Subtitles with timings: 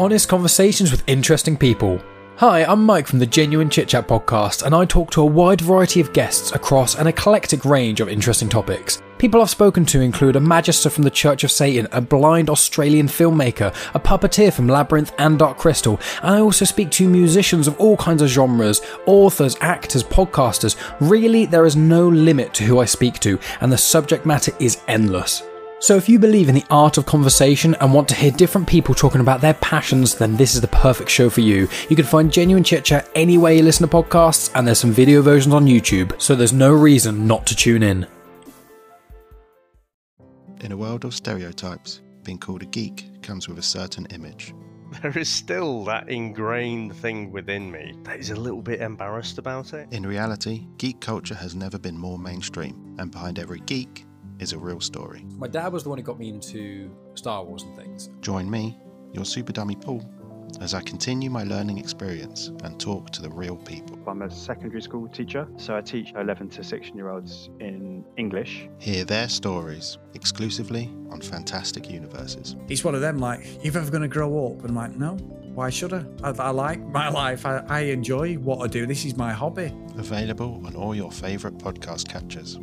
[0.00, 2.00] honest conversations with interesting people.
[2.36, 5.60] Hi, I'm Mike from the Genuine Chit Chat podcast, and I talk to a wide
[5.60, 9.02] variety of guests across an eclectic range of interesting topics.
[9.18, 13.08] People I've spoken to include a magister from the Church of Satan, a blind Australian
[13.08, 17.78] filmmaker, a puppeteer from Labyrinth and Dark Crystal, and I also speak to musicians of
[17.78, 20.76] all kinds of genres, authors, actors, podcasters.
[20.98, 24.80] Really, there is no limit to who I speak to, and the subject matter is
[24.88, 25.42] endless.
[25.82, 28.94] So, if you believe in the art of conversation and want to hear different people
[28.94, 31.68] talking about their passions, then this is the perfect show for you.
[31.88, 35.22] You can find Genuine Chit Chat anywhere you listen to podcasts, and there's some video
[35.22, 38.06] versions on YouTube, so there's no reason not to tune in.
[40.60, 44.54] In a world of stereotypes, being called a geek comes with a certain image.
[45.02, 49.72] There is still that ingrained thing within me that is a little bit embarrassed about
[49.72, 49.86] it.
[49.92, 54.04] In reality, geek culture has never been more mainstream, and behind every geek
[54.40, 55.24] is a real story.
[55.36, 58.10] My dad was the one who got me into Star Wars and things.
[58.20, 58.78] Join me,
[59.12, 60.02] your super dummy Paul,
[60.60, 63.98] as I continue my learning experience and talk to the real people.
[64.06, 68.68] I'm a secondary school teacher, so I teach 11 to 16 year olds in English.
[68.78, 72.56] Hear their stories exclusively on Fantastic Universes.
[72.68, 74.60] It's one of them, like, you're ever going to grow up?
[74.60, 75.16] And I'm like, no,
[75.54, 76.04] why should I?
[76.22, 77.46] I, I like my life.
[77.46, 78.86] I, I enjoy what I do.
[78.86, 79.72] This is my hobby.
[79.98, 82.58] Available on all your favourite podcast catchers.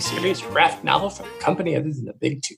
[0.00, 2.54] Series graphic novel from a company other than the big two.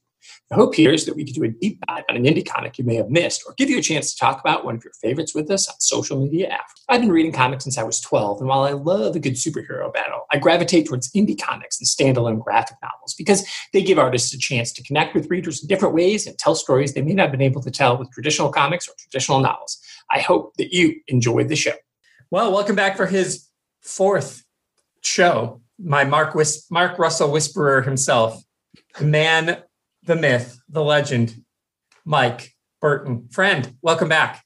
[0.50, 2.78] The hope here is that we can do a deep dive on an indie comic
[2.78, 4.92] you may have missed, or give you a chance to talk about one of your
[5.00, 6.82] favorites with us on social media after.
[6.88, 9.92] I've been reading comics since I was 12, and while I love a good superhero
[9.92, 14.38] battle, I gravitate towards indie comics and standalone graphic novels because they give artists a
[14.38, 17.32] chance to connect with readers in different ways and tell stories they may not have
[17.32, 19.78] been able to tell with traditional comics or traditional novels.
[20.12, 21.74] I hope that you enjoyed the show.
[22.30, 23.48] Well, welcome back for his
[23.80, 24.44] fourth
[25.02, 25.60] show.
[25.78, 28.42] My Mark Whis- Mark Russell whisperer himself,
[28.98, 29.62] the man,
[30.04, 31.42] the myth, the legend,
[32.04, 33.28] Mike Burton.
[33.30, 34.42] Friend, welcome back.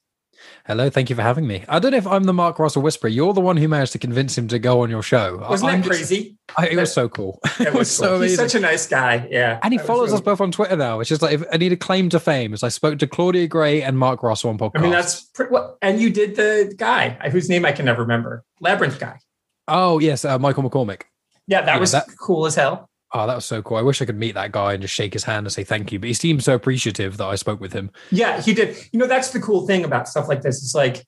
[0.65, 1.63] Hello, thank you for having me.
[1.67, 3.09] I don't know if I'm the Mark Russell Whisperer.
[3.09, 5.37] You're the one who managed to convince him to go on your show.
[5.49, 6.37] Wasn't I'm that just- crazy?
[6.57, 7.39] I, it was so cool.
[7.59, 8.21] It was, so cool.
[8.21, 9.27] He's such a nice guy.
[9.29, 9.59] Yeah.
[9.63, 10.99] and he follows really- us both on Twitter now.
[10.99, 13.47] It's just like if I need a claim to fame, as I spoke to Claudia
[13.47, 14.71] Gray and Mark Russell on podcast.
[14.79, 18.01] I mean, that's pretty, what, and you did the guy whose name I can never
[18.01, 19.19] remember, Labyrinth guy.
[19.67, 21.03] oh yes, uh, Michael McCormick.
[21.51, 22.89] Yeah, that was that- cool as hell.
[23.13, 23.75] Oh, that was so cool.
[23.75, 25.91] I wish I could meet that guy and just shake his hand and say thank
[25.91, 25.99] you.
[25.99, 27.91] But he seemed so appreciative that I spoke with him.
[28.09, 28.77] Yeah, he did.
[28.93, 30.63] You know, that's the cool thing about stuff like this.
[30.63, 31.05] It's like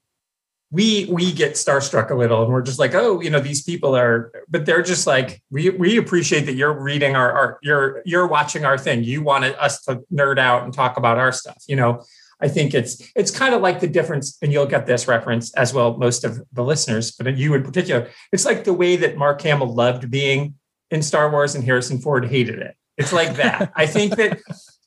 [0.69, 3.95] we we get starstruck a little, and we're just like, oh, you know, these people
[3.95, 8.27] are, but they're just like, we we appreciate that you're reading our art, you're you're
[8.27, 9.05] watching our thing.
[9.05, 11.63] You wanted us to nerd out and talk about our stuff.
[11.69, 12.03] You know,
[12.43, 15.73] I think it's it's kind of like the difference, and you'll get this reference as
[15.73, 18.09] well, most of the listeners, but you in particular.
[18.33, 20.55] It's like the way that Mark Hamill loved being
[20.91, 22.75] in Star Wars and Harrison Ford hated it.
[22.97, 23.71] It's like that.
[23.75, 24.39] I think that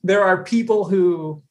[0.03, 1.43] there are people who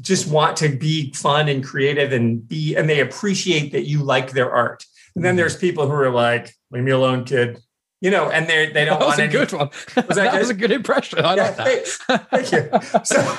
[0.00, 4.32] just want to be fun and creative and be and they appreciate that you like
[4.32, 4.86] their art.
[5.14, 5.38] And then mm-hmm.
[5.38, 7.60] there's people who are like, leave me alone, kid.
[8.00, 9.68] You know, and they they don't That was want a any, good one.
[9.94, 10.38] that that, good?
[10.38, 11.18] was a good impression.
[11.18, 11.98] I Yeah, like that.
[12.30, 13.04] thank- thank you.
[13.04, 13.38] So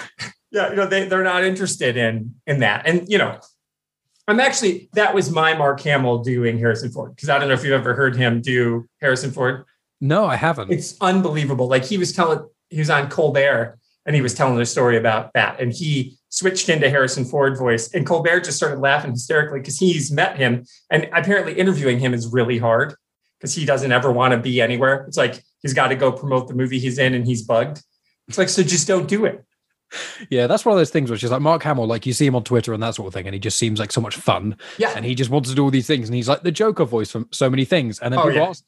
[0.52, 2.86] yeah, you know, they, they're not interested in in that.
[2.86, 3.40] And you know,
[4.28, 7.16] I'm actually that was my Mark Hamill doing Harrison Ford.
[7.16, 9.66] Because I don't know if you've ever heard him do Harrison Ford.
[10.00, 10.72] No, I haven't.
[10.72, 11.68] It's unbelievable.
[11.68, 15.32] Like he was telling, he was on Colbert and he was telling a story about
[15.34, 15.60] that.
[15.60, 17.94] And he switched into Harrison Ford voice.
[17.94, 20.66] And Colbert just started laughing hysterically because he's met him.
[20.90, 22.96] And apparently interviewing him is really hard
[23.40, 25.06] because he doesn't ever want to be anywhere.
[25.08, 27.84] It's like he's got to go promote the movie he's in and he's bugged.
[28.28, 29.46] It's like, so just don't do it.
[30.30, 32.36] Yeah, that's one of those things which is like Mark Hamill, like you see him
[32.36, 34.58] on Twitter and that sort of thing, and he just seems like so much fun.
[34.78, 34.94] Yeah.
[34.96, 37.12] And he just wants to do all these things, and he's like the Joker voice
[37.12, 38.00] from so many things.
[38.00, 38.48] And then Oh, people yeah.
[38.50, 38.64] ask,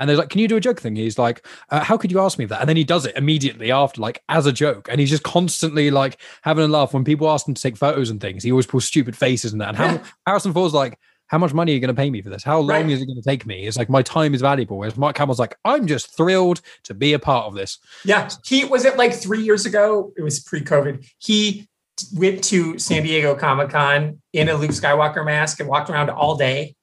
[0.00, 2.20] and they're like, "Can you do a joke thing?" He's like, uh, "How could you
[2.20, 5.00] ask me that?" And then he does it immediately after, like as a joke, and
[5.00, 8.20] he's just constantly like having a laugh when people ask him to take photos and
[8.20, 8.44] things.
[8.44, 9.74] He always pulls stupid faces and that.
[9.80, 10.06] And Yeah.
[10.26, 10.98] Harrison Ford's like.
[11.28, 12.42] How much money are you going to pay me for this?
[12.42, 12.90] How long Right.
[12.90, 13.66] is it going to take me?
[13.66, 14.78] It's like my time is valuable.
[14.78, 17.78] Whereas Mark Hamill's like, I'm just thrilled to be a part of this.
[18.04, 18.28] Yeah.
[18.44, 20.12] He was it like three years ago.
[20.16, 21.06] It was pre-COVID.
[21.18, 21.68] He
[22.14, 26.36] went to San Diego Comic Con in a Luke Skywalker mask and walked around all
[26.36, 26.74] day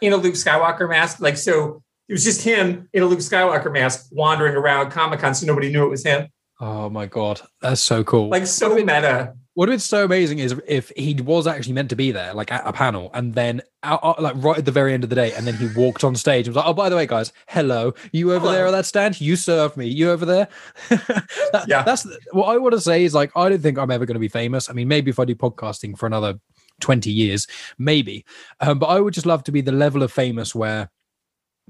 [0.00, 1.20] in a Luke Skywalker mask.
[1.20, 5.34] Like so, it was just him in a Luke Skywalker mask wandering around Comic Con,
[5.34, 6.28] so nobody knew it was him.
[6.60, 8.28] Oh my god, that's so cool.
[8.28, 9.34] Like so meta.
[9.54, 12.50] What would be so amazing is if he was actually meant to be there, like
[12.50, 15.32] at a panel, and then out, like right at the very end of the day,
[15.32, 17.94] and then he walked on stage and was like, "Oh, by the way, guys, hello,
[18.10, 18.68] you over there Hello.
[18.68, 20.48] at that stand, you serve me, you over there."
[20.88, 21.82] That- Yeah.
[21.84, 24.20] that's what I want to say is like, I don't think I'm ever going to
[24.20, 24.68] be famous.
[24.68, 26.40] I mean, maybe if I do podcasting for another
[26.80, 27.46] twenty years,
[27.78, 28.24] maybe,
[28.60, 30.90] um, but I would just love to be the level of famous where.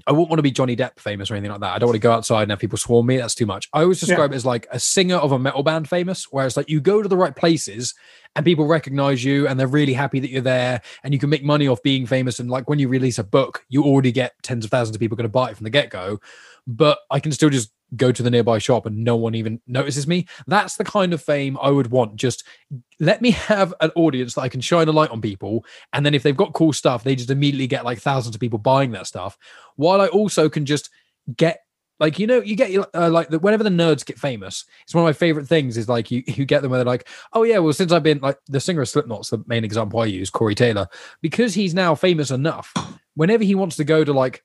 [0.07, 1.73] I wouldn't want to be Johnny Depp famous or anything like that.
[1.73, 3.17] I don't want to go outside and have people swarm me.
[3.17, 3.69] That's too much.
[3.73, 6.57] I always describe it as like a singer of a metal band famous, where it's
[6.57, 7.95] like you go to the right places
[8.35, 11.43] and people recognize you and they're really happy that you're there and you can make
[11.43, 12.39] money off being famous.
[12.39, 15.15] And like when you release a book, you already get tens of thousands of people
[15.15, 16.19] going to buy it from the get go.
[16.67, 20.07] But I can still just go to the nearby shop and no one even notices
[20.07, 20.27] me.
[20.47, 22.15] That's the kind of fame I would want.
[22.15, 22.43] Just
[22.99, 25.65] let me have an audience that I can shine a light on people.
[25.93, 28.59] And then if they've got cool stuff, they just immediately get like thousands of people
[28.59, 29.37] buying that stuff.
[29.75, 30.89] While I also can just
[31.35, 31.59] get
[31.99, 35.03] like you know you get uh, like the, whenever the nerds get famous it's one
[35.03, 37.57] of my favorite things is like you you get them where they're like oh yeah
[37.57, 40.55] well since i've been like the singer of slipknot's the main example i use corey
[40.55, 40.87] taylor
[41.21, 42.73] because he's now famous enough
[43.15, 44.43] whenever he wants to go to like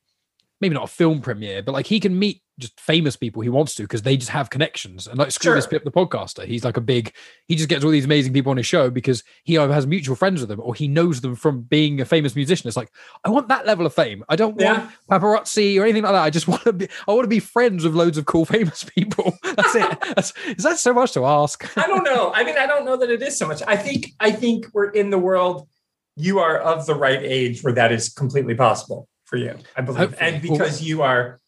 [0.60, 3.74] maybe not a film premiere but like he can meet just famous people he wants
[3.74, 5.70] to because they just have connections and like screw this Sure.
[5.70, 7.14] Pip the podcaster he's like a big
[7.46, 10.14] he just gets all these amazing people on his show because he either has mutual
[10.14, 12.90] friends with them or he knows them from being a famous musician it's like
[13.24, 16.22] i want that level of fame i don't want paparazzi or anything like that.
[16.22, 18.84] I just want to be I want to be friends with loads of cool famous
[18.84, 19.36] people.
[19.42, 20.00] That's it.
[20.16, 21.76] That's, is that so much to ask?
[21.76, 22.32] I don't know.
[22.34, 23.62] I mean, I don't know that it is so much.
[23.66, 25.68] I think I think we're in the world.
[26.16, 29.54] You are of the right age where that is completely possible for you.
[29.76, 30.30] I believe, Hopefully.
[30.30, 31.38] and because you are,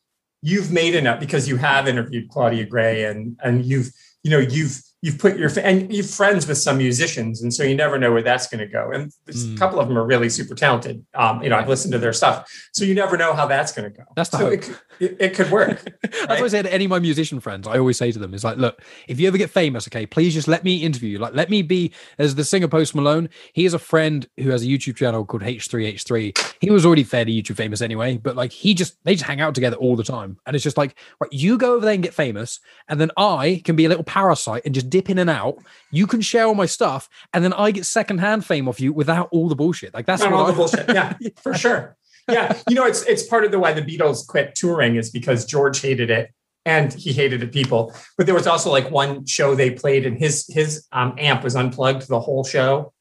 [0.41, 3.91] you've made enough because you have interviewed Claudia Gray and and you've
[4.23, 7.75] you know you've you've put your and you're friends with some musicians, and so you
[7.75, 8.91] never know where that's going to go.
[8.93, 9.57] And there's Mm.
[9.57, 11.05] a couple of them are really super talented.
[11.15, 13.91] Um, you know, I've listened to their stuff, so you never know how that's going
[13.91, 14.05] to go.
[14.15, 14.53] That's the so hope.
[14.55, 15.83] it, could- it, it could work.
[16.03, 17.67] That's what I say to any of my musician friends.
[17.67, 20.33] I always say to them, "Is like, look, if you ever get famous, okay, please
[20.35, 21.19] just let me interview you.
[21.19, 23.29] Like, let me be as the singer Post Malone.
[23.53, 26.55] He has a friend who has a YouTube channel called H3H3.
[26.61, 29.55] He was already fairly YouTube famous anyway, but like he just they just hang out
[29.57, 32.15] together all the time, and it's just like, right, you go over there and get
[32.15, 35.57] famous, and then I can be a little parasite and just dip in and out.
[35.91, 39.29] You can share all my stuff, and then I get secondhand fame off you without
[39.33, 39.95] all the bullshit.
[39.95, 40.89] Like that's all I, the bullshit.
[40.89, 41.97] Yeah, for sure.
[42.29, 45.47] Yeah, you know, it's it's part of the why the Beatles quit touring is because
[45.47, 46.31] George hated it
[46.67, 47.95] and he hated it people.
[48.19, 51.57] But there was also like one show they played and his his um, amp was
[51.57, 52.93] unplugged the whole show,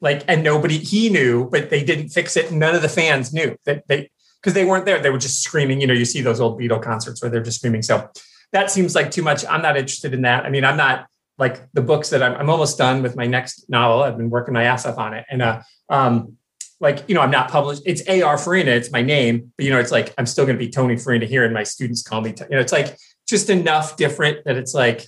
[0.00, 2.50] like and nobody he knew, but they didn't fix it.
[2.50, 4.10] None of the fans knew that they
[4.40, 4.98] because they weren't there.
[4.98, 5.82] They were just screaming.
[5.82, 7.82] You know, you see those old Beatle concerts where they're just screaming.
[7.82, 8.08] So
[8.52, 9.44] that seems like too much.
[9.46, 10.44] I'm not interested in that.
[10.44, 11.06] I mean, I'm not
[11.38, 14.02] like the books that I'm, I'm almost done with my next novel.
[14.02, 16.36] I've been working my ass off on it, and uh, um,
[16.80, 17.82] like you know, I'm not published.
[17.86, 18.38] It's A.R.
[18.38, 18.70] Farina.
[18.72, 21.26] It's my name, but you know, it's like I'm still going to be Tony Farina
[21.26, 22.34] here, and my students call me.
[22.38, 22.96] You know, it's like
[23.28, 25.06] just enough different that it's like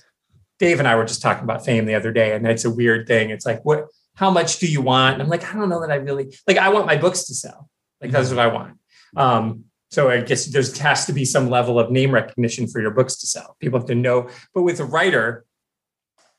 [0.59, 3.07] Dave and I were just talking about fame the other day, and it's a weird
[3.07, 3.29] thing.
[3.29, 3.87] It's like what?
[4.13, 5.13] How much do you want?
[5.13, 6.57] And I'm like, I don't know that I really like.
[6.57, 7.69] I want my books to sell.
[8.01, 8.77] Like that's what I want.
[9.15, 12.91] Um, so I guess there's has to be some level of name recognition for your
[12.91, 13.57] books to sell.
[13.59, 14.29] People have to know.
[14.53, 15.45] But with a writer,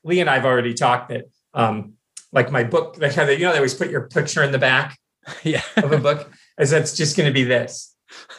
[0.04, 1.94] Lee and I've already talked that, um,
[2.32, 4.58] like my book, like how they, you know, they always put your picture in the
[4.58, 4.98] back
[5.42, 5.62] yeah.
[5.76, 7.94] of a book, as that's just going to be this.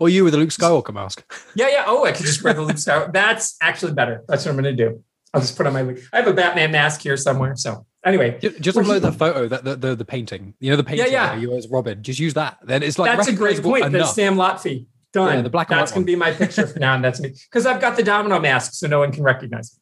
[0.00, 1.24] or you with a Luke Skywalker mask.
[1.56, 1.84] Yeah, yeah.
[1.88, 3.12] Oh, I could just wear the Luke Skywalker.
[3.12, 4.22] That's actually better.
[4.28, 5.02] That's what I'm going to do.
[5.34, 5.82] I'll just put on my.
[5.82, 7.56] Luke- I have a Batman mask here somewhere.
[7.56, 10.54] So anyway, Just upload that photo, that the, the the painting.
[10.60, 11.32] You know the painting yeah.
[11.32, 12.02] where you as Robin.
[12.02, 12.58] Just use that.
[12.62, 13.92] Then it's like that's a great point.
[13.92, 14.14] That's.
[14.14, 14.86] Sam Lotfi.
[15.12, 15.34] Done.
[15.34, 17.66] Yeah, the black That's going to be my picture from now and That's me because
[17.66, 19.80] I've got the domino mask, so no one can recognize me.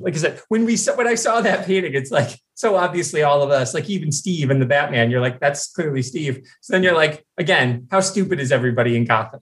[0.00, 3.22] Like I said, when we saw when I saw that painting, it's like so obviously
[3.22, 6.40] all of us, like even Steve and the Batman, you're like, that's clearly Steve.
[6.62, 9.40] So then you're like, again, how stupid is everybody in Gotham?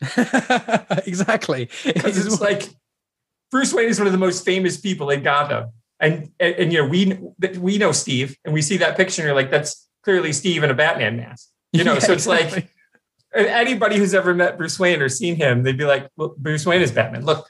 [1.06, 1.68] exactly.
[1.84, 2.70] Because it's like
[3.50, 6.82] Bruce Wayne is one of the most famous people in Gotham, and and, and, you
[6.82, 7.18] know we
[7.58, 10.70] we know Steve, and we see that picture, and you're like, that's clearly Steve in
[10.70, 11.48] a Batman mask.
[11.72, 12.68] You know, Yeah, so it's like exactly.
[13.34, 16.66] and anybody who's ever met Bruce Wayne or seen him, they'd be like, well, Bruce
[16.66, 17.24] Wayne is Batman.
[17.24, 17.46] Look,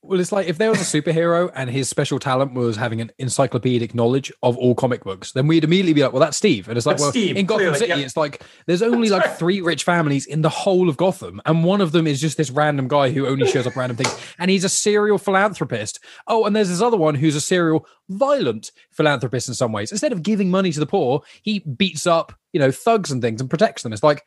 [0.00, 3.10] Well, it's like if there was a superhero and his special talent was having an
[3.18, 6.76] encyclopedic knowledge of all comic books, then we'd immediately be like, "Well, that's Steve." And
[6.76, 8.06] it's like, That's well, Steve, in Gotham clearly, City, yeah.
[8.06, 11.80] it's like there's only like three rich families in the whole of Gotham, and one
[11.80, 14.62] of them is just this random guy who only shows up random things, and he's
[14.62, 15.98] a serial philanthropist.
[16.28, 19.90] Oh, and there's this other one who's a serial violent philanthropist in some ways.
[19.90, 23.40] Instead of giving money to the poor, he beats up you know thugs and things
[23.40, 23.92] and protects them.
[23.92, 24.24] It's like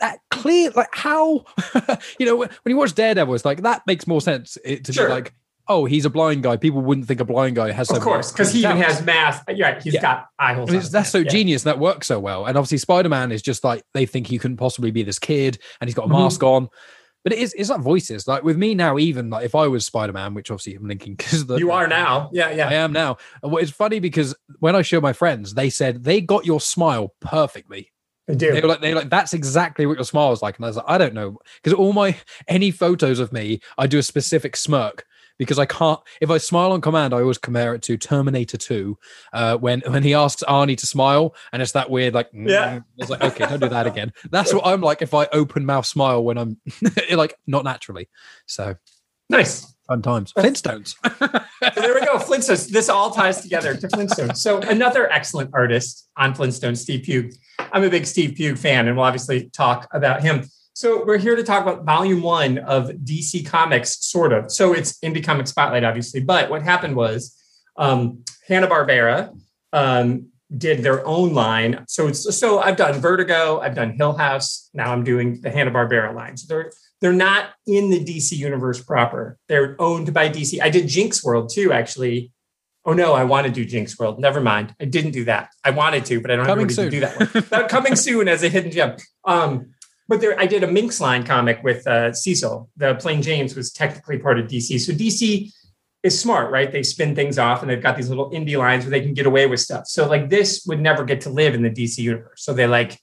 [0.00, 1.44] that clear like how
[2.18, 4.92] you know when when you watch daredevil it's like that makes more sense it, to
[4.92, 5.06] Sure.
[5.06, 5.34] be like
[5.68, 8.32] oh he's a blind guy people wouldn't think a blind guy has of so course,
[8.32, 9.44] because he even has math.
[9.48, 10.00] Yeah, he's Yeah.
[10.02, 10.70] got eye holes.
[10.70, 11.18] And on that's so.
[11.18, 11.28] Yeah.
[11.30, 14.56] genius that works so well and obviously spider-man is just like they think he couldn't
[14.56, 16.12] possibly be this kid and he's got a Mhm.
[16.22, 16.68] mask on
[17.24, 18.26] But it is it's like voices.
[18.28, 21.16] Like with me now, even like if I was Spider Man, which obviously I'm linking
[21.16, 22.30] because You are now.
[22.32, 22.68] Yeah, yeah.
[22.68, 23.16] I am now.
[23.42, 26.60] And what- It's funny because when I show my friends, they said they got your
[26.60, 27.90] smile perfectly.
[28.28, 28.60] They do.
[28.60, 30.56] were like, they were like, that's exactly what your smile is like.
[30.56, 32.16] And I was like, I don't know, because all my
[32.46, 35.06] any photos of me, I do a specific smirk
[35.38, 36.00] because I can't.
[36.20, 38.98] If I smile on command, I always compare it to Terminator Two,
[39.32, 42.80] uh, when when he asks Arnie to smile, and it's that weird like, Yeah.
[42.80, 44.12] I was like, okay, don't do that again.
[44.30, 46.60] That's what I'm like if I open mouth smile when I'm
[47.12, 48.08] like not naturally.
[48.46, 48.74] So
[49.30, 49.74] Nice.
[49.88, 50.32] Fun times.
[50.32, 50.94] Flintstones.
[51.74, 52.18] So there we go.
[52.18, 52.68] Flintstones.
[52.68, 54.36] This all ties together to Flintstones.
[54.36, 57.32] So another excellent artist on Flintstones, Steve Pugh.
[57.72, 60.44] I'm a big Steve Pugh fan, and we'll obviously talk about him.
[60.74, 64.52] So we're here to talk about volume one of DC Comics, sort of.
[64.52, 66.20] So it's Indie Comic Spotlight, obviously.
[66.20, 67.36] But what happened was
[67.76, 69.36] um, Hanna Barbera
[69.72, 71.84] um, did their own line.
[71.88, 74.70] So it's so I've done Vertigo, I've done Hill House.
[74.72, 76.36] Now I'm doing the Hanna Barbera line.
[76.36, 79.38] So they're they're not in the DC universe proper.
[79.48, 80.60] They're owned by DC.
[80.60, 82.32] I did Jinx World too, actually.
[82.84, 84.18] Oh no, I want to do Jinx World.
[84.18, 84.74] Never mind.
[84.80, 85.50] I didn't do that.
[85.64, 87.44] I wanted to, but I don't Coming have anybody to do that one.
[87.50, 88.96] That coming soon as a hidden gem.
[89.24, 89.74] Um,
[90.08, 92.70] but there, I did a Minx line comic with uh, Cecil.
[92.76, 94.80] The Plain Janes was technically part of DC.
[94.80, 95.52] So DC
[96.02, 96.72] is smart, right?
[96.72, 99.26] They spin things off and they've got these little indie lines where they can get
[99.26, 99.86] away with stuff.
[99.86, 102.42] So like this would never get to live in the DC universe.
[102.42, 102.98] So they like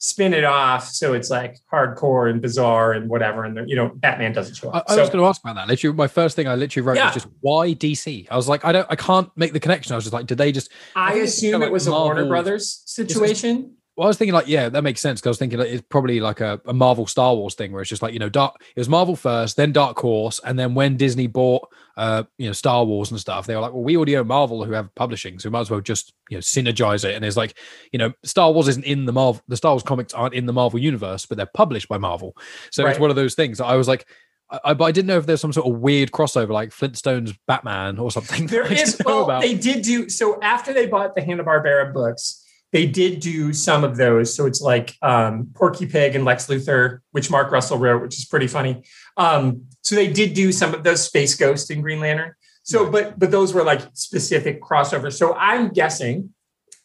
[0.00, 0.88] spin it off.
[0.88, 3.44] So it's like hardcore and bizarre and whatever.
[3.44, 4.84] And you know, Batman doesn't show up.
[4.88, 5.68] I so, was going to ask about that.
[5.68, 7.06] Literally, my first thing I literally wrote Yeah.
[7.06, 8.26] was just why DC.
[8.30, 9.92] I was like, I don't, I can't make the connection.
[9.92, 10.70] I was just like, did they just?
[10.96, 13.76] I assume it like was a Warner Brothers situation.
[13.96, 15.20] Well, I was thinking like, yeah, that makes sense.
[15.20, 17.82] Because I was thinking like, it's probably like a, a Marvel Star Wars thing where
[17.82, 18.56] it's just like, you know, dark.
[18.74, 22.52] It was Marvel first, then Dark Horse, and then when Disney bought, uh, you know,
[22.52, 25.38] Star Wars and stuff, they were like, well, we already own Marvel, who have publishing,
[25.38, 27.14] so we might as well just you know synergize it.
[27.14, 27.56] And it's like,
[27.92, 30.52] you know, Star Wars isn't in the Marvel, the Star Wars comics aren't in the
[30.52, 32.36] Marvel universe, but they're published by Marvel.
[32.70, 33.60] So it's one of those things.
[33.60, 34.06] I was like.
[34.50, 37.36] I, I- but I didn't know if there's some sort of weird crossover like Flintstones
[37.46, 38.46] Batman or something.
[38.48, 39.00] There is.
[39.04, 42.44] Well, they did do so after they bought the Hanna Barbera books.
[42.72, 44.34] They did do some of those.
[44.34, 48.24] So it's like um, Porky Pig and Lex Luthor, which Mark Russell wrote, which is
[48.24, 48.84] pretty funny.
[49.16, 52.34] Um, so they did do some of those Space Ghost and Green Lantern.
[52.62, 55.14] So, but but those were like specific crossovers.
[55.14, 56.32] So I'm guessing,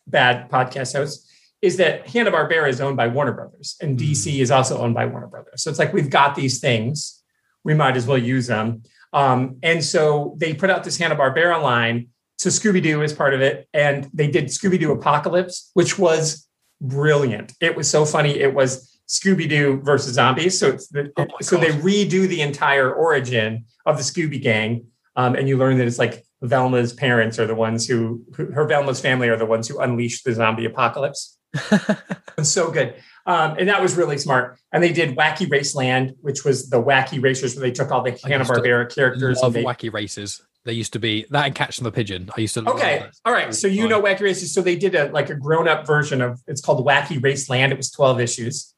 [0.08, 1.30] bad podcast host,
[1.62, 5.06] is that Hanna Barbera is owned by Warner Brothers and DC is also owned by
[5.06, 5.64] Warner Brothers.
[5.64, 7.24] So it's like we've got these things,
[7.64, 8.84] we might as well use them.
[9.14, 12.10] Um, and so they put out this Hanna Barbera line.
[12.38, 16.48] So Scooby Doo is part of it, and they did Scooby Doo Apocalypse, which was
[16.82, 17.54] brilliant.
[17.62, 18.40] It was so funny.
[18.40, 20.60] It was Scooby Doo versus zombies.
[20.60, 25.36] So it's the, Oh so they redo the entire origin of the Scooby Gang, um,
[25.36, 29.00] and you learn that it's like Velma's parents are the ones who, who her Velma's
[29.00, 31.38] family are the ones who unleashed the zombie apocalypse.
[32.38, 32.96] It's so good.
[33.26, 34.60] Um, and that was really smart.
[34.72, 38.12] And they did Wacky Raceland, which was the Wacky Racers, where they took all the
[38.24, 39.42] Hanna Barbera characters.
[39.42, 40.42] love And they, wacky races.
[40.66, 42.30] They used to be that and Catching the Pigeon.
[42.36, 42.68] I used to.
[42.70, 43.54] okay, all right.
[43.54, 44.52] So you know Wacky Racers.
[44.52, 47.72] So they did a like a grown up version of it's called Wacky Raceland.
[47.72, 48.74] It was twelve issues.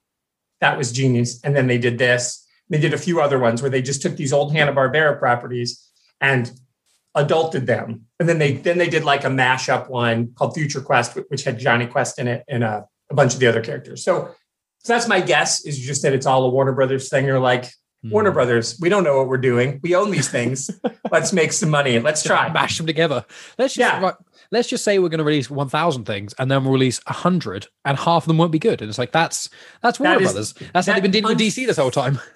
[0.59, 1.39] That was genius.
[1.43, 2.45] And then they did this.
[2.69, 5.89] They did a few other ones where they just took these old Hanna Barbera properties
[6.19, 6.51] and
[7.15, 8.05] adulted them.
[8.19, 11.57] And then they then they did like a mashup one called Future Quest, which had
[11.57, 14.03] Johnny Quest in it and a, a bunch of the other characters.
[14.03, 14.35] So,
[14.79, 17.25] so that's my guess is just that it's all a Warner Brothers thing.
[17.25, 17.69] You're like,
[18.03, 18.11] Hmm.
[18.11, 19.79] Warner Brothers, we don't know what we're doing.
[19.81, 20.69] We own these things.
[21.11, 21.97] Let's make some money.
[21.99, 22.51] Let's try.
[22.53, 23.25] mash them together.
[23.57, 23.99] Let's just Yeah.
[24.01, 24.13] right,
[24.51, 27.67] let's just say we're going to release one thousand things, and then we'll release hundred,
[27.85, 28.81] and half of them won't be good.
[28.81, 29.49] And it's like that's
[29.81, 30.53] that's Warner is- Brothers.
[30.73, 32.19] That's how they've been dealing with DC this whole time.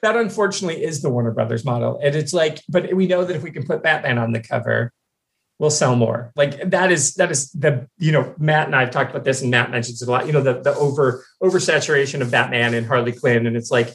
[0.00, 1.98] That unfortunately is the Warner Brothers model.
[2.00, 4.92] And it's like, but we know that if we can put Batman on the cover,
[5.58, 6.30] we'll sell more.
[6.36, 9.50] Like that is that is the you know Matt and I've talked about this, and
[9.50, 10.28] Matt mentions it a lot.
[10.28, 13.92] You know the the over oversaturation of Batman and Harley Quinn, and it's like.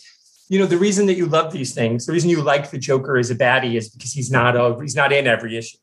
[0.50, 3.17] You know the reason that you love these things, the reason you like the Joker
[3.17, 5.77] as a baddie is because he's not a, he's not in every issue.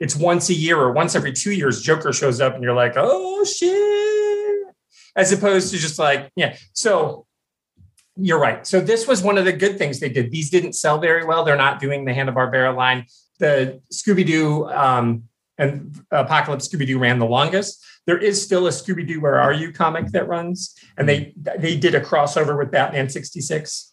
[0.00, 2.94] It's once a year or once every two years, Joker shows up, and you're like,
[2.96, 4.74] oh shit,
[5.14, 6.56] as opposed to just like yeah.
[6.72, 7.26] So
[8.16, 8.66] you're right.
[8.66, 10.30] So this was one of the good things they did.
[10.30, 11.44] These didn't sell very well.
[11.44, 13.06] They're not doing the Hanna Barbera line.
[13.38, 15.24] The Scooby Doo um,
[15.56, 17.84] and Apocalypse Scooby Doo ran the longest.
[18.06, 21.76] There is still a Scooby Doo Where Are You comic that runs, and they they
[21.76, 23.92] did a crossover with Batman sixty six.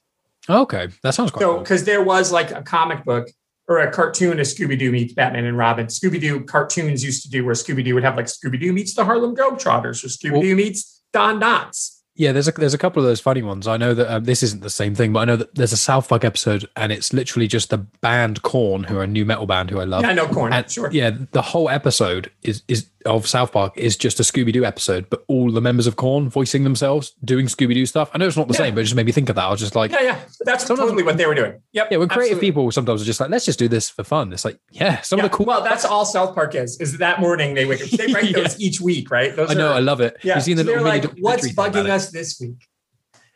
[0.50, 1.60] Okay, that sounds quite So cool.
[1.60, 3.30] because there was like a comic book
[3.68, 5.86] or a cartoon of Scooby Doo meets Batman and Robin.
[5.86, 8.96] Scooby Doo cartoons used to do where Scooby Doo would have like Scooby Doo meets
[8.96, 11.99] the Harlem Globetrotters or Scooby Doo meets Don Knotts.
[12.20, 13.66] Yeah, there's a there's a couple of those funny ones.
[13.66, 15.78] I know that um, this isn't the same thing, but I know that there's a
[15.78, 19.46] South Park episode, and it's literally just the band Korn, who are a new metal
[19.48, 20.04] band who I love.
[20.04, 20.90] Yeah, I know Korn, And, sure.
[20.92, 25.10] Yeah, the whole episode is is of South Park is just a Scooby Doo episode,
[25.10, 28.12] but all the members of Korn voicing themselves doing Scooby Doo stuff.
[28.14, 28.58] I know it's not the Yeah.
[28.58, 29.46] same, but it just made me think of that.
[29.46, 30.20] I was just like, Yeah, yeah.
[30.42, 31.62] That's totally what they were doing.
[31.72, 31.88] Yep.
[31.92, 32.48] yeah, when creative absolutely.
[32.50, 34.34] people sometimes are just like, let's just do this for fun.
[34.34, 35.46] It's like, yeah, some Yeah, of the cool.
[35.46, 36.78] Well, that's all South Park is.
[36.82, 37.88] Is that morning they wake up.
[37.90, 38.42] They write Yeah.
[38.42, 39.34] those each week, right?
[39.34, 40.18] Those I know, are- I love it.
[40.22, 41.88] Yeah, You've seen the so they're little like, what's documentary thing about bugging it.
[42.10, 42.68] Us this week?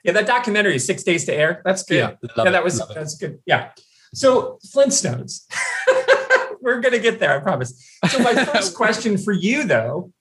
[0.04, 1.62] Yeah, that documentary, Six Days to Air.
[1.64, 1.96] That's good.
[1.96, 3.40] Yeah, Yeah, that was that's good.
[3.46, 3.72] Yeah.
[4.14, 5.46] So Flintstones.
[6.62, 8.00] We're gonna get there, I promise.
[8.10, 10.12] So my first question for you, though,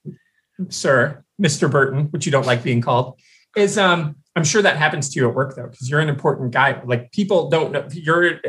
[0.69, 1.69] sir, Mr.
[1.69, 3.19] Burton, which you don't like being called,
[3.55, 6.51] is um, I'm sure that happens to you at work though, because you're an important
[6.51, 6.81] guy.
[6.83, 8.39] Like people don't know you're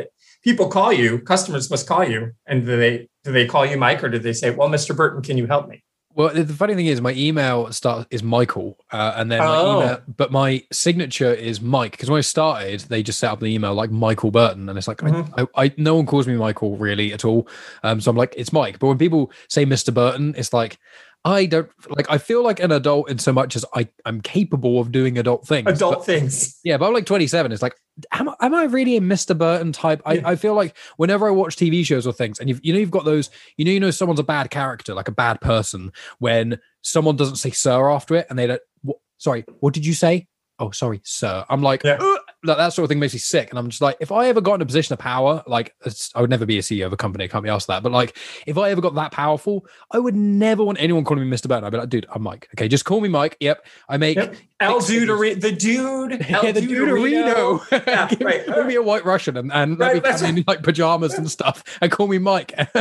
[0.43, 4.03] people call you, customers must call you, and do they do they call you Mike
[4.03, 4.95] or do they say, Well, Mr.
[4.95, 5.83] Burton, can you help me?
[6.15, 9.81] Well, the funny thing is, my email start is Michael, uh, and then my Oh.
[9.81, 13.47] email, but my signature is Mike because when I started, they just set up the
[13.47, 15.29] email like Michael Burton, and it's like Mhm.
[15.37, 17.49] I, I, I, no one calls me Michael really at all,
[17.83, 18.79] um, so I'm like it's Mike.
[18.79, 19.93] But when people say Mr.
[19.93, 20.77] Burton, it's like
[21.25, 22.09] I don't like.
[22.09, 25.45] I feel like an adult in so much as I I'm capable of doing adult
[25.47, 25.67] things.
[25.67, 26.59] Adult but- things.
[26.63, 27.51] yeah, but I'm like 27.
[27.51, 27.75] It's like,
[28.11, 29.35] am I, am I really a Mr.
[29.37, 30.01] Burton type?
[30.05, 30.27] I, Yeah.
[30.29, 32.91] I feel like whenever I watch TV shows or things, and you've, you know, you've
[32.91, 36.59] got those, you know, you know, someone's a bad character, like a bad person, when
[36.81, 40.27] someone doesn't say sir after it and they don't, what, sorry, what did you say?
[40.59, 41.43] Oh, sorry, sir.
[41.49, 41.97] I'm like, Yeah.
[42.45, 43.49] Like, that sort of thing makes me sick.
[43.49, 45.73] And I'm just like, if I ever got in a position of power, like
[46.15, 47.83] I would never be a CEO of a company, I can't be asked that.
[47.83, 51.35] But like, if I ever got that powerful, I would never want anyone calling me
[51.35, 51.47] Mr.
[51.47, 51.63] Burton.
[51.63, 52.47] I'd be like, dude, I'm Mike.
[52.55, 53.37] Okay, just call me Mike.
[53.39, 53.65] Yep.
[53.89, 54.35] I make Yep.
[54.59, 54.87] El Big.
[54.87, 57.61] Duderino, the dude, El yeah, the Duderino.
[57.71, 58.45] Yeah, give, right.
[58.45, 61.29] give me a white Russian and, and Right, let me come in like pajamas and
[61.29, 62.53] stuff and call me Mike.
[62.73, 62.77] but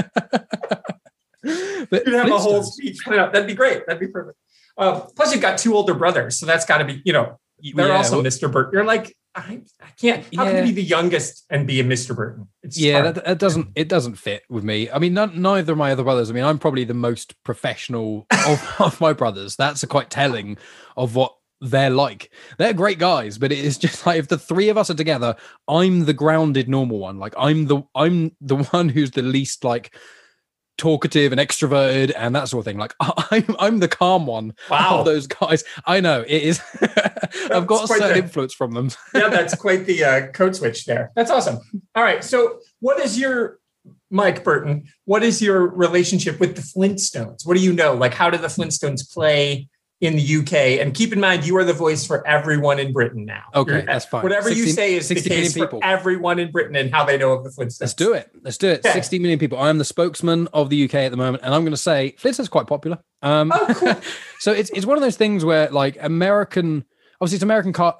[1.42, 2.98] You'd have a whole speech.
[3.06, 3.86] That'd be great.
[3.86, 4.38] That'd be perfect.
[4.76, 7.38] Uh, plus, you've got two older brothers, so that's got to be, you know,
[7.74, 8.50] they're yeah, also well, Mr.
[8.50, 8.72] Burton.
[8.72, 10.24] You're like, I, I can't.
[10.34, 12.14] How can you be the youngest and be a Mr.
[12.14, 12.48] Burton?
[12.62, 14.88] It's yeah, that, that doesn't it doesn't fit with me.
[14.90, 16.30] I mean, none, neither of my other brothers.
[16.30, 19.56] I mean, I'm probably the most professional of, of my brothers.
[19.56, 20.56] That's a quite telling
[20.96, 22.30] of what they're like.
[22.58, 25.34] They're great guys, but it is just like if the three of us are together,
[25.66, 27.18] I'm the grounded normal one.
[27.18, 29.96] Like I'm the I'm the one who's the least like
[30.76, 32.78] talkative and extroverted and that sort of thing.
[32.78, 34.98] Like I'm I'm the calm one Wow.
[35.00, 35.64] of those guys.
[35.86, 36.60] I know it is.
[37.50, 38.90] I've got a certain the- influence from them.
[39.14, 41.10] yeah, that's quite the uh, code switch there.
[41.14, 41.58] That's awesome.
[41.94, 42.22] All right.
[42.24, 43.58] So, what is your
[44.10, 44.84] Mike Burton?
[45.04, 47.46] What is your relationship with the Flintstones?
[47.46, 47.94] What do you know?
[47.94, 49.68] Like, how do the Flintstones play
[50.04, 50.80] in the UK?
[50.80, 53.42] And keep in mind, you are the voice for everyone in Britain now.
[53.54, 54.22] Okay, You're- that's fine.
[54.22, 57.16] Whatever you say is the 60 million case for everyone in Britain and how they
[57.18, 57.80] know of the Flintstones.
[57.80, 58.30] Let's do it.
[58.42, 58.80] Let's do it.
[58.80, 58.92] Okay.
[58.92, 59.58] 60 million people.
[59.58, 62.14] I am the spokesman of the UK at the moment, and I'm going to say
[62.18, 62.98] Flintstone's is quite popular.
[63.22, 63.96] Um, Oh, cool.
[64.40, 66.84] so it's it's one of those things where like American,
[67.20, 67.98] obviously it's American car.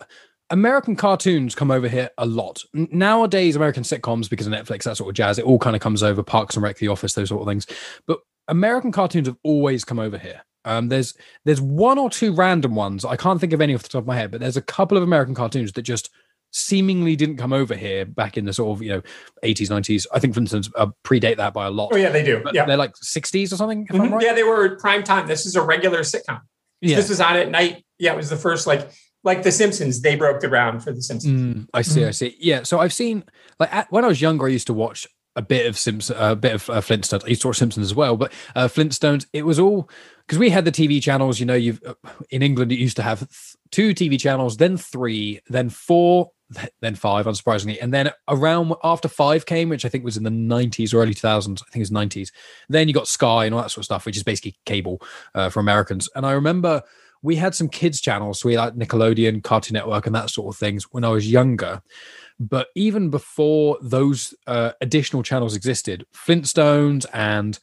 [0.50, 3.56] American cartoons come over here a lot nowadays.
[3.56, 5.38] American sitcoms because of Netflix, that sort of jazz.
[5.38, 6.22] It all kind of comes over.
[6.22, 7.66] Parks and Rec, The Office, those sort of things.
[8.06, 10.42] But American cartoons have always come over here.
[10.64, 13.04] Um, there's there's one or two random ones.
[13.04, 14.96] I can't think of any off the top of my head, but there's a couple
[14.96, 16.10] of American cartoons that just
[16.52, 19.02] seemingly didn't come over here back in the sort of you know
[19.42, 22.22] 80s 90s i think for instance uh, predate that by a lot Oh, yeah, they
[22.22, 22.40] do.
[22.44, 22.64] but Yeah.
[22.64, 24.12] they're like 60s or something if i'm Mhm.
[24.12, 25.26] right Yeah, they were prime time.
[25.26, 26.42] This is a regular sitcom.
[26.80, 27.84] yeah This was on at night.
[27.98, 28.88] Yeah, it was the first, like,
[29.24, 30.00] like The Simpsons.
[30.02, 31.56] They broke the ground for The Simpsons.
[31.56, 32.06] Mm, I see, Mhm.
[32.08, 32.36] I see.
[32.38, 33.24] Yeah, so I've seen
[33.58, 36.36] like at, when I was younger, I used to watch a bit of Simpsons, a
[36.36, 37.24] bit of uh, Flintstones.
[37.24, 39.26] I used to watch Simpsons as well, but uh, Flintstones.
[39.32, 39.88] It was all
[40.26, 41.40] because we had the TV channels.
[41.40, 41.94] You know, you've uh,
[42.30, 46.70] in England it used to have th- two TV channels, then three, then four, th-
[46.80, 50.30] then five, unsurprisingly, and then around after five came, which I think was in the
[50.30, 51.62] nineties or early two thousands.
[51.62, 52.32] I think it was nineties.
[52.68, 55.00] Then you got Sky and all that sort of stuff, which is basically cable
[55.34, 56.08] uh, for Americans.
[56.14, 56.82] And I remember
[57.22, 60.54] we had some kids channels, so we had like Nickelodeon, Cartoon Network, and that sort
[60.54, 61.82] of things when I was younger.
[62.38, 67.58] But even before those uh, additional channels existed, Flintstones and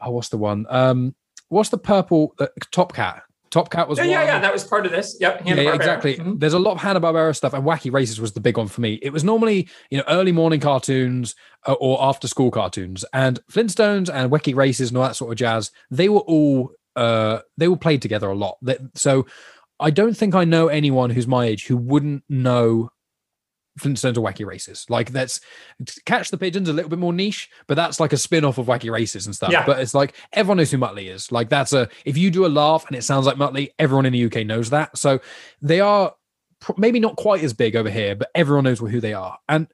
[0.00, 0.66] oh, what's the one?
[0.68, 1.14] Um,
[1.52, 3.22] what's the purple uh, Top Cat?
[3.50, 4.10] Top Cat was Yeah, one.
[4.12, 4.38] yeah, yeah.
[4.40, 5.16] That was part of this.
[5.20, 5.42] Yep.
[5.44, 5.74] Yeah, Hanna-Barbera.
[5.74, 6.16] exactly.
[6.16, 6.40] Mhm.
[6.40, 8.80] There's a lot of Hanna Barbera stuff, and Wacky Races was the big one for
[8.80, 8.94] me.
[9.02, 11.34] It was normally, you know, early morning cartoons
[11.66, 15.36] uh, or after school cartoons, and Flintstones and Wacky Races and all that sort of
[15.38, 15.70] jazz.
[15.90, 18.56] They were all, uh, they were played together a lot.
[18.94, 19.26] So,
[19.78, 22.90] I don't think I know anyone who's my age who wouldn't know
[23.78, 24.86] Flintstones or Wacky Races.
[24.88, 25.40] Like that's
[26.04, 28.90] Catch the Pigeons a little bit more niche, but that's like a spin-off of Wacky
[28.90, 29.52] Races and stuff.
[29.52, 29.64] Yeah.
[29.64, 31.32] But it's like everyone knows who Muttley is.
[31.32, 34.12] Like that's a if you do a laugh and it sounds like Muttley, everyone in
[34.12, 34.96] the UK knows that.
[34.98, 35.20] So
[35.60, 36.14] they are
[36.60, 39.38] pr- maybe not quite as big over here, but everyone knows who they are.
[39.48, 39.68] And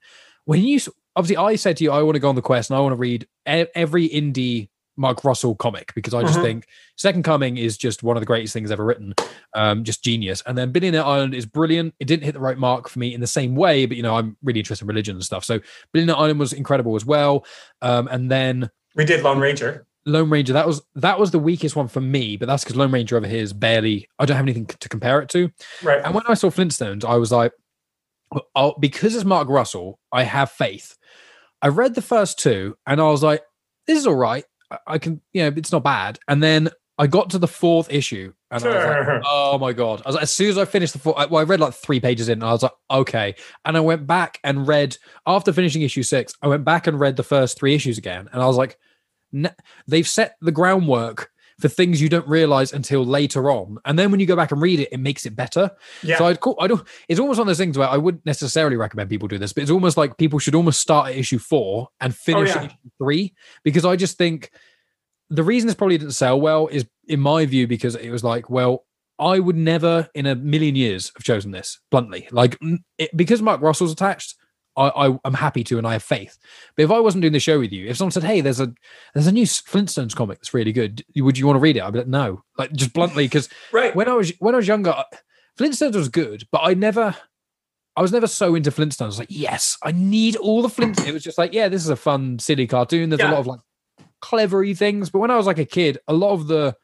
[0.45, 0.81] when you
[1.17, 2.93] obviously I said to you, I want to go on the quest and I want
[2.93, 6.43] to read every indie Mark Russell comic because I just Mhm.
[6.43, 9.15] think Second Coming is just one of the greatest things ever written,
[9.55, 10.43] um, just genius.
[10.45, 11.95] And then Billionaire Island is brilliant.
[12.01, 14.17] It didn't hit the right mark for me in the same way, but you know
[14.17, 15.45] I'm really interested in religion and stuff.
[15.45, 15.61] So
[15.93, 17.47] Billionaire Island was incredible as well.
[17.81, 19.87] Um, and then We did Lone Ranger.
[20.07, 22.91] Lone Ranger that was that was the weakest one for me, but that's because Lone
[22.91, 24.09] Ranger over here is barely.
[24.19, 25.51] I don't have anything to compare it to.
[25.83, 26.01] Right.
[26.05, 27.53] And when I saw Flintstones, I was like,
[28.55, 30.97] oh, because it's Mark Russell, I have faith.
[31.63, 33.43] I read the first two and I was like,
[33.87, 34.45] this is all right.
[34.71, 36.19] I, I can, you know, it's not bad.
[36.29, 40.03] And then I got to the fourth issue and I was like, oh my God.
[40.05, 42.01] I was like, as soon as I finished the fourth, well, I read like three
[42.01, 43.35] pages in and I was like, okay.
[43.65, 47.17] And I went back and read, after finishing issue six, I went back and read
[47.17, 48.29] the first three issues again.
[48.33, 48.79] And I was like,
[49.33, 49.55] "Ne-
[49.87, 53.79] they've set the groundwork for things you don't realize until later on.
[53.85, 55.71] And then when you go back and read it, it makes it better.
[56.03, 56.19] Yeah.
[56.19, 56.87] So I'd call, I don't.
[57.09, 59.63] It's almost one of those things where I wouldn't necessarily recommend people do this, but
[59.63, 62.59] it's almost like people should almost start at issue four and oh, finish yeah.
[62.59, 64.51] at issue three because I just think
[65.31, 68.49] the reason this probably didn't sell well is, in my view, because it was like,
[68.49, 68.85] well,
[69.19, 72.57] I would never in a million years have chosen this bluntly, like
[72.99, 74.37] it, because Mark Russell's attached.
[74.79, 76.39] I, I, I'm happy to, and I have faith.
[76.77, 78.73] But if I wasn't doing the show with you, if someone said, "Hey, there's a
[79.15, 81.05] there's a new Flintstones comic that's really good.
[81.17, 83.95] Would you want to read it?" I'd be like, "No," like just bluntly, because right.
[83.95, 84.95] when I was when I was younger,
[85.59, 87.17] Flintstones was good, but I never,
[87.97, 89.03] I was never so into Flintstones.
[89.03, 91.09] I was like, yes, I need all the Flintstones.
[91.09, 93.11] It was just like, yeah, this is a fun, silly cartoon.
[93.11, 93.61] There's a lot of like
[94.23, 96.77] clevery things, but when I was like a kid, a lot of the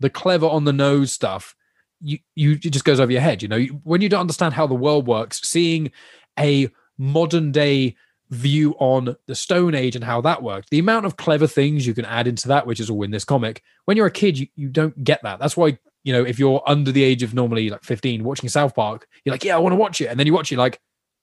[0.00, 1.54] the clever on the nose stuff,
[2.00, 3.42] you you it just goes over your head.
[3.42, 5.92] You know, when you don't understand how the world works, seeing
[6.38, 6.68] a
[7.00, 7.96] modern day
[8.28, 11.94] view on the Stone Age and how that worked, the amount of clever things you
[11.94, 13.62] can add into that, which is all in this comic.
[13.86, 15.40] When you're a kid, you, you don't get that.
[15.40, 18.74] That's why you know if you're under the age of normally like 15 watching South
[18.74, 20.80] Park, you're like, yeah, I want to watch it, and then you watch it like.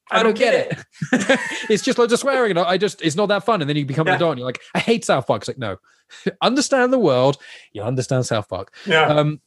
[0.09, 0.85] I, don't, get, it.
[1.69, 3.59] it's just loads of swearing, and I just it's not that fun.
[3.59, 4.15] And then you become an Yeah.
[4.15, 5.41] adult, and you're like, I hate South Park.
[5.41, 5.75] It's like, no,
[6.41, 7.37] understand the world,
[7.73, 8.73] you understand South Park.
[8.85, 9.05] Yeah.
[9.05, 9.41] Um,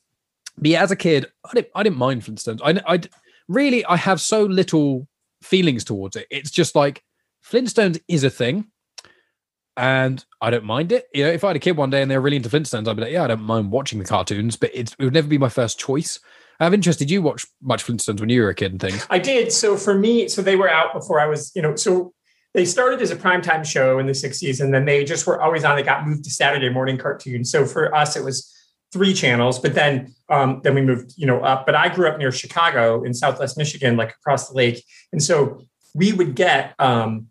[0.58, 2.60] but yeah, as a kid, I didn't, I didn't mind Flintstones.
[2.62, 3.00] I, I
[3.48, 5.08] really, I have so little
[5.42, 6.26] feelings towards it.
[6.30, 7.02] It's just like
[7.44, 8.66] Flintstones is a thing,
[9.76, 11.06] and I don't mind it.
[11.14, 12.96] You know, if I had a kid one day and they're really into Flintstones, I'd
[12.96, 15.48] be like, yeah, I don't mind watching the cartoons, but it would never be my
[15.48, 16.18] first choice.
[16.58, 17.10] I have interested.
[17.10, 19.06] You watch much Flintstones when you were a kid and things?
[19.08, 19.50] I did.
[19.50, 22.12] So for me, so they were out before I was, you know, so
[22.52, 25.64] they started as a primetime show in the 60s and then they just were always
[25.64, 25.76] on.
[25.76, 27.50] They got moved to Saturday morning cartoons.
[27.50, 28.54] So for us, it was
[28.92, 31.66] three channels, but then um, then we moved, you know, up.
[31.66, 34.84] But I grew up near Chicago in Southwest Michigan, like across the lake.
[35.12, 35.62] And so
[35.94, 37.26] we would get um,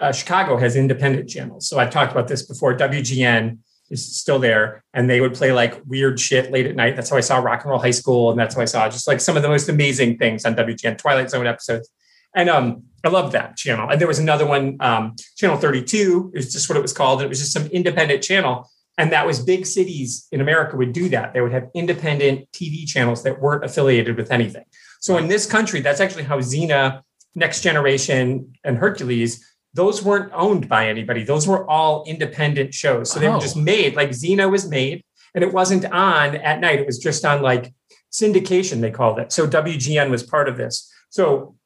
[0.00, 1.68] uh, Chicago has independent channels.
[1.68, 2.76] So I've talked about this before.
[2.76, 3.58] WGN
[3.90, 6.96] is still there, and they would play like weird shit late at night.
[6.96, 9.06] That's how I saw Rock and Roll High School, and that's how I saw just
[9.06, 11.88] like some of the most amazing things on WGN, Twilight Zone episodes.
[12.34, 13.88] And um, I love that channel.
[13.90, 17.20] And there was another one, um, Channel 32 is just what it was called.
[17.20, 18.70] And it was just some independent channel.
[18.98, 21.32] And that was big cities in America would do that.
[21.32, 24.64] They would have independent TV channels that weren't affiliated with anything.
[25.00, 27.02] So in this country, that's actually how Xena,
[27.34, 31.24] Next Generation, and Hercules, those weren't owned by anybody.
[31.24, 33.10] Those were all independent shows.
[33.10, 33.34] So they Oh.
[33.34, 33.60] were just oh.
[33.60, 35.02] made, like Xena was made,
[35.34, 36.80] and it wasn't on at night.
[36.80, 37.72] It was just on like
[38.12, 39.32] syndication, they called it.
[39.32, 40.92] So WGN was part of this.
[41.08, 41.56] So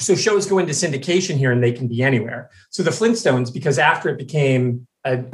[0.00, 2.50] so shows go into syndication here and they can be anywhere.
[2.70, 4.86] So the Flintstones, because after it became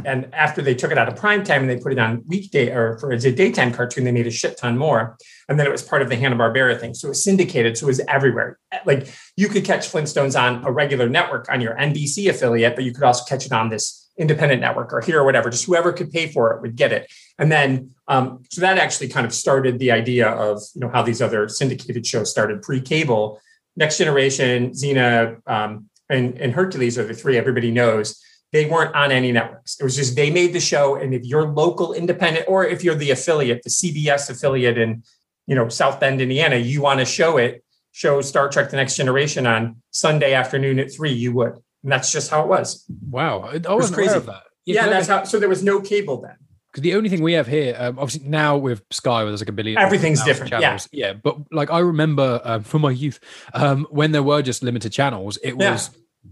[0.04, 2.70] and after they took it out of prime time and they put it on weekday
[2.70, 5.16] or for as a daytime cartoon, they made a shit ton more.
[5.48, 6.94] And then it was part of the Hanna Barbera thing.
[6.94, 7.76] So it was syndicated.
[7.76, 8.58] So it was everywhere.
[8.84, 12.92] Like you could catch Flintstones on a regular network on your NBC affiliate, but you
[12.92, 15.50] could also catch it on this independent network or here or whatever.
[15.50, 17.10] Just whoever could pay for it would get it.
[17.38, 21.02] And then um, so that actually kind of started the idea of you know how
[21.02, 23.40] these other syndicated shows started pre-cable.
[23.76, 28.22] Next Generation, Xena, um, and, and Hercules are the three everybody knows.
[28.54, 29.80] They weren't on any networks.
[29.80, 32.94] It was just they made the show, and if you're local independent, or if you're
[32.94, 35.02] the affiliate, the CBS affiliate in
[35.48, 38.94] you know South Bend, Indiana, you want to show it, show Star Trek: The Next
[38.94, 42.84] Generation on Sunday afternoon at three, you would, and that's just how it was.
[43.10, 44.14] Wow, I, was crazy.
[44.14, 44.44] of that.
[44.66, 45.24] Yeah, I that's how.
[45.24, 46.36] So there was no cable then.
[46.70, 49.48] because the only thing we have here, um, obviously now with Sky, where there's like
[49.48, 50.60] a billion, Everything's different, yeah.
[50.60, 51.14] Channels, yeah.
[51.14, 53.18] But like I remember um, from my youth,
[53.52, 55.76] um, when there were just limited channels, it Yeah.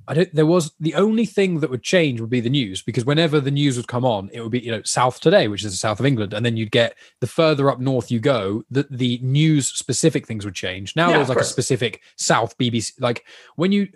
[0.09, 0.35] I don't.
[0.35, 3.51] There was the only thing that would change would be the news because whenever the
[3.51, 6.01] news would come on, it would be you know South Today, which is the south
[6.01, 9.69] of England, and then you'd get the further up north you go, the the news
[9.69, 10.97] specific things would change.
[10.97, 12.93] Now Yeah, there's like a specific South BBC.
[13.01, 13.25] Like
[13.57, 13.89] when you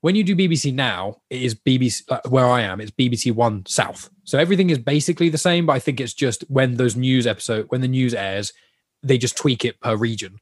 [0.00, 2.80] when you do BBC now, it is BBC uh, where I am.
[2.80, 5.66] It's BBC One South, so everything is basically the same.
[5.66, 8.52] But I think it's just when those news episode when the news airs,
[9.02, 10.38] they just tweak it per region.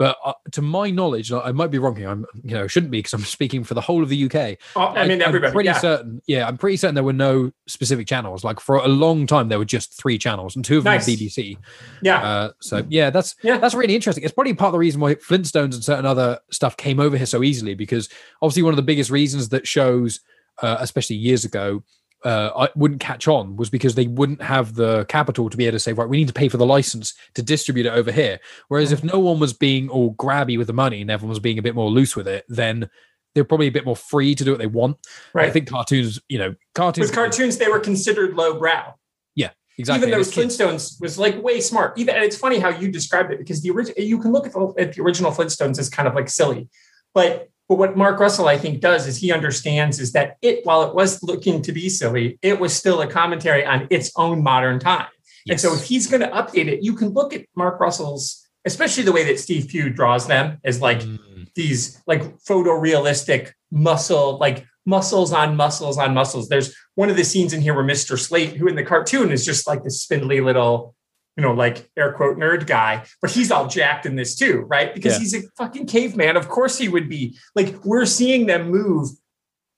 [0.00, 2.08] But uh, to my knowledge, I might be wrong here.
[2.08, 4.56] I'm, you know, shouldn't be because I'm speaking for the whole of the UK.
[4.74, 5.48] Oh, I mean, everybody.
[5.48, 5.78] I'm pretty yeah.
[5.78, 6.22] certain.
[6.26, 8.42] Yeah, I'm pretty certain there were no specific channels.
[8.42, 11.06] Like for a long time, there were just three channels, and two of them Nice.
[11.06, 11.58] were BBC.
[12.00, 12.16] yeah.
[12.22, 13.58] Uh, so yeah, that's Yeah.
[13.58, 14.24] that's really interesting.
[14.24, 17.26] It's probably part of the reason why Flintstones and certain other stuff came over here
[17.26, 18.08] so easily because
[18.40, 20.20] obviously one of the biggest reasons that shows,
[20.62, 21.82] uh, especially years ago,
[22.24, 25.76] uh, I wouldn't catch on was because they wouldn't have the capital to be able
[25.76, 28.40] to say, right, we need to pay for the license to distribute it over here.
[28.68, 31.58] Whereas if no one was being all grabby with the money and everyone was being
[31.58, 32.90] a bit more loose with it, then
[33.34, 34.96] they're probably a bit more free to do what they want.
[35.32, 35.48] right.
[35.48, 38.94] I think cartoons, you know, cartoons, with cartoons, they were considered lowbrow.
[39.34, 40.08] Yeah, exactly.
[40.08, 40.58] Even though it's kids.
[40.58, 41.98] Flintstones was like way smart.
[41.98, 44.52] Even and it's funny how you described it because the original you can look at
[44.52, 46.68] the, at the original Flintstones as kind of like silly,
[47.14, 50.82] but but what Mark Russell I think does is he understands is that it while
[50.82, 54.80] it was looking to be silly, it was still a commentary on its own modern
[54.80, 55.06] time.
[55.48, 59.04] And so if he's going to update it, you can look at Mark Russell's, especially
[59.04, 61.46] the way that Steve Pugh draws them as like Mm.
[61.54, 66.48] these like photorealistic muscle, like muscles on muscles on muscles.
[66.48, 68.18] There's one of the scenes in here where Mr.
[68.18, 70.96] Slate, who in the cartoon is just like this spindly little,
[71.36, 74.94] you know, like air quote nerd guy, but he's all jacked in this too, right?
[74.94, 75.18] Because Yeah.
[75.20, 76.36] he's a fucking caveman.
[76.36, 77.38] Of course he would be.
[77.54, 79.10] Like we're seeing them move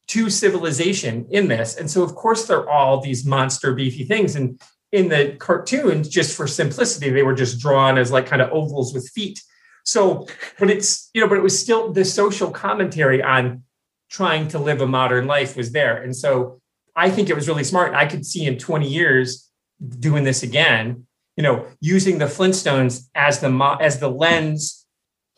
[0.08, 1.76] to civilization in this.
[1.76, 4.34] And so of course they're all these monster beefy things.
[4.34, 4.60] And
[4.90, 8.92] in the cartoons, just for simplicity, they were just drawn as like kind of ovals
[8.92, 9.40] with feet.
[9.84, 10.26] So,
[10.58, 13.62] but it's, you know, but it was still the social commentary on
[14.10, 16.02] trying to live a modern life was there.
[16.02, 16.60] And so
[16.94, 17.94] I think it was really smart.
[17.94, 19.50] I could see in 20 years
[19.98, 24.86] doing this again, you know, using the Flintstones as the mo- as the lens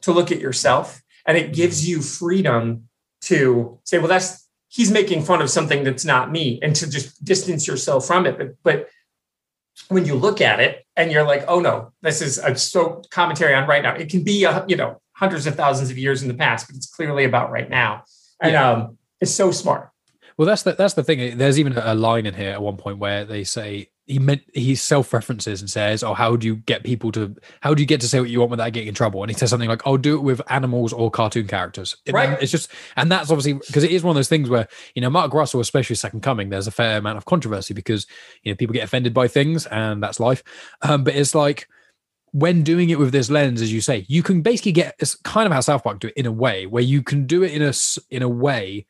[0.02, 1.02] to look at yourself.
[1.26, 2.88] And it gives you freedom
[3.22, 7.24] to say, well, that's he's making fun of something that's not me, and to just
[7.24, 8.36] distance yourself from it.
[8.36, 8.88] But but
[9.88, 13.54] when you look at it and you're like, oh no, this is a so commentary
[13.54, 13.94] on right now.
[13.94, 16.76] It can be a, you know hundreds of thousands of years in the past, but
[16.76, 18.02] it's clearly about right now.
[18.40, 19.90] And um, it's so smart.
[20.36, 21.38] Well, that's the that's the thing.
[21.38, 24.74] There's even a line in here at one point where they say he meant he
[24.74, 27.34] self references and says, "Oh, how do you get people to?
[27.60, 29.36] How do you get to say what you want without getting in trouble?" And he
[29.36, 32.42] says something like, "I'll do it with animals or cartoon characters." And Right.
[32.42, 35.08] It's just, and that's obviously because it is one of those things where you know
[35.08, 38.06] Mark Russell, especially Second Coming, there's a fair amount of controversy because
[38.42, 40.42] you know people get offended by things, and that's life.
[40.82, 41.66] Um, but it's like
[42.32, 45.46] when doing it with this lens, as you say, you can basically get it's kind
[45.46, 47.62] of how South Park do it in a way where you can do it in
[47.62, 47.72] a
[48.10, 48.86] in a way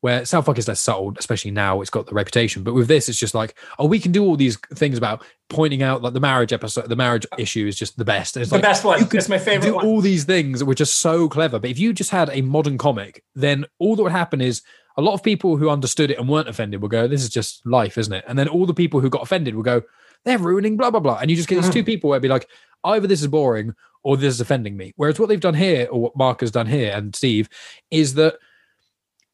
[0.00, 2.62] where South Park is less subtle, especially now it's got the reputation.
[2.62, 5.82] But with this, it's just like, oh, we can do all these things about pointing
[5.82, 8.36] out like the marriage episode, the marriage issue is just the best.
[8.36, 9.00] It's The like, best one.
[9.00, 9.86] you That's my favorite do one.
[9.86, 11.58] all these things which are so clever.
[11.58, 14.62] But if you just had a modern comic, then all that would happen is
[14.96, 17.64] a lot of people who understood it and weren't offended will go, "This is just
[17.66, 19.82] life, isn't it?" And then all the people who got offended will go,
[20.24, 21.72] "They're ruining blah blah blah," and you just get these Mm-hmm.
[21.72, 22.48] two people where it'd be like,
[22.84, 24.92] either this is boring or this is offending me.
[24.96, 27.48] Whereas what they've done here, or what Mark has done here and Steve,
[27.90, 28.38] is that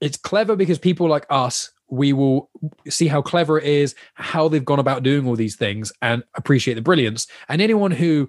[0.01, 2.51] it's clever because people like us we will
[2.89, 6.75] see how clever it is how they've gone about doing all these things and appreciate
[6.75, 7.27] the brilliance.
[7.49, 8.29] And anyone who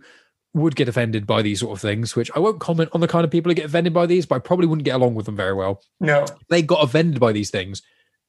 [0.53, 3.25] would get offended by these sort of things which i won't comment on the kind
[3.25, 5.35] of people who get offended by these but i probably wouldn't get along with them
[5.35, 5.81] very well.
[5.99, 6.25] No.
[6.49, 7.81] they got offended by these things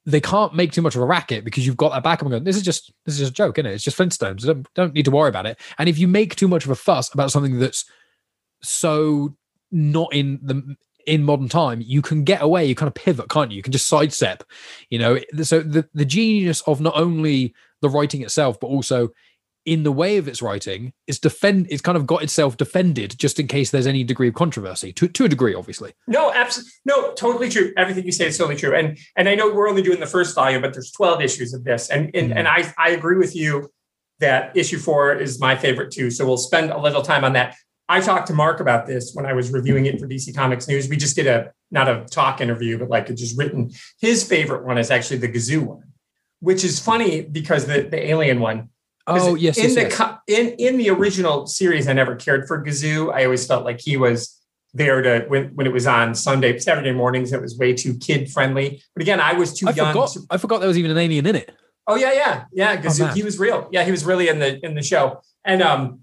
[0.06, 2.44] they can't make too much of a racket because you've got that back and going
[2.44, 3.74] this is just this is just a joke isn't it?
[3.74, 5.58] It's just flintstones don't, don't need to worry about it.
[5.78, 7.84] And if you make too much of a fuss about something that's
[8.62, 9.36] so
[9.72, 13.50] not in the in modern time you can get away you kind of pivot can't
[13.50, 14.42] you you can just sidestep
[14.90, 19.08] you know so the the genius of not only the writing itself but also
[19.64, 23.40] in the way of its writing it's defend it's kind of got itself defended just
[23.40, 26.70] in case there's any degree of controversy to, to a degree obviously No, absolutely.
[26.84, 27.72] No, totally true.
[27.76, 28.74] Everything you say is totally true.
[28.76, 31.64] And and I know we're only doing the first volume, but there's 12 issues of
[31.64, 31.90] this.
[31.90, 32.36] And and, Mhm.
[32.36, 33.68] and I, I agree with you
[34.20, 36.10] that issue four is my favorite too.
[36.10, 37.56] So we'll spend a little time on that.
[37.88, 40.88] I talked to Mark about this when I was reviewing it for DC Comics News.
[40.88, 43.70] We just did a not a talk interview, but like a just written.
[44.00, 45.84] His favorite one is actually the Gazoo one,
[46.40, 48.70] which is funny because the, the alien one.
[49.06, 50.18] oh yes, in yes, the yes.
[50.26, 53.14] in in the original series, I never cared for Gazoo.
[53.14, 54.40] I always felt like he was
[54.74, 57.32] there to when when it was on Sunday, Saturday mornings.
[57.32, 58.82] It was way too kid friendly.
[58.94, 59.92] But again, I was too I young.
[59.92, 60.12] forgot.
[60.12, 61.52] to- I forgot there was even an alien in it.
[61.86, 62.76] oh yeah, yeah, yeah.
[62.76, 63.14] Gazoo, man.
[63.14, 63.68] he was real.
[63.70, 65.20] Yeah, he was really in the in the show.
[65.44, 66.00] And um,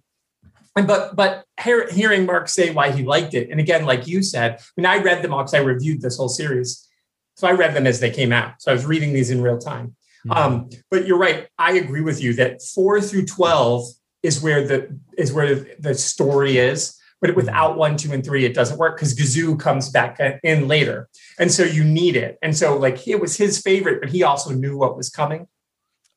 [0.76, 4.54] and but but hearing Mark say why he liked it, and again, like you said,
[4.54, 6.88] I mean, I read them all because I reviewed this whole series,
[7.36, 8.62] so I read them as they came out.
[8.62, 9.96] So I was reading these in real time.
[10.30, 11.48] Um, but you're right.
[11.58, 13.86] I agree with you that four through twelve
[14.24, 16.98] is where the is where the story is.
[17.22, 21.08] But without one, two, and three, it doesn't work because Gazoo comes back in later,
[21.40, 22.38] and so you need it.
[22.42, 25.48] And so, like, it was his favorite, but he also knew what was coming.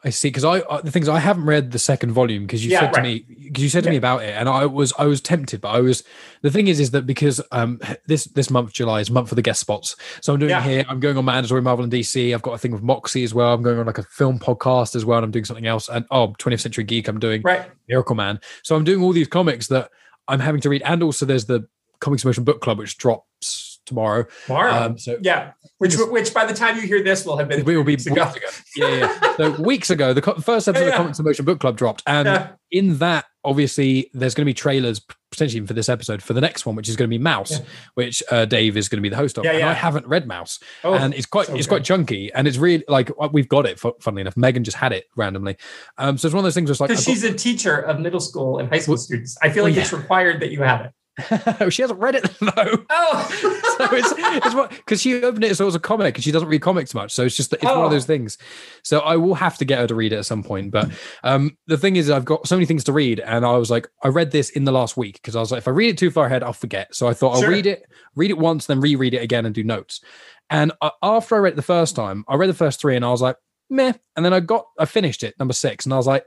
[0.07, 0.29] I see.
[0.29, 2.95] Because I uh, the things I haven't read the second volume because you Yeah, said
[2.95, 5.61] to me because you said to me about it, and I was I was tempted,
[5.61, 6.05] but I was
[6.43, 9.43] the thing is is that because um this this month July is month for the
[9.43, 10.63] guest spots, so I'm doing Yeah.
[10.63, 10.85] here.
[10.89, 12.33] I'm going on mandatory Marvel and DC.
[12.33, 13.53] I've got a thing with Moxie as well.
[13.53, 15.89] I'm going on like a film podcast as well, and I'm doing something else.
[15.89, 17.69] And oh, 20th Century Geek, I'm doing Right.
[17.91, 18.41] Miracleman.
[18.63, 19.91] So I'm doing all these comics that
[20.29, 21.67] I'm having to read, and also there's the
[22.01, 24.27] Comics Motion Book Club which drops tomorrow.
[24.47, 24.73] Tomorrow.
[24.73, 25.53] Um, so yeah.
[25.79, 28.07] Which which by the time you hear this will have been we will be weeks
[28.07, 28.25] ago.
[28.25, 28.89] weeks ago.
[28.89, 29.37] Yeah, yeah.
[29.37, 30.97] So weeks ago, the first episode Yeah, of yeah.
[30.97, 32.49] Comics in Motion Book Club dropped, and Yeah.
[32.71, 36.41] in that, obviously, there's going to be trailers potentially even for this episode for the
[36.41, 37.63] next one, which is going to be Maus,
[37.95, 39.45] which uh, Dave is going to be the host of.
[39.45, 39.69] Yeah, and yeah.
[39.71, 41.75] I haven't read Maus, Oh, and it's quite so it's good.
[41.75, 43.79] quite chunky, and it's really like uh, we've got it.
[43.79, 45.59] fu- Funnily enough, Megan just had it randomly,
[45.99, 46.69] um, so it's one of those things.
[46.71, 49.37] Where it's like Because she's a teacher of middle school and high school Well- students.
[49.43, 49.83] I feel well, like yeah.
[49.83, 50.93] it's required that you have it.
[51.71, 52.85] she hasn't read it though.
[52.91, 53.29] Oh,
[53.79, 54.13] so it's
[54.47, 56.61] it's what because she opened it as it was a comic and she doesn't read
[56.61, 57.85] comics much so it's just it's one Oh.
[57.85, 58.37] of those things.
[58.83, 60.91] So i will have to get her to read it at some point but
[61.25, 63.89] um the thing is i've got so many things to read and i was like
[64.03, 65.99] i read this in the last week because i was like if i read it
[65.99, 66.95] too far ahead i'll forget.
[66.95, 69.65] So i thought i'll read it read it once then reread it again and do
[69.65, 70.03] notes.
[70.51, 73.05] And uh, after i read it the first time i read the first three and
[73.05, 73.37] i was like
[73.71, 73.95] meh.
[74.17, 76.25] And then i got i finished it number six and i was like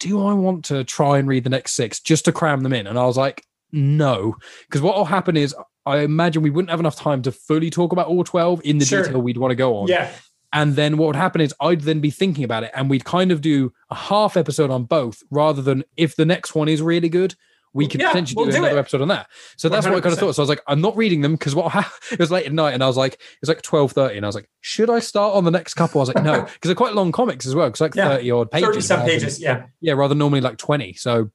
[0.00, 2.86] do i want to try and read the next six just to cram them in?
[2.86, 4.36] And i was like no
[4.68, 5.54] because what will happen is
[5.86, 8.84] I imagine we wouldn't have enough time to fully talk about all 12 in the
[8.84, 9.02] Sure.
[9.04, 9.88] detail we'd want to go on.
[9.88, 10.10] yeah.
[10.52, 13.30] And then what would happen is I'd then be thinking about it and we'd kind
[13.32, 17.08] of do a half episode on both rather than if the next one is really
[17.10, 17.34] good,
[17.74, 18.80] we could Yeah, potentially we'll do do another it.
[18.80, 19.28] episode on that.
[19.58, 20.34] So that's what I kind of thought.
[20.34, 22.52] So I was like, I'm not reading them because what ha- it was late at
[22.54, 25.34] night and I was like, it's like 12.30 and I was like, should I start
[25.36, 26.00] on the next couple?
[26.00, 27.68] I was like, no, because they're quite long comics as well.
[27.68, 28.08] Because like Yeah.
[28.16, 28.66] 30 odd pages.
[28.68, 29.40] 30 some than- pages.
[29.40, 29.66] Yeah.
[29.82, 30.94] yeah, rather normally like 20.
[30.94, 31.30] So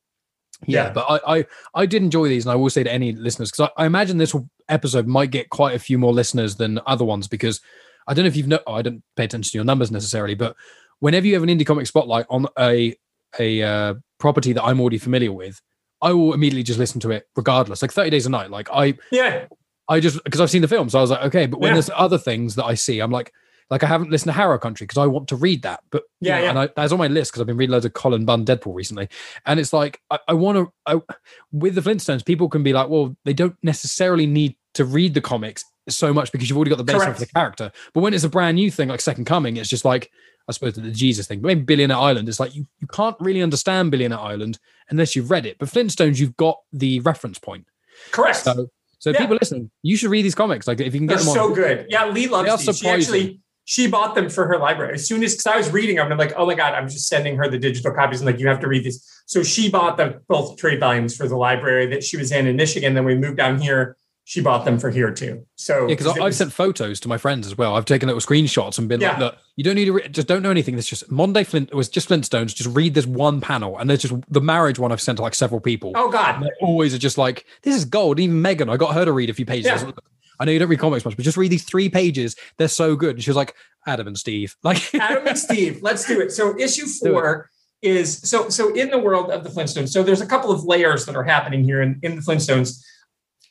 [0.68, 0.94] yeah, Yeah.
[0.94, 1.46] but I, I
[1.76, 4.18] I did enjoy these, and I will say to any listeners because I, I imagine
[4.18, 4.36] this
[4.70, 7.62] episode might get quite a few more listeners than other ones because
[8.08, 10.36] I don't know if you've no, oh, I don't pay attention to your numbers necessarily,
[10.36, 10.56] but
[11.00, 12.96] whenever you have an indie comic spotlight on a
[13.40, 15.60] a uh, property that I'm already familiar with,
[16.02, 17.82] I will immediately just listen to it regardless.
[17.82, 19.46] Like 30 Days of Night, like I Yeah.
[19.90, 21.46] I just because I've seen the film, so I was like, okay.
[21.46, 21.74] But when Yeah.
[21.76, 23.34] there's other things that I see, I'm like,
[23.74, 25.82] like I haven't listened to Harrow County because I want to read that.
[25.90, 26.50] But Yeah, know, yeah.
[26.52, 28.76] and I, that's on my list because I've been reading loads of Cullen Bunn Deadpool
[28.76, 29.10] recently,
[29.48, 31.04] and it's like I, I want to.
[31.52, 35.22] With the Flintstones, people can be like, well, they don't necessarily need to read the
[35.22, 37.72] comics so much because you've already got the baseline for the character.
[37.94, 40.12] But when it's a brand new thing like Second Coming, it's just like
[40.48, 42.30] I suppose the Jesus thing, but maybe Billionaire Island.
[42.30, 44.60] It's like you you can't really understand Billionaire Island
[44.90, 45.58] unless you've read it.
[45.58, 47.66] But Flintstones, you've got the reference point.
[48.12, 48.38] Correct.
[48.38, 48.68] So,
[49.00, 49.20] so Yeah.
[49.20, 50.68] people listening, you should read these comics.
[50.68, 51.88] Like if you can They're get them so good.
[51.90, 52.78] Yeah, Lee They loves these.
[52.78, 55.96] She actually she bought them for her library as soon as because I was reading
[55.96, 56.06] them.
[56.06, 58.20] And I'm like, oh my god, I'm just sending her the digital copies.
[58.22, 59.02] and like, you have to read these.
[59.26, 62.56] So she bought the both trade volumes for the library that she was in in
[62.58, 62.94] Michigan.
[62.94, 63.96] Then we moved down here.
[64.26, 65.46] She bought them for here too.
[65.58, 67.76] So Yeah, because it I've was- sent photos to my friends as well.
[67.76, 70.42] I've taken little screenshots and been like, "Look, you don't need to re- just don't
[70.42, 70.78] know anything.
[70.78, 71.70] It's just Monday Flint.
[71.72, 72.56] It was just Flintstones.
[72.56, 75.36] Just read this one panel, and there's just the marriage one I've sent to like
[75.36, 75.92] several people.
[75.96, 78.18] oh And god, they always are just like, this is gold.
[78.20, 79.66] Even Megan, I got her to read a few pages.
[79.66, 79.82] Yeah.
[79.88, 79.96] like,
[80.44, 82.36] I know you don't read comics much, but just read these three pages.
[82.58, 83.16] They're so good.
[83.16, 83.56] And she was like,
[83.88, 86.34] Adam and Steve, like, Adam and Steve, let's do it.
[86.34, 87.50] So issue four
[87.82, 89.90] is so so in the world of the Flintstones.
[89.90, 92.84] So there's a couple of layers that are happening here in, in the Flintstones.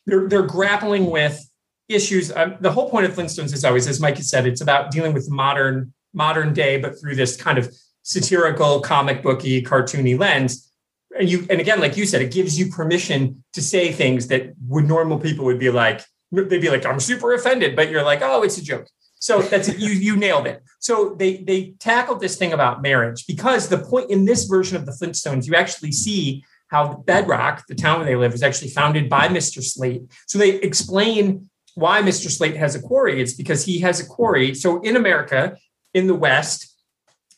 [0.04, 1.40] They're they're grappling with
[1.88, 2.30] issues.
[2.30, 5.14] Um, the whole point of Flintstones is always, as Mike has said, it's about dealing
[5.14, 10.70] with modern modern day, but through this kind of satirical, comic booky, cartoony lens.
[11.18, 14.52] And you and again, like you said, it gives you permission to say things that
[14.68, 18.20] would normal people would be like, they'd be like, I'm super offended, but you're like,
[18.22, 18.88] oh, it's a joke.
[19.18, 20.64] So that's you you nailed it.
[20.80, 24.84] So they they tackled this thing about marriage because the point in this version of
[24.84, 29.08] the Flintstones, you actually see how Bedrock, the town where they live, was actually founded
[29.08, 29.62] by Mr.
[29.62, 30.02] Slate.
[30.26, 32.30] So they explain why Mr.
[32.30, 33.20] Slate has a quarry.
[33.20, 34.54] It's because he has a quarry.
[34.54, 35.56] So in America,
[35.94, 36.74] in the West,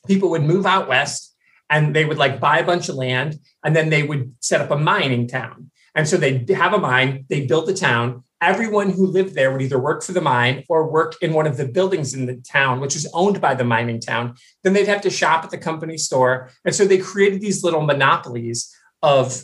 [0.07, 1.35] people would move out west
[1.70, 4.70] and they would like buy a bunch of land and then they would set up
[4.70, 5.70] a mining town.
[5.94, 8.24] And so they'd have a mine, they built a town.
[8.44, 11.57] Everyone who lived there would either work for the mine or work in one of
[11.57, 14.35] the buildings in the town, which was owned by the mining town.
[14.62, 16.50] Then they'd have to shop at the company store.
[16.64, 18.70] And so they created these little monopolies
[19.02, 19.42] of,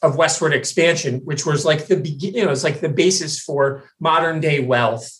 [0.00, 3.84] of westward expansion, which was like the beginning, you know, it's like the basis for
[4.00, 5.10] modern day wealth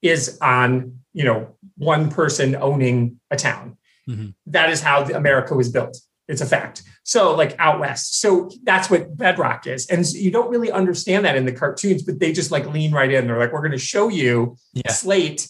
[0.00, 3.76] is on, you know, one person owning a town.
[4.08, 4.34] Mhm.
[4.46, 5.98] That is how America was built.
[6.28, 6.82] It's a fact.
[7.10, 8.20] So, like out west.
[8.20, 9.86] So that's what bedrock is.
[9.88, 12.92] And so you don't really understand that in the cartoons, but they just like lean
[12.92, 13.26] right in.
[13.26, 14.92] They're like, we're going to show you Yeah.
[14.92, 15.48] Slate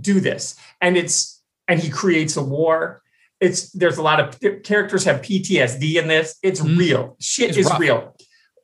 [0.00, 0.56] do this.
[0.80, 3.02] And it's, and he creates a war.
[3.40, 6.36] It's, there's a lot of characters have PTSD in this.
[6.42, 6.78] It's Mm.
[6.78, 7.16] real.
[7.20, 7.78] Shit It's is rough.
[7.78, 8.16] real.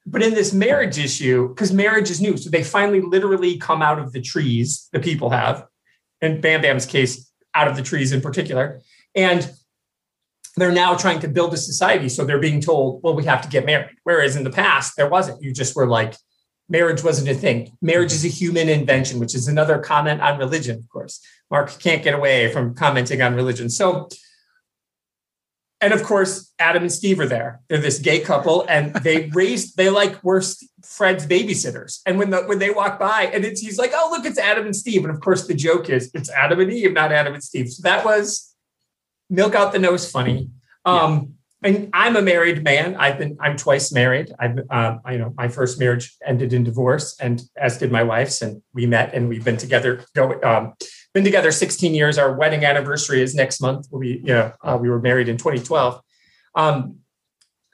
[0.07, 3.99] But in this marriage issue, because marriage is new, so they finally literally come out
[3.99, 5.67] of the trees, the people have,
[6.23, 8.81] in Bam Bam's case, out of the trees in particular.
[9.15, 9.51] And
[10.57, 12.09] they're now trying to build a society.
[12.09, 13.97] So they're being told, well, we have to get married.
[14.05, 15.43] Whereas in the past, there wasn't.
[15.43, 16.15] You just were like,
[16.69, 17.77] marriage wasn't a thing.
[17.81, 21.25] Marriage is a human invention, which is another comment on religion, of course.
[21.51, 23.71] Mark can't get away from commenting on religion.
[23.71, 24.09] So,
[25.81, 27.61] and of course, Adam and Steve are there.
[27.69, 30.43] They're this gay couple, and they raised, they like were
[30.85, 32.01] Fred's babysitters.
[32.07, 34.67] And when the when they walk by, and it's he's like, oh, look, it's Adam
[34.67, 35.05] and Steve.
[35.05, 37.71] And of course, the joke is it's Adam and Eve, not Adam and Steve.
[37.71, 38.52] So that was
[39.33, 40.51] milk out the nose funny.
[40.85, 42.97] Um, and I'm a married man.
[42.97, 44.33] I've been I'm twice married.
[44.39, 48.03] I've um, I, you know my first marriage ended in divorce, and as did my
[48.03, 48.43] wife's.
[48.43, 50.05] And we met, and we've been together.
[50.15, 50.75] Go um,
[51.15, 52.19] been together 16 years.
[52.19, 53.87] Our wedding anniversary is next month.
[53.91, 56.01] We you know uh, we were married in 2012.
[56.55, 56.99] Um,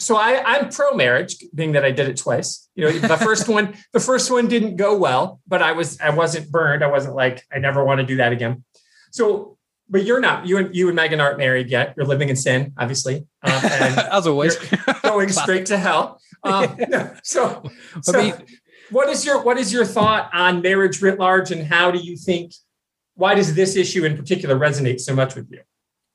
[0.00, 2.68] so I, I'm pro marriage, being that I did it twice.
[2.76, 6.11] You know, the first one, the first one didn't go well, but I was I
[6.11, 6.84] wasn't burned.
[6.84, 8.64] I wasn't like I never want to do that again.
[9.11, 9.57] So
[9.91, 10.47] but you're not.
[10.47, 11.95] You and you and Megan aren't married yet.
[11.97, 14.57] You're living in sin, obviously, um, as always,
[15.03, 16.20] going straight to hell.
[16.43, 16.76] Um,
[17.22, 17.62] so,
[18.03, 18.34] so I mean,
[18.91, 22.16] what is your what is your thought on marriage writ large, and how do you
[22.16, 22.53] think?
[23.14, 25.61] Why does this issue in particular resonate so much with you?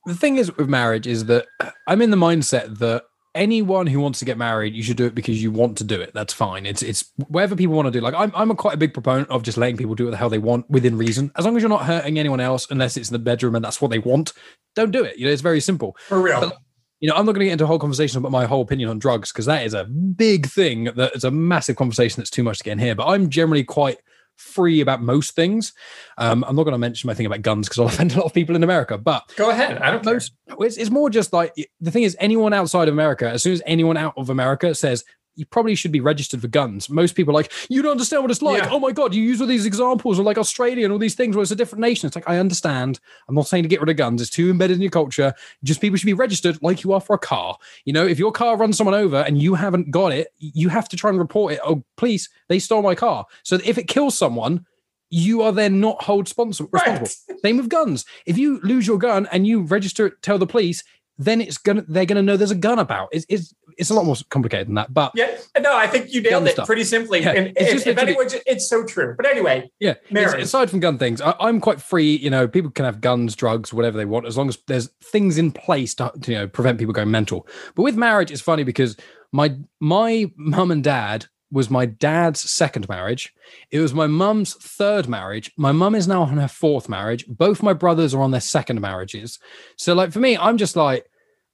[0.06, 1.46] The thing is with marriage is that
[1.86, 3.04] I'm in the mindset that
[3.34, 6.00] anyone who wants to get married, you should do it because you want to do
[6.00, 6.12] it.
[6.14, 6.66] That's fine.
[6.66, 8.00] It's it's whatever people want to do.
[8.00, 10.16] Like I'm I'm a quite a big proponent of just letting people do what the
[10.16, 11.32] hell they want within reason.
[11.36, 13.80] As long as you're not hurting anyone else, unless it's in the bedroom and that's
[13.80, 14.32] what they want,
[14.74, 15.18] don't do it.
[15.18, 15.96] You know, it's very simple.
[16.08, 16.40] For real.
[16.40, 16.58] But,
[17.00, 18.88] you know, I'm not going to get into a whole conversation about my whole opinion
[18.88, 20.84] on drugs because that is a big thing.
[20.84, 22.94] That it's a massive conversation that's too much to get in here.
[22.94, 23.98] But I'm generally quite
[24.36, 25.72] free about most things.
[26.18, 28.26] Um, I'm not going to mention my thing about guns because I'll offend a lot
[28.26, 28.98] of people in America.
[28.98, 29.78] But go ahead.
[29.78, 30.32] I don't most.
[30.60, 33.62] It's, it's more just like the thing is, anyone outside of America, as soon as
[33.66, 35.04] anyone out of America says
[35.36, 36.88] you probably should be registered for guns.
[36.88, 38.62] Most people are like, you don't understand what it's like.
[38.62, 38.70] Yeah.
[38.70, 41.34] Oh my God, you use all these examples of like Australia and all these things
[41.36, 42.06] where it's a different nation.
[42.06, 43.00] It's like, I understand.
[43.28, 44.22] I'm not saying to get rid of guns.
[44.22, 45.34] It's too embedded in your culture.
[45.62, 47.58] Just people should be registered like you are for a car.
[47.84, 50.88] You know, if your car runs someone over and you haven't got it, you have
[50.90, 51.60] to try and report it.
[51.64, 53.26] Oh, please, they stole my car.
[53.42, 54.66] So if it kills someone,
[55.10, 56.70] you are then not hold responsible.
[56.72, 57.06] Right.
[57.42, 58.04] Same with guns.
[58.26, 60.82] If you lose your gun and you register tell the police,
[61.18, 63.08] then it's gonna they're gonna know there's a gun about.
[63.12, 64.92] It's it's, it's a lot more complicated than that.
[64.92, 66.66] But yeah, no, I think you nailed it stuff.
[66.66, 67.20] pretty simply.
[67.20, 69.14] Yeah, and it's if, if anyone, it's so true.
[69.16, 69.94] But anyway, yeah.
[70.12, 72.16] Aside from gun things, I, am quite free.
[72.16, 75.38] You know, people can have guns, drugs, whatever they want, as long as there's things
[75.38, 77.46] in place to, to you know prevent people going mental.
[77.74, 78.96] But with marriage, it's funny because
[79.32, 83.32] my my mum and dad was my dad's second marriage.
[83.70, 85.52] It was my mum's third marriage.
[85.56, 87.24] My mum is now on her fourth marriage.
[87.28, 89.38] Both my brothers are on their second marriages.
[89.76, 91.06] So, like, for me, I'm just like,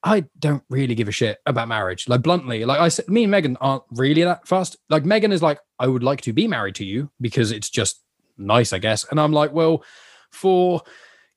[0.03, 2.09] I don't really give a shit about marriage.
[2.09, 4.79] Like, bluntly, like I said, me and Megan aren't really that fast.
[4.89, 8.03] Like, Megan is like, I would like to be married to you because it's just
[8.39, 9.05] nice, I guess.
[9.11, 9.85] And I'm like, well,
[10.31, 10.81] for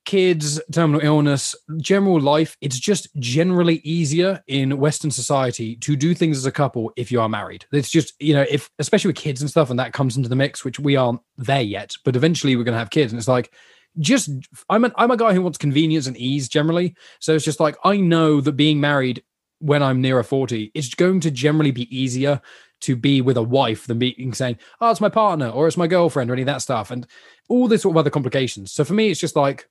[0.04, 6.36] kids, terminal illness, general life, it's just generally easier in Western society to do things
[6.36, 7.64] as a couple if you are married.
[7.72, 10.36] It's just, you know, if especially with kids and stuff, and that comes into the
[10.36, 13.12] mix, which we aren't there yet, but eventually we're gonna have kids.
[13.12, 13.52] And it's like,
[14.00, 14.30] just
[14.68, 16.96] I'm a, I'm a guy who wants convenience and ease generally.
[17.20, 19.22] So it's just like I know that being married
[19.60, 22.40] when I'm nearer 40, it's going to generally be easier
[22.80, 25.86] to be with a wife than being saying, oh, it's my partner or it's my
[25.86, 26.90] girlfriend or any of that stuff.
[26.90, 27.06] And
[27.48, 28.72] all this sort of other complications.
[28.72, 29.68] So for me, it's just like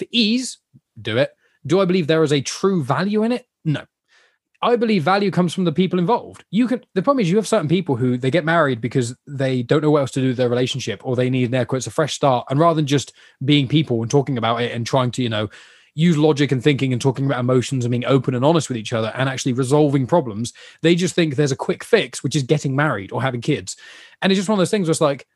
[0.00, 0.58] for ease,
[1.00, 1.30] do it.
[1.66, 3.46] Do I believe there is a true value in it?
[3.64, 3.84] No.
[4.62, 6.44] I believe value comes from the people involved.
[6.50, 9.62] You can the problem is you have certain people who they get married because they
[9.62, 11.86] don't know what else to do with their relationship or they need in air quotes
[11.86, 12.46] a fresh start.
[12.50, 15.48] And rather than just being people and talking about it and trying to, you know,
[15.94, 18.92] use logic and thinking and talking about emotions and being open and honest with each
[18.92, 22.76] other and actually resolving problems, they just think there's a quick fix, which is getting
[22.76, 23.76] married or having kids.
[24.20, 25.26] And it's just one of those things where it's like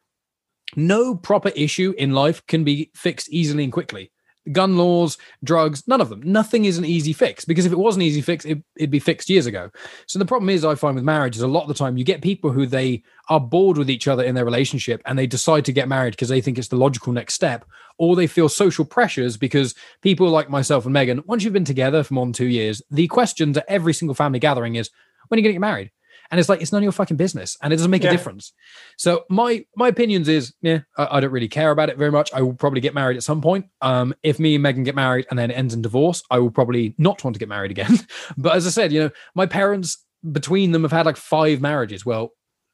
[0.77, 4.11] no proper issue in life can be fixed easily and quickly
[4.53, 6.20] gun laws, drugs, none of them.
[6.22, 8.99] Nothing is an easy fix because if it was an easy fix, it, would be
[8.99, 9.70] fixed years ago.
[10.07, 12.05] So the problem is, I find with marriage is a lot of the time you
[12.05, 15.64] get people who they are bored with each other in their relationship and they decide
[15.64, 17.64] to get married because they think it's the logical next step,
[17.99, 22.03] or they feel social pressures because people like myself and Megan, once you've been together
[22.03, 24.90] for more than two years, the questions at every single family gathering is,
[25.28, 25.90] when are you going to get married?
[26.35, 28.09] And it's like it's none of your fucking business and it doesn't make yeah.
[28.09, 28.53] a difference.
[28.99, 32.35] So my my opinions is yeah I, I, don't really care about it very much.
[32.35, 33.66] I will probably get married at some point.
[33.80, 36.51] Um if me and megan get married and then it ends in divorce i will
[36.51, 38.01] probably not want to get married again.
[38.37, 42.05] But as i said you know my parents between them have had like five marriages.
[42.05, 42.32] Well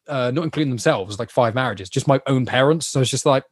[0.08, 2.86] uh not including themselves like five marriages just my own parents.
[2.86, 3.44] So it's just like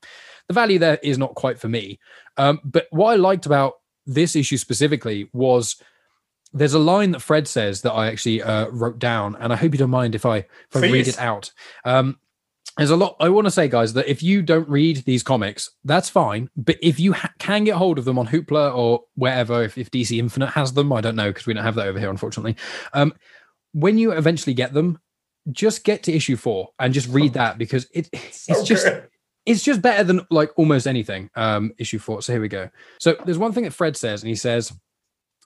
[0.47, 1.99] the value there is not quite for me.
[2.39, 3.75] Um but what i liked about
[4.07, 5.77] this issue specifically was
[6.53, 9.73] there's a line that Fred says that I actually uh, wrote down, and I hope
[9.73, 11.53] you don't mind if I if I read it out.
[11.85, 12.19] Um,
[12.79, 15.71] there's a lot i want to say guys that if you don't read these comics
[15.85, 19.63] that's fine but if you ha- can get hold of them on hoopla or wherever
[19.65, 21.99] if, if dc infinite has them i don't know because we don't have that over
[21.99, 22.57] here unfortunately
[22.95, 23.13] um,
[23.73, 24.99] when you eventually get them
[25.51, 29.09] just get to issue four and just read that because it So it's just good.
[29.45, 32.71] it's just better than like almost anything um issue four so here we go
[33.01, 34.73] so there's one thing that fred says and he says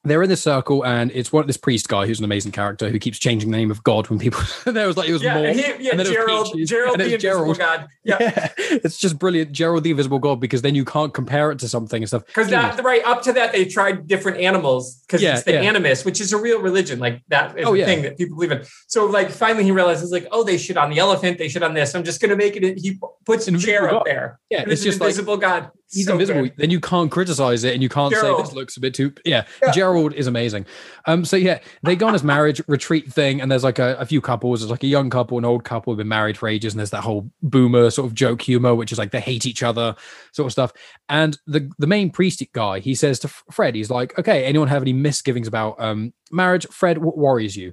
[0.05, 2.98] they're in this circle and it's one this priest guy who's an amazing character who
[2.98, 4.40] keeps changing the name of god when people
[4.72, 6.53] there was like it was yeah, more and he, yeah, and then it was Gerald,
[6.53, 7.59] Peaches, Gerald, and the it was invisible Gerald.
[7.59, 7.88] god.
[8.05, 8.48] Yeah, yeah.
[8.59, 12.03] it's just brilliant gerald the invisible god because then you can't compare it to something
[12.03, 15.44] and stuff because that right up to that they tried different animals because Yeah, it's
[15.44, 15.61] the yeah.
[15.61, 16.98] animism, which is a real religion.
[16.98, 17.84] Like that is Oh, yeah.
[17.84, 18.64] thing that people believe in.
[18.88, 21.74] So like finally he realizes like, oh, they shit on the elephant, they shit on
[21.74, 21.94] this.
[21.94, 22.78] I'm just gonna make it.
[22.78, 24.03] He puts chair up God.
[24.07, 24.40] there.
[24.50, 25.70] yeah it's an just like invisible god.
[25.93, 26.43] He's So invisible.
[26.43, 26.55] good.
[26.57, 29.45] then you can't criticize it and you can't say this looks a bit too yeah.
[29.62, 29.70] Yeah.
[29.72, 30.66] gerald is amazing.
[31.07, 34.07] Um so yeah they go on this marriage retreat thing and there's like a, a
[34.07, 34.61] few couples.
[34.61, 36.90] There's like a young couple an old couple who've been married for ages and there's
[36.90, 39.95] that whole boomer sort of joke humor which is like they hate each other
[40.32, 40.72] sort of stuff.
[41.09, 44.82] And the the main priest guy he says to fred he's like okay anyone have
[44.82, 46.66] any misgivings about um marriage?
[46.70, 47.72] Fred what worries you?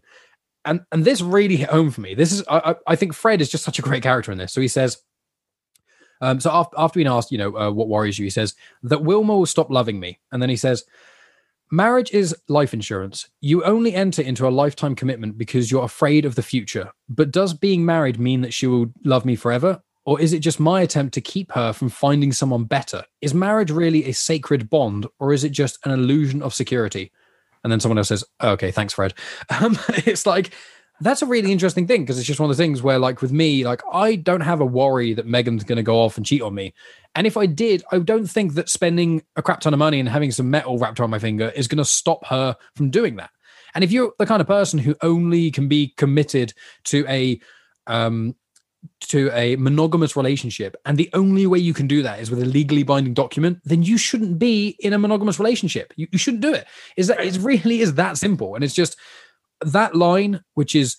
[0.65, 2.13] And and this really hit home for me.
[2.15, 4.51] This is i I think fred is just such a great character in this.
[4.51, 4.97] So he says
[6.21, 9.03] um, so after, after being asked, you know, uh, what worries you, he says that
[9.03, 10.19] Wilma will stop loving me.
[10.31, 10.83] And then he says,
[11.71, 13.29] marriage is life insurance.
[13.41, 16.91] You only enter into a lifetime commitment because you're afraid of the future.
[17.07, 19.81] But does being married mean that she will love me forever?
[20.05, 23.03] Or is it just my attempt to keep her from finding someone better?
[23.21, 27.11] Is marriage really a sacred bond, or is it just an illusion of security?
[27.63, 29.13] And then someone else says, oh, "Okay, thanks, Fred."
[29.61, 30.51] Um, it's like
[31.01, 33.31] that's a really interesting thing because it's just one of the things where, like, with
[33.31, 36.41] me, like, I don't have a worry that Megan's going to go off and cheat
[36.41, 36.73] on me.
[37.15, 40.09] And if I did, I don't think that spending a crap ton of money and
[40.09, 43.31] having some metal wrapped around my finger is going to stop her from doing that.
[43.75, 46.53] And if you're the kind of person who only can be committed
[46.85, 47.39] to a
[47.87, 48.35] um,
[49.01, 52.45] to a monogamous relationship, and the only way you can do that is with a
[52.45, 55.93] legally binding document, then you shouldn't be in a monogamous relationship.
[55.95, 56.65] You, you shouldn't do it.
[56.97, 58.55] Is that it really is that simple?
[58.55, 58.97] And it's just
[59.61, 60.97] that line, which is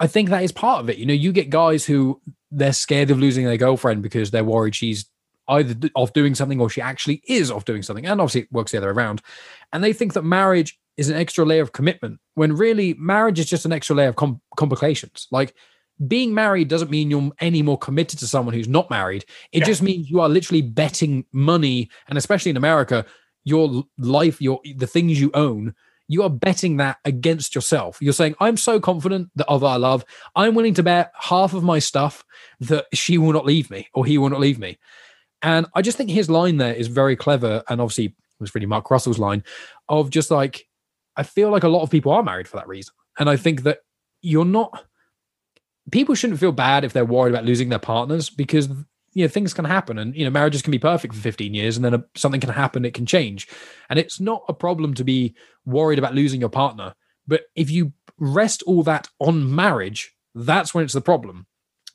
[0.00, 0.98] I think that is part of it.
[0.98, 4.74] You know, you get guys who they're scared of losing their girlfriend because they're worried
[4.74, 5.06] she's
[5.48, 8.06] either off doing something or she actually is off doing something.
[8.06, 9.22] And obviously it works the other way around.
[9.72, 13.46] And they think that marriage is an extra layer of commitment when really marriage is
[13.46, 15.28] just an extra layer of com- complications.
[15.30, 15.54] Like
[16.06, 19.24] being married doesn't mean you're any more committed to someone who's not married.
[19.52, 19.66] It Yeah.
[19.66, 23.04] just means you are literally betting money, and especially in America,
[23.44, 25.74] your life, your the things you own,
[26.12, 27.96] you are betting that against yourself.
[28.00, 30.04] You're saying, I'm so confident that of our love,
[30.36, 32.22] I'm willing to bet half of my stuff
[32.60, 34.78] that she will not leave me or he will not leave me.
[35.40, 37.62] And I just think his line there is very clever.
[37.68, 39.42] And obviously, it was really Mark Russell's line
[39.88, 40.68] of just like,
[41.16, 42.92] I feel like a lot of people are married for that reason.
[43.18, 43.78] And I think that
[44.20, 44.84] you're not,
[45.90, 48.68] people shouldn't feel bad if they're worried about losing their partners because,
[49.14, 51.76] you know, things can happen and, you know, marriages can be perfect for 15 years
[51.76, 53.48] and then a, something can happen, it can change.
[53.90, 55.34] And it's not a problem to be
[55.64, 56.94] worried about losing your partner.
[57.26, 61.46] But if you rest all that on marriage, that's when it's the problem.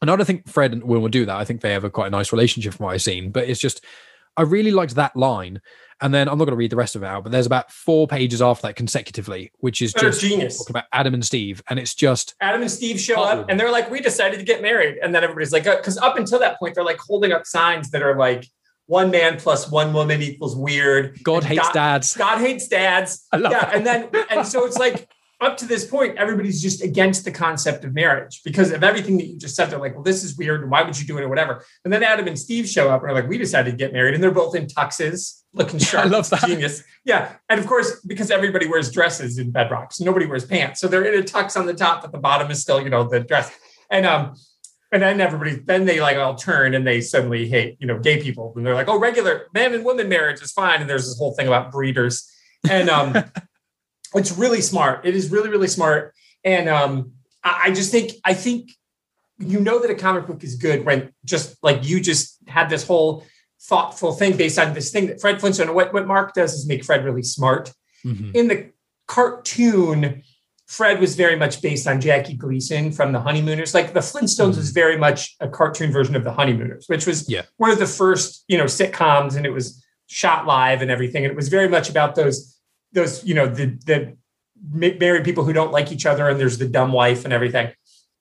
[0.01, 1.37] And I don't think Fred and Wilma do that.
[1.37, 3.31] I think they have a quite a nice relationship from what I've seen.
[3.31, 3.83] But it's just,
[4.35, 5.61] I really liked that line.
[5.99, 7.71] And then I'm not going to read the rest of it out, but there's about
[7.71, 10.59] four pages after that consecutively, which is just genius.
[10.59, 11.63] talking about Adam and Steve.
[11.69, 14.61] And it's just, Adam and Steve show up and they're like, we decided to get
[14.61, 14.97] married.
[15.01, 17.89] And then everybody's like, uh, because up until that point, they're like holding up signs
[17.91, 18.47] that are like,
[18.85, 21.21] one man plus one woman equals weird.
[21.23, 22.15] God And hates dads.
[22.15, 23.25] God hates dads.
[23.33, 23.65] I love yeah.
[23.65, 23.75] that.
[23.75, 25.09] And then, and so it's like,
[25.39, 29.27] up to this point, everybody's just against the concept of marriage because of everything that
[29.27, 29.69] you just said.
[29.69, 30.61] They're like, well, this is weird.
[30.61, 31.63] And why would you do it or whatever?
[31.83, 34.15] And then Adam and Steve show up and are like, we decided to get married.
[34.15, 36.05] And they're both in tuxes, looking sharp.
[36.05, 36.41] I love that.
[36.41, 36.83] Genius.
[37.05, 37.33] Yeah.
[37.49, 40.79] And of course, because everybody wears dresses in Bedrock, so nobody wears pants.
[40.79, 43.07] So they're in a tux on the top, but the bottom is still, you know,
[43.07, 43.51] the dress.
[43.91, 44.35] And um,
[44.91, 48.21] and then everybody, then they like all turn and they suddenly hate, you know, gay
[48.21, 48.53] people.
[48.55, 50.81] And they're like, oh, regular man and woman marriage is fine.
[50.81, 52.29] And there's this whole thing about breeders.
[52.69, 53.13] And um,
[54.15, 55.05] it's really smart.
[55.05, 56.13] It is really, really smart.
[56.43, 58.71] And um, I, I just think, I think
[59.39, 62.85] you know that a comic book is good when just like you just had this
[62.87, 63.23] whole
[63.61, 66.83] thoughtful thing based on this thing that Fred Flintstone, what, what Mark does is make
[66.83, 67.71] Fred really smart.
[68.05, 68.33] Mhm.
[68.35, 68.71] In the
[69.07, 70.23] cartoon,
[70.67, 73.73] Fred was very much based on Jackie Gleason from the Honeymooners.
[73.73, 77.43] Like the Flintstones was very much a cartoon version of the Honeymooners, which was Yeah.
[77.57, 81.23] one of the first, you know, sitcoms, and it was shot live and everything.
[81.23, 82.56] And it was very much about those,
[82.97, 84.17] those, you know, the the
[84.71, 87.71] married people who don't like each other, and there's the dumb wife and everything.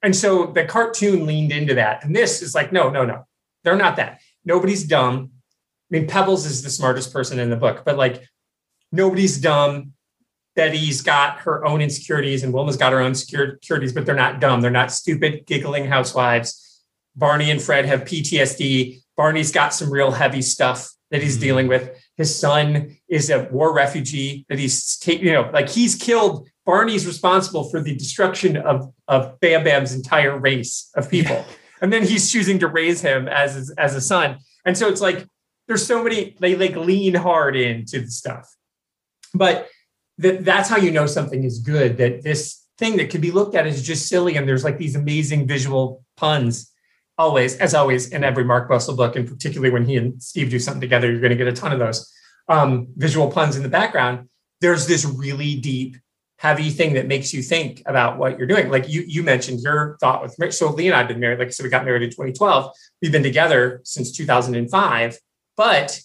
[0.03, 2.05] And so the cartoon leaned into that.
[2.05, 3.27] And this is like, no, no, no,
[3.65, 4.21] they're not that.
[4.45, 5.31] Nobody's dumb.
[5.91, 8.23] I mean, Pebbles is the smartest person in the book, but like
[8.93, 9.93] nobody's dumb.
[10.55, 14.61] Betty's got her own insecurities and Wilma's got her own insecurities, but they're not dumb.
[14.61, 16.83] They're not stupid, giggling housewives.
[17.15, 19.03] Barney and Fred have PTSD.
[19.17, 21.43] Barney's got some real heavy stuff that he's mm-hmm.
[21.43, 21.91] dealing with.
[22.17, 26.49] His son is a war refugee that he's taking, you know, like he's killed.
[26.65, 31.45] Barney's responsible for the destruction of, of Bam Bam's entire race of people.
[31.83, 34.39] And then he's choosing to raise him as, as a son.
[34.65, 35.27] And so it's like,
[35.69, 38.49] there's so many, they like lean hard into the stuff.
[39.35, 39.69] But
[40.17, 43.55] that that's how you know something is good, that this thing that could be looked
[43.55, 44.37] at as just silly.
[44.37, 46.73] And there's like these amazing visual puns
[47.19, 50.59] always, as always, in every Mark Russell book, and particularly when he and Steve do
[50.59, 52.13] something together, you're going to get a ton of those
[52.49, 54.29] um, visual puns in the background.
[54.61, 55.97] There's this really deep,
[56.39, 58.71] heavy thing that makes you think about what you're doing.
[58.71, 60.55] Like you, you mentioned your thought with marriage.
[60.55, 61.39] So Lee and I have been married.
[61.39, 62.73] Like I said, we got married in 2012.
[63.03, 65.19] We've been together since 2005,
[65.57, 66.01] but,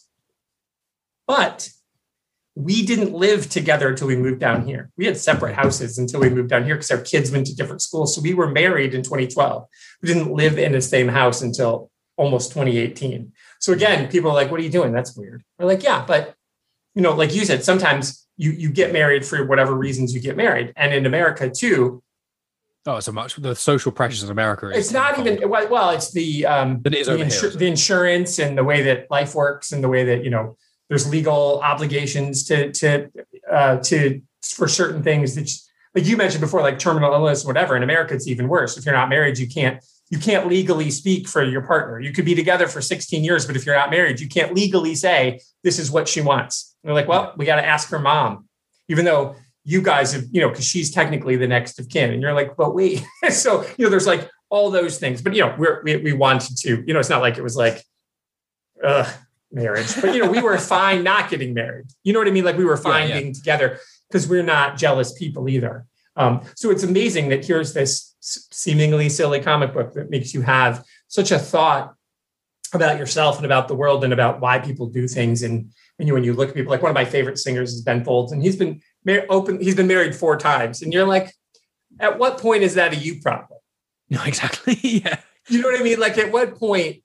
[1.28, 1.70] but
[2.56, 4.90] we didn't live together until we moved down here.
[4.98, 7.82] We had separate houses until we moved down here because our kids went to different
[7.82, 8.14] schools.
[8.14, 9.66] So we were married in 2012.
[10.02, 13.32] We didn't live in the same house until almost 2018.
[13.60, 14.92] So again, people are like, "What are you doing?
[14.92, 16.36] That's weird." We're like, "Yeah, but
[16.94, 20.36] you know, like you said, sometimes you you get married for whatever reasons you get
[20.36, 22.04] married, and in America too,
[22.88, 24.68] Oh, so much the social pressures in America.
[24.70, 28.58] Is it's not even well, well, it's the um it is the, the insurance and
[28.58, 30.58] the way that life works and the way that you know
[30.92, 33.10] there's legal obligations to to
[33.50, 35.58] uh, to for certain things that you,
[35.96, 37.78] like you mentioned before, like terminal illness, whatever.
[37.78, 38.78] In America, it's even worse.
[38.78, 42.02] If you're not married, you can't you can't legally speak for your partner.
[42.02, 44.94] You could be together for 16 years, but if you're not married, you can't legally
[44.94, 46.76] say this is what she wants.
[46.84, 48.50] And they're like, well, we got to ask her mom,
[48.90, 52.12] even though you guys have, you know, because she's technically the next of kin.
[52.12, 53.06] And you're like, but wait.
[53.30, 55.22] so, you know, there's like all those things.
[55.22, 57.56] But, you know, we're, we, we wanted to, you know, it's not like it was
[57.56, 57.82] like,
[58.84, 59.10] uh,
[59.52, 60.00] marriage.
[60.00, 61.88] But, you know, we were fine not getting married.
[62.04, 62.46] You know what I mean?
[62.46, 63.20] Like we were fine yeah.
[63.20, 63.80] being together
[64.10, 65.86] because we're not jealous people either.
[66.16, 70.84] Um, so it's amazing that here's this seemingly silly comic book that makes you have
[71.08, 71.96] such a thought
[72.74, 75.44] about yourself and about the world and about why people do things.
[75.44, 77.82] And when you when you look at people, like one of my favorite singers is
[77.82, 79.60] Ben Folds, and he's been mar- open.
[79.62, 81.34] He's been married four times, and you're like,
[82.00, 83.48] at what point is that a you problem?
[84.10, 84.78] No, exactly.
[84.82, 85.20] yeah.
[85.48, 85.98] You know what I mean?
[85.98, 87.02] Like at what point?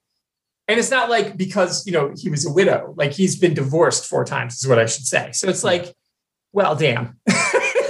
[0.69, 2.95] And it's not like because you know he was a widow.
[2.97, 5.31] Like he's been divorced four times is what I should say.
[5.33, 5.95] So it's like,
[6.53, 7.19] well, damn.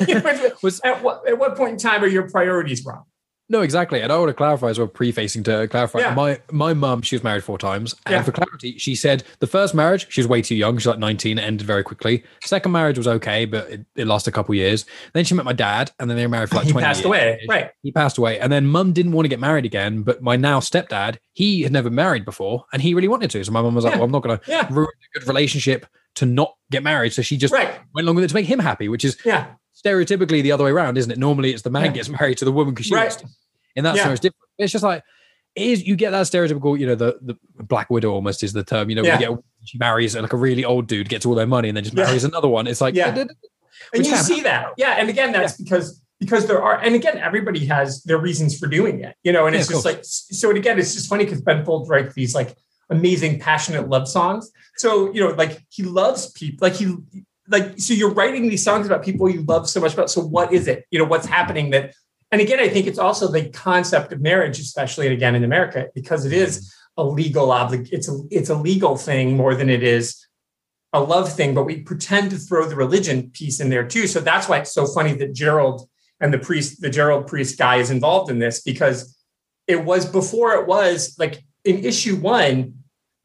[0.06, 3.04] You know, Was at what at what point in time are your priorities wrong?
[3.48, 4.00] No, exactly.
[4.00, 6.00] And I want to clarify as well, prefacing to clarify.
[6.00, 6.14] Yeah.
[6.14, 8.22] My my mum, she was married four times, and Yeah.
[8.22, 10.76] for clarity, she said the first marriage she was way too young.
[10.78, 12.24] She's like nineteen, ended very quickly.
[12.42, 14.84] Second marriage was okay, but it, it lasted a couple years.
[15.12, 16.84] Then she met my dad, and then they were married for like he twenty.
[16.84, 17.06] passed years.
[17.06, 17.70] away, right?
[17.82, 20.02] He passed away, and then mum didn't want to get married again.
[20.02, 23.44] But my now stepdad, he had never married before, and he really wanted to.
[23.44, 23.98] So my mum was like, Yeah.
[23.98, 25.86] "Well, I'm not going to Yeah, ruin a good relationship
[26.16, 27.70] to not get married." So she just right.
[27.94, 29.46] went along with it to make him happy, which is Yeah,
[29.84, 31.18] stereotypically the other way around, isn't it?
[31.18, 31.92] Normally, it's the man Yeah.
[31.92, 33.02] gets married to the woman because she Right.
[33.02, 33.28] wants to.
[33.76, 34.04] In that Yeah.
[34.04, 34.42] sense, it's different.
[34.58, 35.02] It's just like
[35.54, 35.86] it is.
[35.86, 38.88] You get that stereotypical, you know, the the black widow almost is the term.
[38.90, 39.18] You know, Yeah.
[39.20, 41.84] you get she marries like a really old dude, gets all their money, and then
[41.84, 42.04] just Yeah.
[42.04, 42.66] marries another one.
[42.66, 43.10] It's like Yeah.
[43.10, 43.34] "Da, da, da."
[43.92, 47.66] and you see that yeah and again that's because because there are and again everybody
[47.66, 50.78] has their reasons for doing it you know and it's just like so and again
[50.78, 52.56] it's just funny because ben folds writes these like
[52.88, 56.96] amazing passionate love songs so you know like he loves people like he
[57.48, 60.52] like so you're writing these songs about people you love so much about so what
[60.52, 61.94] is it you know what's happening that
[62.32, 66.24] and again i think it's also the concept of marriage especially again in america because
[66.24, 70.26] it is a legal oblig it's a it's a legal thing more than it is
[70.96, 74.06] a love thing, but we pretend to throw the religion piece in there too.
[74.06, 75.88] So that's why it's so funny that Gerald
[76.20, 79.16] and the priest, the Gerald priest guy is involved in this because
[79.66, 82.74] it was before it was like in issue one,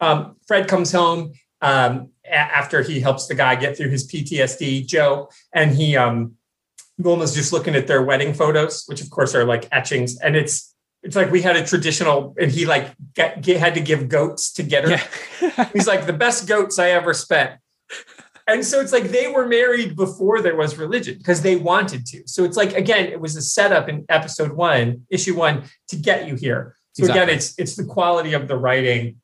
[0.02, 5.30] um, Fred comes home um, after he helps the guy get through his PTSD, Joe,
[5.54, 6.36] and he um,
[7.00, 10.74] Wilma's just looking at their wedding photos, which of course are like etchings, and it's
[11.04, 14.54] it's like we had a traditional, and he like get, get, had to give goats
[14.54, 15.02] to get her.
[15.42, 15.70] Yeah.
[15.74, 17.60] He's like the best goats I ever spent.
[18.48, 22.24] And so it's like they were married before there was religion because they wanted to.
[22.26, 26.28] So it's like again, it was a setup in episode one, issue one, to get
[26.28, 26.76] you here.
[26.94, 29.21] So again, it's it's the quality of the writing.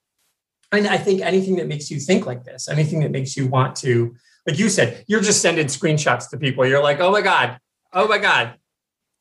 [0.72, 3.76] And I think anything that makes you think like this, anything that makes you want
[3.78, 4.15] to,
[4.45, 6.65] like you said, you're just sending screenshots to people.
[6.65, 7.57] You're like, oh my God,
[7.93, 8.55] oh my God,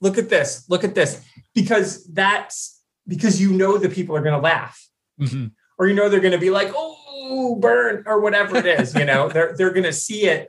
[0.01, 1.22] look at this, look at this.
[1.55, 4.88] Because that's because you know the people are gonna laugh
[5.20, 5.53] Mhm.
[5.78, 8.94] or you know they're going to be like, "Oh, burn," or whatever it is.
[8.94, 10.49] You know, they're they're going to see it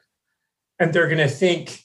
[0.80, 1.84] and they're going to think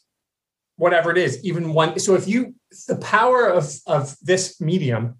[0.76, 1.42] whatever it is.
[1.44, 1.98] Even one.
[2.00, 2.54] So if you
[2.88, 5.18] the power of of this medium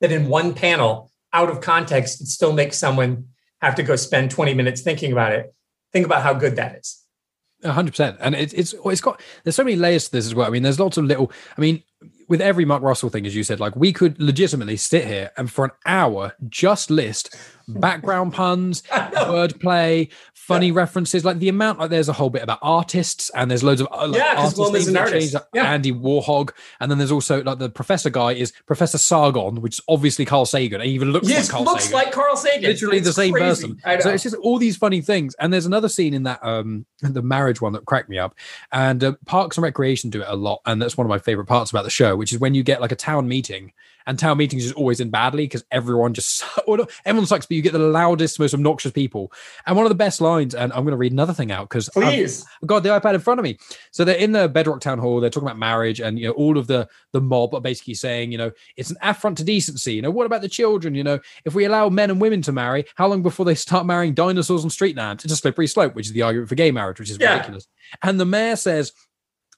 [0.00, 3.26] that in one panel out of context it still makes someone
[3.60, 5.54] have to go spend 20 minutes thinking about it
[5.92, 7.00] think about how good that is
[7.62, 10.34] A hundred percent, and it's it's it's got there's so many layers to this as
[10.34, 10.46] well.
[10.46, 11.30] I mean, there's lots of little.
[11.58, 11.82] I mean,
[12.26, 15.50] with every Mark Russell thing, as you said, like we could legitimately sit here and
[15.52, 17.36] for an hour just list
[17.74, 18.82] background puns,
[19.30, 21.24] wordplay, funny references.
[21.24, 24.08] Like the amount, like there's a whole bit about artists, and there's loads of uh,
[24.08, 25.34] like, Yeah, 'cause artists Wilma's names an artist.
[25.34, 25.72] like Yeah.
[25.72, 26.50] Andy Warhog,
[26.80, 30.46] and then there's also like the professor guy is Professor Sargon, which is obviously Carl
[30.46, 30.80] Sagan.
[30.80, 32.62] He even looks Yes, like Carl looks Sagan like Carl Sagan.
[32.70, 33.74] literally the same crazy.
[33.74, 34.00] person.
[34.00, 35.34] So it's just all these funny things.
[35.38, 38.34] And there's another scene in that um the marriage one that cracked me up.
[38.72, 41.46] And uh, Parks and Recreation do it a lot, and that's one of my favorite
[41.46, 43.72] parts about the show, which is when you get like a town meeting.
[44.06, 46.42] And town meetings is always in badly because everyone just
[47.04, 49.32] everyone sucks, but you get the loudest, most obnoxious people.
[49.66, 51.88] And one of the best lines, and I'm going to read another thing out because
[51.90, 52.44] Please.
[52.62, 53.58] I've got the iPad in front of me.
[53.90, 55.20] So they're in the Bedrock Town Hall.
[55.20, 58.32] They're talking about marriage, and you know, all of the the mob are basically saying,
[58.32, 59.94] you know, it's an affront to decency.
[59.94, 60.94] You know, what about the children?
[60.94, 63.86] You know, if we allow men and women to marry, how long before they start
[63.86, 65.22] marrying dinosaurs on street land?
[65.24, 67.32] It's a slippery slope, which is the argument for gay marriage, which is Yeah.
[67.32, 67.66] ridiculous.
[68.02, 68.92] And the mayor says,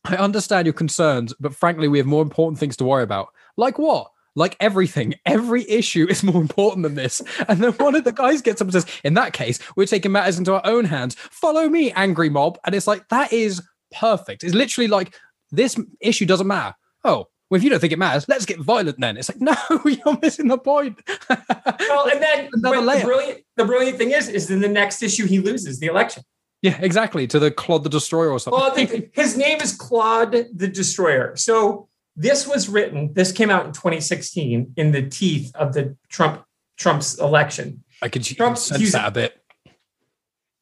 [0.04, 3.28] I understand your concerns, but frankly, we have more important things to worry about.
[3.56, 4.11] Like what?
[4.34, 7.20] Like everything, every issue is more important than this.
[7.48, 10.12] And then one of the guys gets up and says, In that case, we're taking
[10.12, 11.14] matters into our own hands.
[11.14, 12.58] Follow me, angry mob.
[12.64, 13.62] And it's like, that is
[13.92, 14.42] perfect.
[14.44, 15.14] It's literally like,
[15.50, 16.74] this issue doesn't matter.
[17.04, 19.18] Oh, well, if you don't think it matters, let's get violent then.
[19.18, 19.54] It's like, no,
[19.84, 20.98] you're missing the point.
[21.28, 22.70] Well, and then the
[23.04, 26.22] brilliant the brilliant thing is, is in the next issue he loses the election.
[26.62, 27.26] yeah, exactly.
[27.26, 28.58] To the Claude the Destroyer or something.
[28.58, 31.36] Well, his name is Claude the Destroyer.
[31.36, 33.12] So this was written.
[33.14, 36.44] This came out in 2016 in the teeth of the Trump
[36.76, 37.84] Trump's election.
[38.02, 39.38] I could Trump- sense he's- that a bit.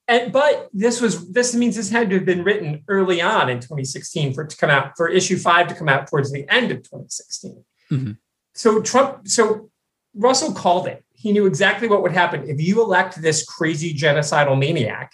[0.09, 3.61] And but this was this means this had to have been written early on in
[3.61, 6.72] 2016 for it to come out for issue five to come out towards the end
[6.72, 7.64] of 2016.
[7.92, 8.16] Mhm.
[8.55, 9.70] So Trump, so
[10.14, 11.05] Russell called it.
[11.12, 15.12] He knew exactly what would happen if you elect this crazy genocidal maniac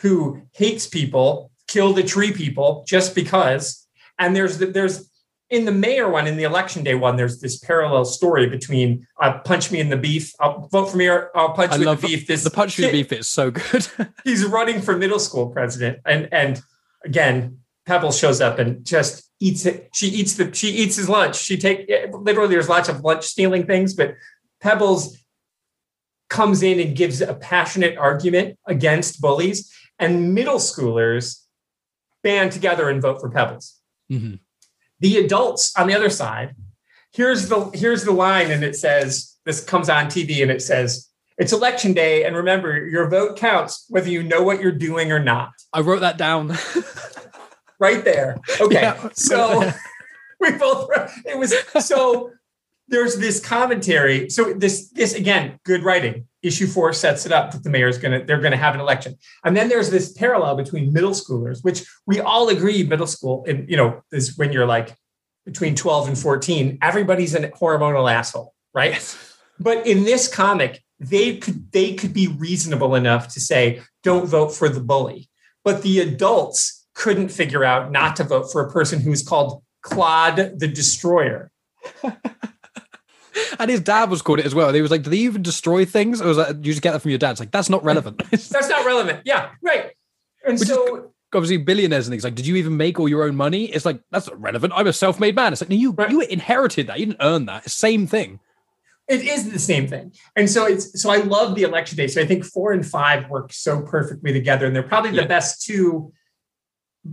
[0.00, 3.86] who hates people, kill the tree people just because.
[4.18, 5.10] And there's the, there's
[5.52, 9.38] in the mayor one, in the election day one, there's this parallel story between uh,
[9.40, 11.96] punch me in the beef, I'll vote for me, or I'll punch I you in
[11.96, 12.26] the beef.
[12.26, 13.86] This The punch me in the beef is so good.
[14.24, 16.62] he's running for middle school president and and
[17.04, 21.36] again pebbles shows up and just eats it she eats the she eats his lunch
[21.36, 24.14] she take literally there's lots of lunch stealing things but
[24.60, 25.18] pebbles
[26.30, 31.44] comes in and gives a passionate argument against bullies and middle schoolers
[32.22, 33.80] band together and vote for pebbles
[34.10, 34.38] Mhm.
[35.02, 36.54] The adults on the other side
[37.12, 41.08] here's the here's the line and it says this comes on tv and it says
[41.38, 45.18] it's election day and remember your vote counts whether you know what you're doing or
[45.18, 46.56] not I wrote that down.
[47.78, 49.08] right there okay Yeah.
[49.14, 49.70] so
[50.40, 50.88] we both
[51.26, 52.30] it was so
[52.88, 57.62] there's this commentary so this this again good writing issue four sets it up that
[57.62, 59.16] the mayor's gonna they're gonna have an election.
[59.44, 63.68] And then there's this parallel between middle schoolers which we all agree middle school and
[63.68, 64.94] you know is when you're like
[65.44, 69.16] between 12 and 14 everybody's a hormonal asshole right?
[69.58, 74.54] But in this comic they could they could be reasonable enough to say don't vote
[74.54, 75.28] for the bully.
[75.64, 80.58] But the adults couldn't figure out not to vote for a person who's called Claude
[80.58, 81.50] the Destroyer.
[83.58, 84.72] and his dad was called it as well.
[84.72, 87.00] He was like, "Do they even destroy things?" Or was that you just get that
[87.00, 87.32] from your dad?
[87.32, 88.22] It's like that's not relevant.
[88.30, 89.20] That's not relevant.
[89.24, 89.90] Yeah, right.
[90.46, 93.24] And Which is so Obviously, billionaires and things like, did you even make all your
[93.24, 93.64] own money?
[93.64, 94.74] It's like that's not relevant.
[94.76, 95.52] I'm a self-made man.
[95.54, 96.10] It's like no, you Right.
[96.10, 97.00] you inherited that.
[97.00, 97.70] You didn't earn that.
[97.70, 98.38] Same thing.
[99.08, 100.12] it is the same thing.
[100.36, 102.06] And so it's so I love the election day.
[102.06, 105.26] So I think four and five work so perfectly together, and they're probably the Yeah.
[105.26, 106.12] best two.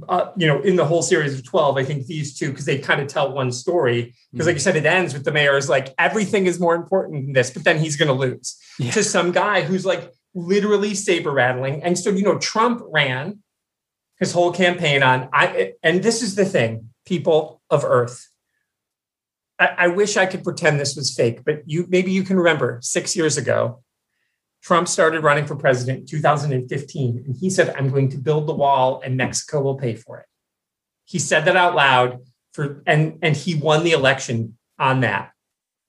[0.08, 2.78] Uh, you know, in the whole series of twelve, I think these two because they
[2.78, 4.14] kind of tell one story.
[4.32, 7.26] Because, like you said, it ends with the mayor is like everything is more important
[7.26, 8.92] than this, but then he's going to lose Yeah.
[8.92, 11.82] to some guy who's like literally saber rattling.
[11.82, 13.40] And so, you know, Trump ran
[14.20, 15.74] his whole campaign on I.
[15.82, 18.28] And this is the thing, people of Earth.
[19.58, 22.78] I, I wish I could pretend this was fake, but you maybe you can remember
[22.84, 23.82] six years ago,
[24.62, 28.54] Trump started running for president in 2015, and he said, "I'm going to build the
[28.54, 30.26] wall, and Mexico will pay for it."
[31.06, 32.20] He said that out loud
[32.54, 35.32] for and and he won the election on that.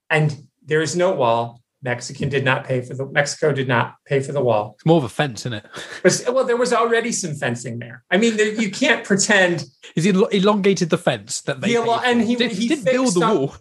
[0.08, 1.60] And there is no wall.
[1.82, 4.74] Mexican did not pay for the Mexico did not pay for the wall.
[4.76, 5.64] It's more of a fence, isn't it?
[6.02, 8.04] But well, there was already some fencing there.
[8.10, 9.64] I mean, there, you can't pretend
[9.94, 13.24] He's el- elongated the fence that they He and he- did, he didn't build the
[13.26, 13.54] up- wall.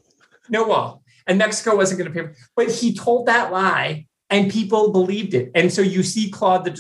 [0.50, 1.02] no wall.
[1.28, 2.26] And Mexico wasn't going to pay.
[2.28, 2.38] For it.
[2.58, 5.52] But he told that lie and people believed it.
[5.56, 6.72] And so you see Claude the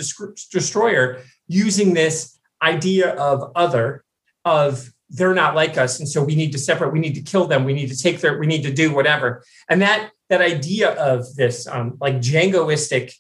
[0.52, 4.04] Destroyer using this idea of other,
[4.46, 6.00] of they're not like us.
[6.00, 8.22] And so we need to separate, we need to kill them, we need to take
[8.22, 9.44] their, we need to do whatever.
[9.68, 13.14] And that that idea of this um, like jingoistic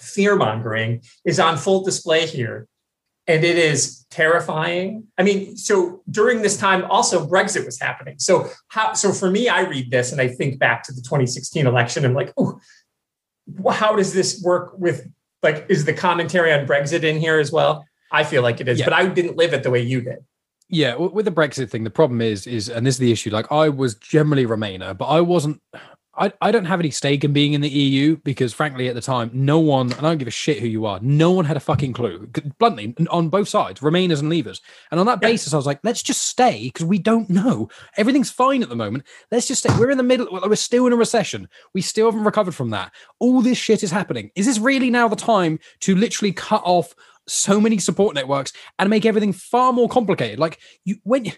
[0.00, 2.66] fear mongering is on full display here.
[3.26, 5.04] and it is terrifying.
[5.18, 8.18] I mean, so during this time, also Brexit was happening.
[8.18, 8.94] So how?
[8.94, 12.06] So for me, I read this and I think back to the 2016 election.
[12.06, 12.58] I'm like, oh,
[13.70, 15.08] how does this work with
[15.42, 15.66] like?
[15.68, 17.84] Is the commentary on Brexit in here as well?
[18.10, 18.86] I feel like it is, Yeah.
[18.86, 20.18] but I didn't live it the way you did.
[20.70, 23.30] Yeah, with the Brexit thing, the problem is, is, and this is the issue.
[23.30, 25.62] Like, I was generally Remainer, but I wasn't.
[26.18, 29.00] I, I don't have any stake in being in the EU because, frankly, at the
[29.00, 31.56] time, no one, and I don't give a shit who you are, no one had
[31.56, 32.28] a fucking clue.
[32.58, 34.60] Bluntly, on both sides, Remainers and Leavers.
[34.90, 35.28] And on that Yeah.
[35.28, 37.68] basis, I was like, let's just stay because we don't know.
[37.96, 39.04] Everything's fine at the moment.
[39.30, 39.72] Let's just stay.
[39.78, 40.28] We're in the middle.
[40.30, 41.48] We're still in a recession.
[41.72, 42.92] We still haven't recovered from that.
[43.20, 44.30] All this shit is happening.
[44.34, 46.94] Is this really now the time to literally cut off
[47.26, 50.38] so many support networks and make everything far more complicated?
[50.38, 51.32] Like you, when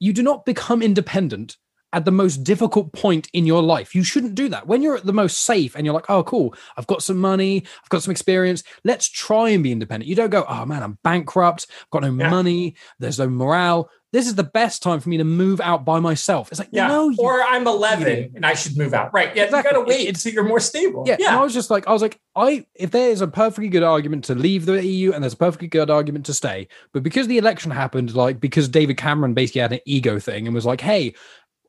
[0.00, 1.56] you do not become independent
[1.92, 3.94] at the most difficult point in your life.
[3.94, 4.66] You shouldn't do that.
[4.66, 7.64] When you're at the most safe and you're like, oh, cool, I've got some money,
[7.82, 10.08] I've got some experience, let's try and be independent.
[10.08, 12.28] You don't go, oh man, I'm bankrupt, I've got no Yeah.
[12.30, 13.88] money, there's no morale.
[14.10, 16.50] This is the best time for me to move out by myself.
[16.50, 16.86] It's like, Yeah.
[16.88, 18.32] no, you or I'm 11 idiot.
[18.36, 19.12] and I should move out.
[19.12, 19.36] Right.
[19.36, 19.44] Yeah.
[19.44, 19.68] Exactly.
[19.70, 21.04] You got to wait until you're more stable.
[21.06, 21.28] yeah, Yeah.
[21.28, 23.82] And I was just like, I was like, I if there is a perfectly good
[23.82, 27.26] argument to leave the EU and there's a perfectly good argument to stay, but because
[27.26, 30.80] the election happened, like because David Cameron basically had an ego thing and was like,
[30.80, 31.12] hey,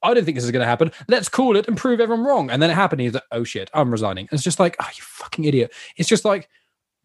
[0.02, 0.91] I don't think this is going to happen.
[1.08, 2.50] Let's call it and prove everyone wrong.
[2.50, 3.02] And then it happened.
[3.02, 4.28] He's like, oh shit, I'm resigning.
[4.30, 5.74] And it's just like, oh, you fucking idiot.
[5.97, 6.50] It's just like,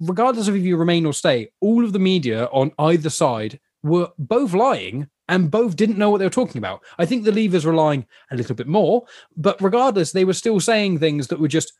[0.00, 4.10] regardless of if you remain or stay, all of the media on either side were
[4.18, 6.82] both lying and both didn't know what they were talking about.
[6.98, 10.60] I think the Leavers were lying a little bit more, but regardless, they were still
[10.60, 11.72] saying things that were just.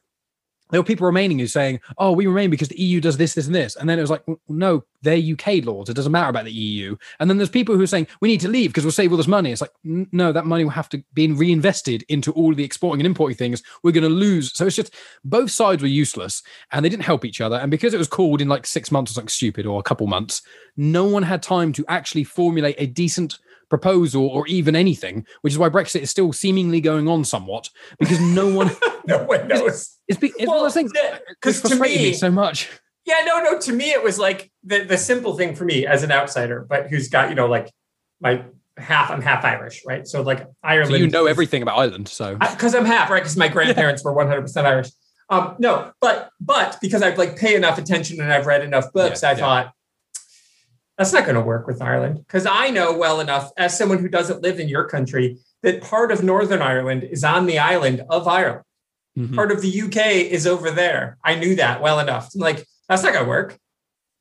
[0.74, 3.46] There were people remaining who saying, "Oh, we remain because the EU does this, this,
[3.46, 5.88] and this," and then it was like, "Well, "No, they're UK laws.
[5.88, 8.40] It doesn't matter about the EU." And then there's people who are saying, "We need
[8.40, 10.88] to leave because we'll save all this money." It's like, no, that money will have
[10.88, 13.62] to be reinvested into all the exporting and importing things.
[13.84, 14.52] We're going to lose.
[14.52, 14.92] So it's just
[15.24, 17.54] both sides were useless, and they didn't help each other.
[17.54, 20.08] And because it was called in like six months or something stupid, or a couple
[20.08, 20.42] months,
[20.76, 23.38] no one had time to actually formulate a decent
[23.70, 27.70] proposal or even anything, which is why Brexit is still seemingly going on somewhat
[28.00, 28.72] because no one.
[29.08, 29.98] no one knows.
[30.08, 30.92] It's, be, it's one of those things.
[31.28, 32.70] Because It's to me me, so much.
[33.06, 33.58] yeah, no, no.
[33.58, 36.88] To me, it was like the, the simple thing for me as an outsider, but
[36.88, 37.70] who's got, you know, like
[38.20, 38.44] my
[38.76, 40.06] half, I'm half Irish, right?
[40.06, 40.90] So like Ireland.
[40.90, 43.22] So you know everything about Ireland, so because I'm half, right?
[43.22, 44.88] Because my grandparents were 100% Irish.
[45.30, 49.22] Um, no, but but because I've like pay enough attention and I've read enough books,
[49.22, 49.38] Yeah, I yeah.
[49.38, 49.72] thought
[50.98, 54.08] that's not going to work with Ireland because I know well enough as someone who
[54.08, 58.28] doesn't live in your country that part of Northern Ireland is on the island of
[58.28, 58.62] Ireland.
[59.18, 59.34] Mhm.
[59.34, 61.18] Part of the UK is over there.
[61.24, 62.30] I knew that well enough.
[62.34, 63.58] Like, that's not to work.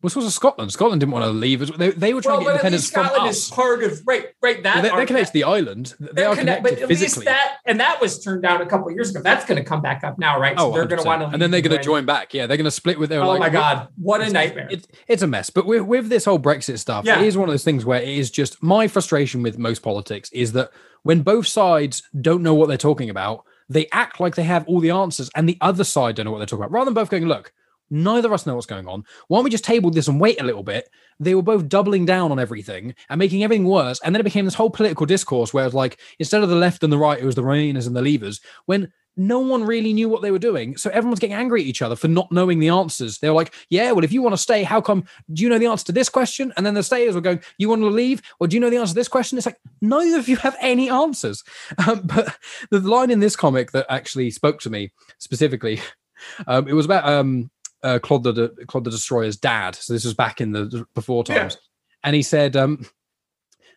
[0.01, 0.69] What's also Scotland?
[0.73, 1.77] Scotland didn't want to leave.
[1.77, 3.37] They, they were trying Well, to get independence least from Scotland us.
[3.45, 4.61] is part of right, right.
[4.61, 5.95] That Well, they're, they're connected to the island.
[5.97, 7.25] They they're are connect- connected but at least physically.
[7.25, 9.21] that and that was turned down a couple of years ago.
[9.23, 10.55] That's going to come back up now, right?
[10.57, 11.05] oh, they're going to 100%.
[11.07, 12.33] want to, and then they're going to join back.
[12.33, 13.21] Yeah, they're going to split with their.
[13.21, 14.67] Oh like, my god, what a nightmare!
[14.69, 15.49] It's it's a mess.
[15.49, 17.21] But with, with this whole Brexit stuff, Yeah.
[17.21, 20.29] it is one of those things where it is just my frustration with most politics
[20.33, 20.69] is that
[21.03, 24.79] when both sides don't know what they're talking about, they act like they have all
[24.79, 26.71] the answers, and the other side don't know what they're talking about.
[26.71, 27.51] Rather than both going, look,
[27.89, 29.03] neither of us know what's going on.
[29.27, 30.89] Why don't we just table this and wait a little bit?
[31.19, 33.99] They were both doubling down on everything and making everything worse.
[34.03, 36.83] And then it became this whole political discourse where it's like instead of the left
[36.83, 38.41] and the right, it was the Remainers and the Leavers.
[38.65, 40.75] When no one really knew what they were doing.
[40.75, 43.19] So everyone's getting angry at each other for not knowing the answers.
[43.19, 45.05] They were like, yeah, well, if you want to stay, how come?
[45.31, 46.51] Do you know the answer to this question?
[46.57, 48.21] And then the stayers were going, you want to leave?
[48.39, 49.37] Or do you know the answer to this question?
[49.37, 51.43] It's like, neither of you have any answers.
[51.85, 52.37] Um, but
[52.69, 55.81] the line in this comic that actually spoke to me specifically,
[56.47, 57.51] um, it was about um,
[57.81, 59.75] uh, Claude, the, Claude the Destroyer's dad.
[59.75, 61.39] So this was back in the before Yeah.
[61.39, 61.57] times.
[62.03, 62.85] And he said, um,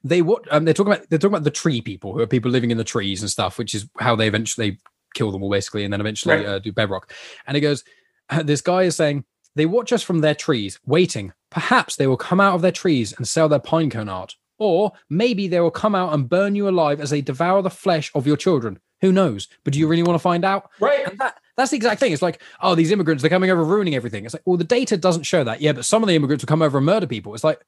[0.05, 2.51] they what um, they're talking about they're talking about the tree people who are people
[2.51, 4.79] living in the trees and stuff, which is how they eventually
[5.17, 6.47] kill them all basically, and then eventually Right.
[6.47, 7.13] uh, do bedrock.
[7.47, 7.83] And he goes,
[8.31, 9.25] uh, this guy is saying
[9.57, 11.33] they watch us from their trees, waiting.
[11.51, 14.93] Perhaps they will come out of their trees and sell their pine cone art, or
[15.11, 18.27] maybe they will come out and burn you alive as they devour the flesh of
[18.27, 18.79] your children.
[19.03, 19.49] Who knows?
[19.65, 20.71] But do you really want to find out?
[20.81, 21.07] right.
[21.09, 22.13] And that that's the exact thing.
[22.13, 24.25] It's like, oh, these immigrants, they're coming over ruining everything.
[24.27, 25.61] It's like, well, the data doesn't show that.
[25.63, 27.35] Yeah, but some of the immigrants will come over and murder people.
[27.35, 27.61] It's like,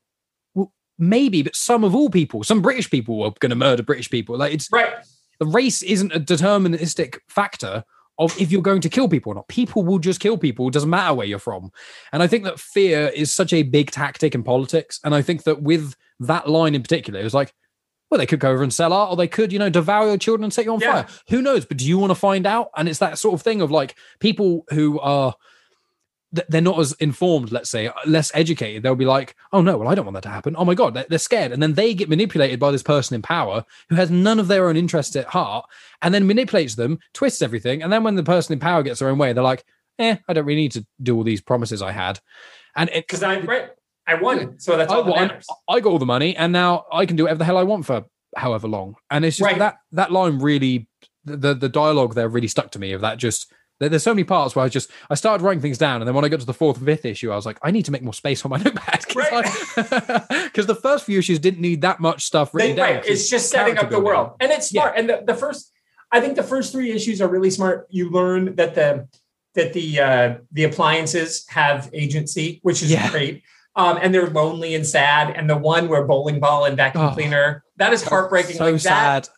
[0.55, 4.11] well, maybe, but some of all people, some British people are going to murder British
[4.11, 4.36] people.
[4.36, 4.92] Like it's Right.
[5.39, 7.84] The race isn't a deterministic factor
[8.18, 9.47] of if you're going to kill people or not.
[9.49, 10.66] People will just kill people.
[10.66, 11.70] It doesn't matter where you're from.
[12.12, 14.99] And I think that fear is such a big tactic in politics.
[15.05, 17.53] And I think that with that line in particular, it was like,
[18.11, 20.16] well, they could go over and sell art, or they could, you know, devour your
[20.16, 21.03] children and set you on Yeah.
[21.03, 21.07] fire.
[21.28, 21.64] Who knows?
[21.66, 22.70] But do you want to find out?
[22.76, 25.34] And it's that sort of thing of like people who are
[26.33, 28.83] they're not as informed, let's say, less educated.
[28.83, 30.93] They'll be like, "Oh no, well, I don't want that to happen." Oh my god,
[31.09, 34.39] they're, scared, and then they get manipulated by this person in power who has none
[34.39, 35.64] of their own interests at heart,
[36.03, 39.09] and then manipulates them, twists everything, and then when the person in power gets their
[39.09, 39.64] own way, they're like,
[39.99, 42.20] "Eh, I don't really need to do all these promises I had."
[42.76, 43.70] And it, Because I right.
[44.07, 44.59] I won.
[44.59, 45.29] So that's I all that won.
[45.29, 45.47] matters.
[45.68, 47.87] I got all the money, and now I can do whatever the hell I want
[47.87, 48.05] for
[48.37, 48.97] however long.
[49.11, 49.59] And it's just Right.
[49.59, 50.89] that that line really,
[51.24, 52.93] the, the dialogue there really stuck to me.
[52.93, 53.51] Of that, just
[53.81, 56.14] there, there's so many parts where I just I started writing things down, and then
[56.14, 58.03] when I got to the fourth, fifth issue, I was like, I need to make
[58.03, 62.55] more space on my notepad because the first few issues didn't need that much stuff
[62.55, 62.95] written They- down.
[62.97, 63.07] right.
[63.07, 64.33] It's just setting up the world.
[64.41, 64.83] And it's Yeah.
[64.83, 64.99] smart.
[64.99, 65.72] And the, the first
[66.11, 67.87] I think the first three issues are really smart.
[67.91, 69.09] You learn that the
[69.55, 73.11] that the uh the appliances have agency, which is Yeah.
[73.11, 73.43] great.
[73.76, 75.31] Um, and they're lonely and sad.
[75.37, 77.11] And the one where bowling ball and vacuum Oh.
[77.12, 78.57] cleaner, that is heartbreaking.
[78.57, 79.29] So like that sad.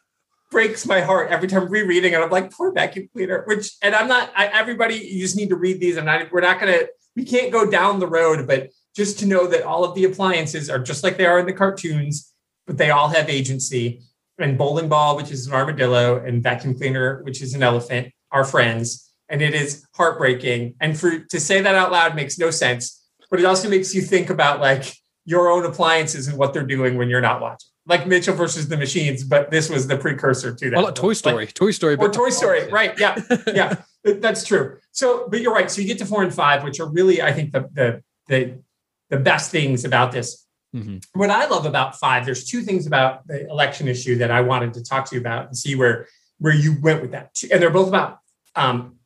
[0.51, 2.19] Breaks my heart every time rereading it.
[2.19, 3.45] I'm like, poor vacuum cleaner.
[3.47, 4.31] Which, and I'm not.
[4.37, 5.97] I, everybody, you just need to read these.
[5.97, 6.31] Not.
[6.31, 6.83] We're not gonna.
[7.17, 10.69] We can't go down the road, but just to know that all of the appliances
[10.69, 12.33] are just like they are in the cartoons,
[12.67, 14.03] but they all have agency.
[14.39, 18.45] And bowling ball, which is an armadillo, and vacuum cleaner, which is an elephant, are
[18.45, 19.13] friends.
[19.29, 20.77] And it is heartbreaking.
[20.81, 24.01] And for to say that out loud makes no sense, but it also makes you
[24.01, 24.95] think about like
[25.27, 27.70] your own appliances and what they're doing when you're not watching.
[27.91, 30.77] Like Mitchell versus the Machines, but this was the precursor to that.
[30.77, 32.97] Well, like Toy Story, Toy Story, or but Toy Story, right?
[32.99, 33.75] Yeah, yeah,
[34.05, 34.79] that's true.
[34.93, 35.69] So, but you're right.
[35.69, 38.59] So you get to four and five, which are really, I think, the the the,
[39.11, 40.47] the best things about this.
[40.75, 41.05] Mhm.
[41.15, 44.73] What I love about five, there's two things about the election issue that I wanted
[44.75, 46.07] to talk to you about and see where
[46.39, 47.43] where you went with that.
[47.51, 48.19] And they're both about
[48.55, 48.97] um,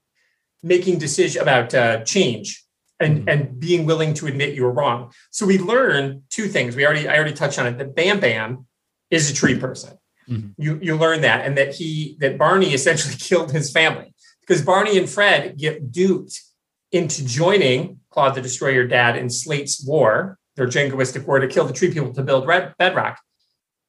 [0.62, 2.62] making decision about uh, change
[3.00, 3.32] and Mhm.
[3.32, 5.10] and being willing to admit you were wrong.
[5.30, 6.76] So we learn two things.
[6.76, 7.78] We already I already touched on it.
[7.78, 8.66] That Bam Bam
[9.14, 9.98] is a tree person.
[10.28, 10.54] Mhm.
[10.56, 14.98] You you learn that, and that he that Barney essentially killed his family because Barney
[14.98, 16.40] and Fred get duped
[16.92, 21.72] into joining Claude the Destroyer Dad in Slate's war, their jingoistic war to kill the
[21.72, 23.18] tree people to build red bedrock.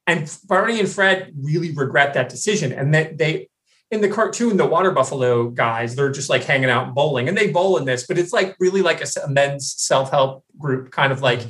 [0.06, 3.48] And Barney and Fred really regret that decision, and that they
[3.90, 7.38] in the cartoon, the water buffalo guys, they're just like hanging out and bowling, and
[7.38, 10.90] they bowl in this, but it's like really like a, a men's self help group,
[10.90, 11.40] kind of like,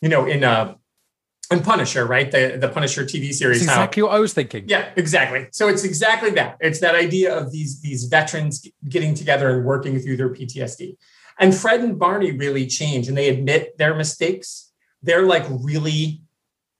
[0.00, 0.74] you know, in uh,
[1.52, 2.30] in Punisher, right?
[2.30, 3.60] The the Punisher TV series.
[3.60, 4.68] That's how- exactly what I was thinking.
[4.68, 5.48] yeah, exactly.
[5.52, 6.56] So it's exactly that.
[6.60, 10.96] It's that idea of these these veterans getting together and working through their PTSD.
[11.38, 14.70] And Fred and Barney really change, and they admit their mistakes.
[15.02, 16.22] They're like really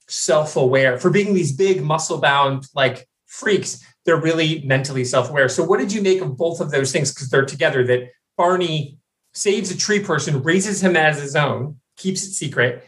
[0.09, 3.85] self-aware for being these big muscle-bound like freaks.
[4.05, 5.49] They're really mentally self-aware.
[5.49, 7.13] So what did you make of both of those things?
[7.13, 7.85] Because they're together.
[7.87, 8.99] That Barney
[9.33, 12.87] saves a tree person, raises him as his own, keeps it secret.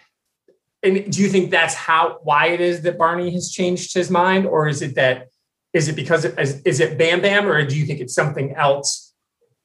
[0.84, 4.46] And do you think that's how why it is that Barney has changed his mind,
[4.46, 5.28] or is it that
[5.72, 9.14] is it because is it Bam Bam, or do you think it's something else?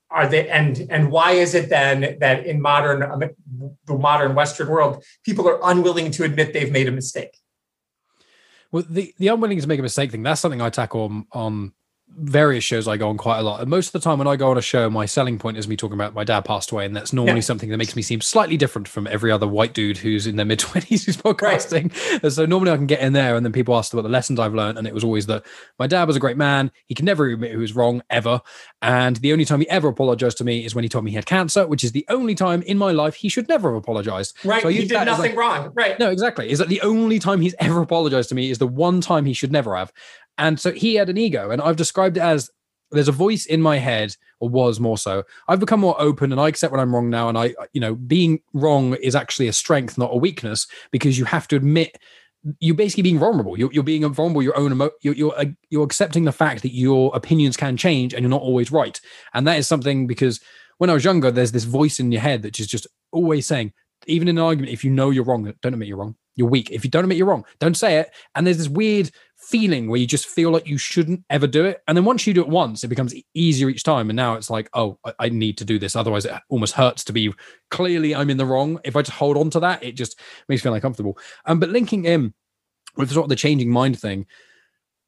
[0.09, 3.22] Are they and and why is it then that in modern um,
[3.86, 7.38] the modern Western world, people are unwilling to admit they've made a mistake?
[8.72, 11.74] Well, the the unwilling to make a mistake thing, that's something I tackle on, on
[12.18, 13.62] various shows I go on quite a lot.
[13.62, 15.68] And most of the time when I go on a show, my selling point is
[15.68, 16.86] me talking about my dad passed away.
[16.86, 17.41] And that's normally Yeah.
[17.41, 20.45] something that makes me seem slightly different from every other white dude who's in their
[20.45, 21.91] mid 20s who's podcasting.
[22.22, 24.39] And so normally I can get in there and then people ask about the lessons
[24.39, 24.78] I've learned.
[24.78, 25.45] And it was always that
[25.78, 26.72] my dad was a great man.
[26.88, 28.41] He could never admit he was wrong ever.
[28.82, 31.16] And the only time he ever apologized to me is when he told me he
[31.16, 34.36] had cancer, which is the only time in my life he should never have apologized.
[34.43, 34.62] Right?
[34.62, 35.72] So he did nothing like, wrong.
[35.74, 35.97] Right.
[35.99, 36.49] no, exactly.
[36.49, 39.34] Is that the only time he's ever apologized to me is the one time he
[39.34, 39.93] should never have.
[40.39, 42.49] And so he had an ego, and I've described it as
[42.91, 45.23] there's a voice in my head, or was more so.
[45.47, 47.29] I've become more open and I accept when I'm wrong now.
[47.29, 51.25] And I, you know, being wrong is actually a strength, not a weakness, because you
[51.25, 51.97] have to admit
[52.59, 53.59] you're basically being vulnerable.
[53.59, 54.41] You're, you're being vulnerable.
[54.41, 58.13] Your own emo- you're, you're uh, you're accepting the fact that your opinions can change
[58.13, 58.99] and you're not always right.
[59.33, 60.39] And that is something because
[60.77, 63.73] when I was younger, there's this voice in your head that is just always saying,
[64.07, 66.15] even in an argument, if you know you're wrong, don't admit you're wrong.
[66.35, 66.71] You're weak.
[66.71, 68.11] If you don't admit you're wrong, don't say it.
[68.33, 71.81] And there's this weird feeling where you just feel like you shouldn't ever do it.
[71.87, 74.09] And then once you do it once, it becomes easier each time.
[74.09, 75.95] And now it's like, oh, I, need to do this.
[75.95, 77.33] Otherwise, it almost hurts to be
[77.71, 78.79] clearly I'm in the wrong.
[78.83, 81.17] If I just hold on to that, it just makes me feel uncomfortable.
[81.45, 82.33] Um, but linking in
[82.97, 84.25] with sort of the changing mind thing,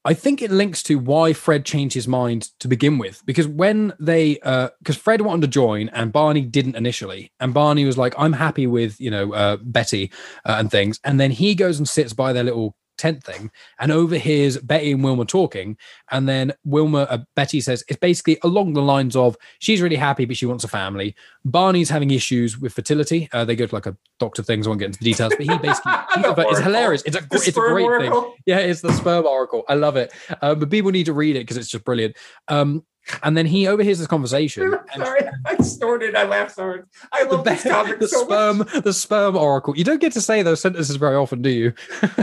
[0.03, 3.21] I think it links to why Fred changed his mind to begin with.
[3.25, 7.99] Because when they, because Fred wanted to join and Barney didn't initially, and Barney was
[7.99, 10.11] like, "I'm happy with you know uh, Betty
[10.45, 13.49] uh, and things," and then he goes and sits by their little tent thing
[13.79, 15.77] and overhears Betty and Wilma talking,
[16.11, 20.25] and then Wilma, uh, Betty says it's basically along the lines of she's really happy
[20.25, 21.15] but she wants a family.
[21.43, 23.27] Barney's having issues with fertility.
[23.33, 24.67] Uh, they go to like a doctor things.
[24.67, 27.01] I won't get into the details, but he basically he's a- The it's hilarious.
[27.05, 28.33] It's a The it's a great thing.
[28.45, 29.63] Yeah, it's the sperm oracle.
[29.67, 30.13] I love it.
[30.41, 32.15] Um, but people need to read it because it's just brilliant.
[32.47, 32.85] Um,
[33.23, 34.73] and then he overhears this conversation.
[34.93, 36.15] and Sorry, I snorted.
[36.15, 36.87] I laughed so hard.
[37.11, 38.83] I the, love this be- topic the so sperm, much.
[38.83, 39.75] the sperm oracle.
[39.77, 41.73] You don't get to say those sentences very often, do you?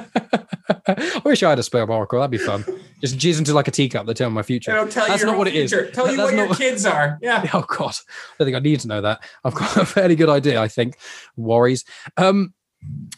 [0.87, 2.19] I wish I had a sperm oracle.
[2.21, 2.65] That'd be fun.
[3.01, 4.07] Just jizz into like a teacup.
[4.07, 4.73] They tell me my future.
[4.87, 5.71] That's you not what it is.
[5.71, 7.19] Tell That- you that's what your kids are.
[7.21, 7.45] Yeah.
[7.53, 7.95] Oh God,
[8.41, 9.23] I think I need to know that.
[9.45, 10.61] I've got a fairly good idea.
[10.61, 10.97] I think
[11.37, 11.85] worries.
[12.17, 12.55] Um,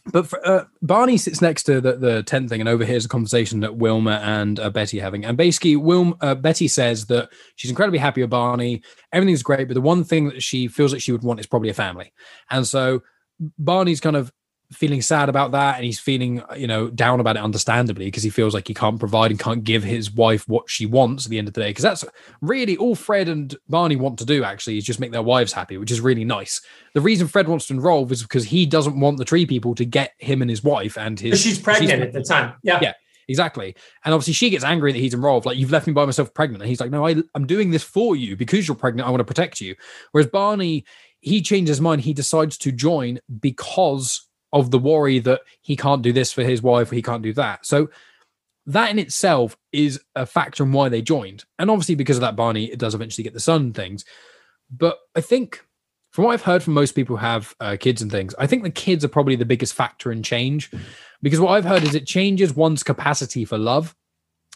[0.06, 3.60] But for, uh, Barney sits next to the, the tent thing and overhears a conversation
[3.60, 5.24] that Wilma and uh, Betty are having.
[5.24, 8.82] And basically, Wilma, uh, Betty says that she's incredibly happy with Barney.
[9.12, 11.68] Everything's great, but the one thing that she feels like she would want is probably
[11.68, 12.12] a family.
[12.50, 13.02] And so
[13.58, 14.32] Barney's kind of
[14.72, 18.30] feeling sad about that and he's feeling you know down about it understandably because he
[18.30, 21.38] feels like he can't provide and can't give his wife what she wants at the
[21.38, 22.04] end of the day because that's
[22.40, 25.76] really all fred and barney want to do actually is just make their wives happy
[25.76, 26.60] which is really nice.
[26.94, 29.84] The reason fred wants to enroll is because he doesn't want the tree people to
[29.84, 32.78] get him and his wife and his she's pregnant she's, at the time yeah.
[32.80, 32.94] Yeah
[33.28, 33.76] exactly.
[34.04, 36.62] And obviously she gets angry that he's involved like you've left me by myself pregnant.
[36.62, 39.20] And he's like no I, i'm doing this for you because you're pregnant i want
[39.20, 39.74] to protect you.
[40.12, 40.84] Whereas barney
[41.20, 46.02] he changes his mind he decides to join because of the worry that he can't
[46.02, 47.64] do this for his wife, he can't do that.
[47.64, 47.90] So
[48.66, 51.44] that in itself is a factor in why they joined.
[51.58, 54.04] And obviously, because of that, Barney it does eventually get the son things.
[54.70, 55.64] But I think,
[56.10, 58.62] from what I've heard from most people who have uh, kids and things, I think
[58.62, 60.70] the kids are probably the biggest factor in change.
[61.22, 63.94] Because what I've heard is it changes one's capacity for love.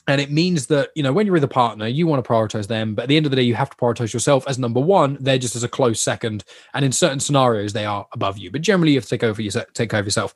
[0.07, 2.67] And it means that, you know, when you're with a partner, you want to prioritize
[2.67, 2.95] them.
[2.95, 5.17] But at the end of the day, you have to prioritize yourself as number one.
[5.19, 6.45] They're just as a close second.
[6.75, 8.51] And in certain scenarios, they are above you.
[8.51, 10.35] But generally, you have to take over take care of yourself.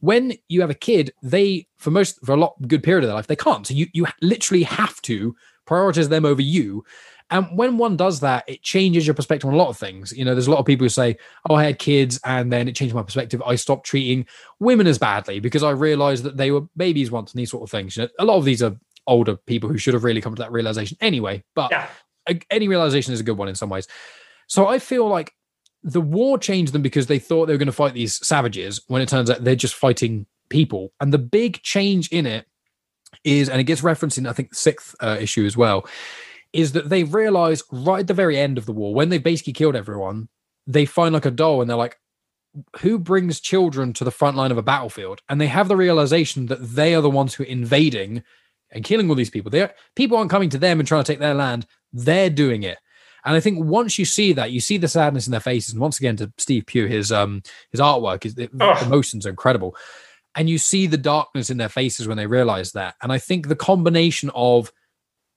[0.00, 3.14] When you have a kid, they, for most, for a lot good period of their
[3.16, 3.66] life, they can't.
[3.66, 5.34] So you, you literally have to
[5.66, 6.84] prioritize them over you.
[7.30, 10.12] And when one does that, it changes your perspective on a lot of things.
[10.16, 11.16] You know, there's a lot of people who say,
[11.48, 13.42] Oh, I had kids and then it changed my perspective.
[13.44, 14.26] I stopped treating
[14.60, 17.70] women as badly because I realized that they were babies once and these sort of
[17.70, 17.96] things.
[17.96, 18.76] You know, a lot of these are
[19.06, 21.44] older people who should have really come to that realization anyway.
[21.54, 21.88] But yeah.
[22.50, 23.86] any realization is a good one in some ways.
[24.46, 25.32] So I feel like
[25.82, 29.02] the war changed them because they thought they were going to fight these savages when
[29.02, 30.92] it turns out they're just fighting people.
[31.00, 32.46] And the big change in it
[33.24, 35.86] is, and it gets referenced in, I think, the sixth uh, issue as well,
[36.52, 39.52] is that they realize right at the very end of the war, when they basically
[39.52, 40.28] killed everyone,
[40.66, 41.98] they find like a doll and they're like,
[42.80, 45.20] who brings children to the front line of a battlefield?
[45.28, 48.22] And they have the realization that they are the ones who are invading
[48.70, 49.50] and killing all these people.
[49.50, 51.66] They people aren't coming to them and trying to take their land.
[51.92, 52.78] They're doing it.
[53.24, 55.72] And I think once you see that, you see the sadness in their faces.
[55.72, 58.84] And once again, to Steve Pugh, his um his artwork, his oh.
[58.84, 59.76] emotions are incredible.
[60.34, 62.94] And you see the darkness in their faces when they realize that.
[63.02, 64.70] And I think the combination of,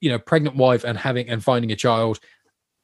[0.01, 2.19] you know, pregnant wife and having and finding a child,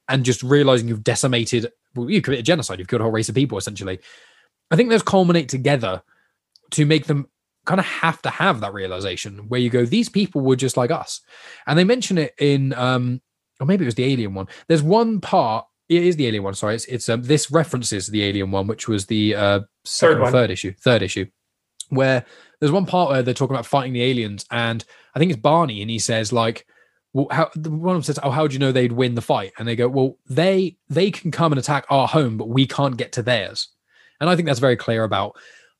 [0.07, 3.35] and just realizing you've decimated, well, you committed genocide, you've killed a whole race of
[3.35, 3.99] people essentially.
[4.71, 6.01] I think those culminate together
[6.71, 7.27] to make them
[7.65, 10.91] kind of have to have that realization where you go, these people were just like
[10.91, 11.21] us.
[11.67, 13.21] And they mention it in, um,
[13.59, 14.47] or maybe it was the alien one.
[14.67, 15.65] There's one part.
[15.89, 16.53] It is the alien one.
[16.55, 20.31] Sorry, it's, it's um, this references the alien one, which was the uh, second third,
[20.31, 21.25] third issue, third issue,
[21.89, 22.25] where
[22.59, 25.81] there's one part where they're talking about fighting the aliens, and I think it's Barney,
[25.81, 26.65] and he says like,
[27.13, 29.53] well, how one of them says, "Oh, how do you know they'd win the fight?"
[29.57, 32.97] And they go, "Well, they they can come and attack our home, but we can't
[32.97, 33.69] get to theirs."
[34.19, 35.37] And I think that's very clear about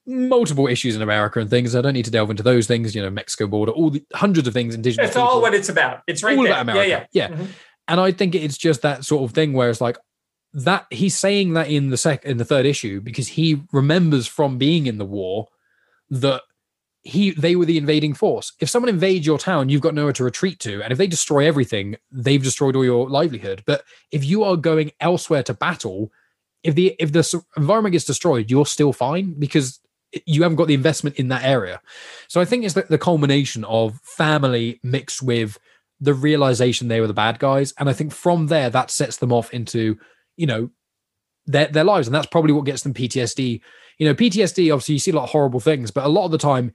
[0.08, 1.76] multiple issues in America and things.
[1.76, 4.47] I don't need to delve into those things, you know, Mexico border, all the hundreds
[4.47, 5.10] of things indigenous.
[5.10, 6.01] It's all what it's about.
[6.08, 6.53] It's right all there.
[6.53, 6.89] About America.
[6.89, 7.30] Yeah, yeah.
[7.30, 7.36] yeah.
[7.36, 7.51] Mm-hmm.
[7.88, 9.97] And I think it's just that sort of thing where it's like
[10.53, 14.58] that he's saying that in the sec in the third issue because he remembers from
[14.58, 15.47] being in the war
[16.10, 16.41] that
[17.06, 18.53] he they were the invading force.
[18.60, 21.45] If someone invades your town, you've got nowhere to retreat to, and if they destroy
[21.45, 23.64] everything, they've destroyed all your livelihood.
[23.68, 26.12] But if you are going elsewhere to battle,
[26.64, 29.80] if the if the environment gets destroyed, you're still fine because
[30.26, 31.82] you haven't got the investment in that area.
[32.28, 35.57] So I think it's the, the culmination of family mixed with
[35.99, 37.74] the realization they were the bad guys.
[37.78, 39.97] And I think from there, that sets them off into,
[40.38, 40.70] you know,
[41.45, 42.07] their, their lives.
[42.07, 43.61] And that's probably what gets them PTSD.
[43.97, 46.32] You know, PTSD, obviously, you see a lot of horrible things, but a lot of
[46.32, 46.74] the time,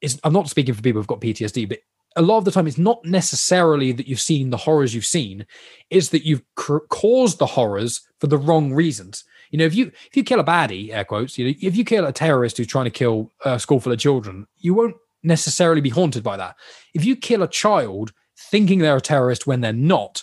[0.00, 1.80] is I'm not speaking for people who've got PTSD, but
[2.16, 5.46] a lot of the time, it's not necessarily that you've seen the horrors you've seen,
[5.90, 9.24] it's that you've cr- caused the horrors for the wrong reasons.
[9.50, 11.84] You know, if you if you kill a baddie, air quotes, you know, if you
[11.84, 15.80] kill a terrorist who's trying to kill a school full of children, you won't necessarily
[15.80, 16.56] be haunted by that.
[16.94, 20.22] If you kill a child thinking they're a terrorist when they're not,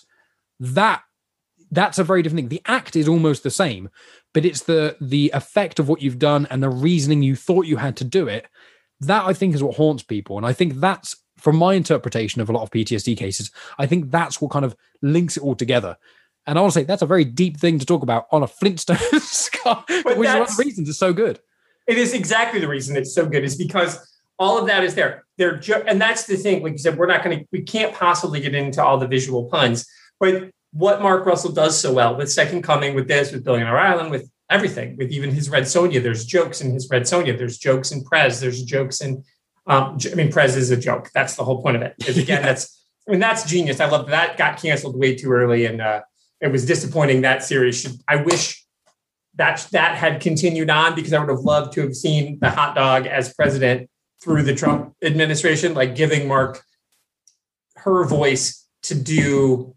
[0.60, 1.04] that
[1.72, 2.50] that's a very different thing.
[2.50, 3.90] The act is almost the same,
[4.34, 7.78] but it's the the effect of what you've done and the reasoning you thought you
[7.78, 8.48] had to do it.
[9.02, 12.50] That I think is what haunts people, and I think that's from my interpretation of
[12.50, 13.52] a lot of PTSD cases.
[13.78, 15.98] I think that's what kind of links it all together.
[16.48, 18.48] And I want to say that's a very deep thing to talk about on a
[18.48, 21.40] Flintstone scar, but which is one of the reasons it's so good.
[21.88, 25.26] It is exactly the reason it's so good is because all of that is there.
[25.38, 26.62] They're ju- and that's the thing.
[26.62, 29.46] Like you said, we're not going to, we can't possibly get into all the visual
[29.46, 29.88] puns.
[30.20, 34.12] But what Mark Russell does so well with Second Coming, with this, with Billionaire Island,
[34.12, 37.38] with everything, with even his Red Sonja, there's jokes in his Red Sonja.
[37.38, 38.40] There's jokes in Prez.
[38.40, 39.24] There's jokes in,
[39.68, 41.10] um, I mean, Prez is a joke.
[41.14, 41.96] That's the whole point of it.
[42.08, 42.46] Is again, yeah.
[42.48, 43.80] that's I mean, that's genius.
[43.80, 44.38] I love that.
[44.38, 46.02] Got canceled way too early, and uh,
[46.42, 48.66] it was disappointing that series should i wish
[49.38, 52.76] that that had continued on because I would have loved to have seen the hot
[52.76, 53.90] dog as president
[54.22, 56.64] through the Trump administration, like giving Mark
[57.78, 59.76] her voice to do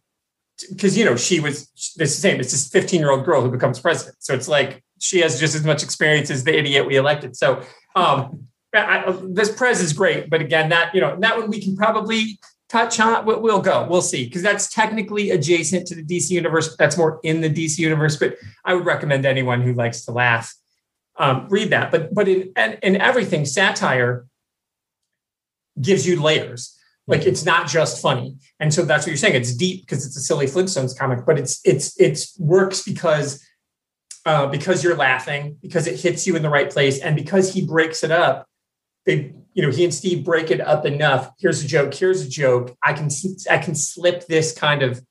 [0.71, 2.41] because you know she was it's the same.
[2.41, 4.17] It's this 15 year old girl who becomes president.
[4.21, 7.37] So it's like she has just as much experience as the idiot we elected.
[7.37, 7.63] So
[7.95, 11.77] um, I, this prez is great, but again, that you know that one we can
[11.77, 13.25] probably touch on.
[13.25, 13.87] We'll, go.
[13.89, 16.77] We'll see because that's technically adjacent to the DC universe.
[16.77, 18.17] That's more in the DC universe.
[18.17, 20.55] But I would recommend anyone who likes to laugh
[21.19, 21.91] um, read that.
[21.91, 24.27] But but in in everything, satire
[25.81, 26.75] gives you layers.
[27.07, 29.35] Like it's not just funny, and so that's what you're saying.
[29.35, 33.45] It's deep because it's a silly Flintstones comic, but it's it's it's works because
[34.27, 37.67] uh, because you're laughing, because it hits you in the right place, and because he
[37.67, 38.47] breaks it up.
[39.09, 41.33] They, you know, he and Steve break it up enough.
[41.39, 41.95] Here's a joke.
[41.95, 42.77] Here's a joke.
[42.83, 43.09] I can
[43.51, 45.03] I can slip this kind of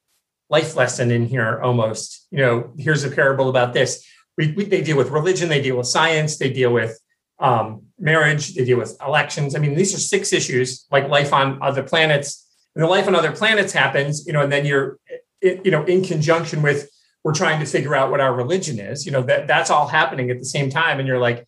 [0.51, 2.27] life lesson in here almost.
[2.29, 4.07] You know, here's a parable about this.
[4.37, 5.49] We, we, they deal with religion.
[5.49, 6.37] They deal with science.
[6.37, 6.95] They deal with
[7.39, 8.53] um, marriage.
[8.53, 9.55] They deal with elections.
[9.55, 12.47] I mean, these are six issues like life on other planets.
[12.75, 14.99] And the life on other planets happens, you know, and then you're,
[15.41, 16.87] you know, in conjunction with
[17.23, 19.07] we're trying to figure out what our religion is.
[19.07, 20.99] You know, that that's all happening at the same time.
[20.99, 21.47] And you're like,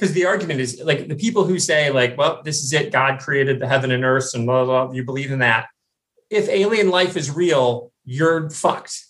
[0.00, 2.90] because the argument is like the people who say like, well, this is it.
[2.90, 4.86] God created the heaven and earth, and blah blah.
[4.86, 5.68] blah you believe in that?
[6.30, 9.04] If alien life is real, you're fucked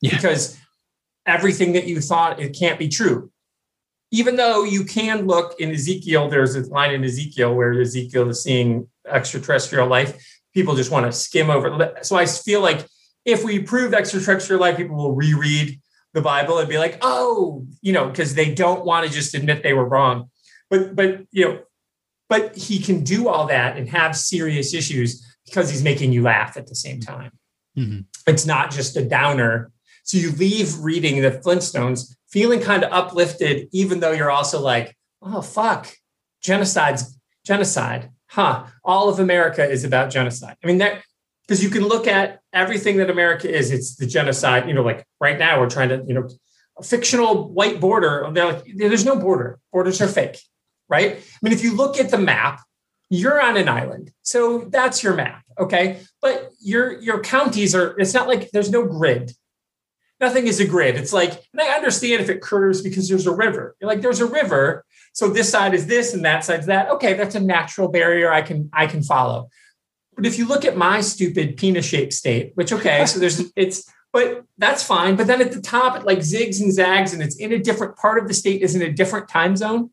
[0.00, 0.16] yeah.
[0.16, 0.58] because
[1.26, 3.30] everything that you thought it can't be true
[4.12, 8.42] even though you can look in Ezekiel, there's a line in Ezekiel where Ezekiel is
[8.42, 10.22] seeing extraterrestrial life.
[10.54, 11.94] People just want to skim over.
[12.02, 12.86] So I feel like
[13.24, 15.80] if we prove extraterrestrial life, people will reread
[16.12, 19.62] the Bible and be like, oh, you know, because they don't want to just admit
[19.62, 20.28] they were wrong.
[20.72, 21.60] But but you know,
[22.30, 26.56] but he can do all that and have serious issues because he's making you laugh
[26.56, 27.32] at the same time.
[27.76, 28.00] Mm-hmm.
[28.26, 29.70] It's not just a downer.
[30.04, 34.96] So you leave reading the Flintstones feeling kind of uplifted, even though you're also like,
[35.20, 35.92] oh, fuck,
[36.42, 38.10] genocide's genocide.
[38.30, 38.64] Huh.
[38.82, 40.56] All of America is about genocide.
[40.64, 41.02] I mean, that
[41.46, 44.66] because you can look at everything that America is, it's the genocide.
[44.66, 46.30] You know, like right now we're trying to, you know,
[46.78, 48.26] a fictional white border.
[48.32, 49.58] They're like, there's no border.
[49.70, 50.40] Borders are fake,
[50.92, 51.16] right?
[51.16, 52.60] I mean, if you look at the map,
[53.10, 54.12] you're on an island.
[54.22, 55.42] So that's your map.
[55.58, 56.00] Okay.
[56.20, 59.32] But your your counties are, it's not like there's no grid
[60.22, 60.94] nothing is a grid.
[60.96, 63.76] It's like, and I understand if it curves because there's a river.
[63.80, 64.84] You're like, there's a river.
[65.12, 66.88] So this side is this and that side's that.
[66.92, 69.50] Okay, that's a natural barrier I can I can follow.
[70.14, 74.44] But if you look at my stupid penis-shaped state, which okay, so there's it's but
[74.56, 75.16] that's fine.
[75.16, 77.96] But then at the top, it like zigs and zags, and it's in a different
[77.96, 79.90] part of the state, is in a different time zone.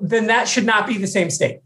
[0.00, 1.60] Then that should not be the same state.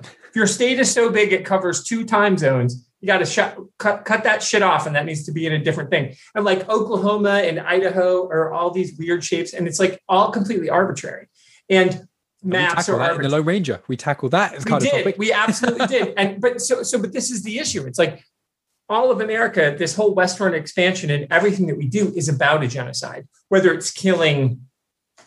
[0.00, 3.58] If your state is so big it covers two time zones, you got to shut,
[3.78, 6.44] cut, cut that shit off and that needs to be in a different thing and
[6.44, 11.26] like oklahoma and idaho are all these weird shapes and it's like all completely arbitrary
[11.68, 12.06] and
[12.42, 13.80] maps are that in the Lone Ranger.
[13.88, 14.92] We tackle that as we kind did.
[14.92, 15.18] of topic.
[15.18, 16.14] We absolutely did.
[16.16, 17.86] And but so so but this is the issue.
[17.86, 18.24] It's like
[18.88, 22.68] all of America, this whole Western expansion and everything that we do is about a
[22.68, 24.66] genocide, whether it's killing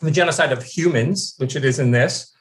[0.06, 2.34] the genocide of humans, which it is in this,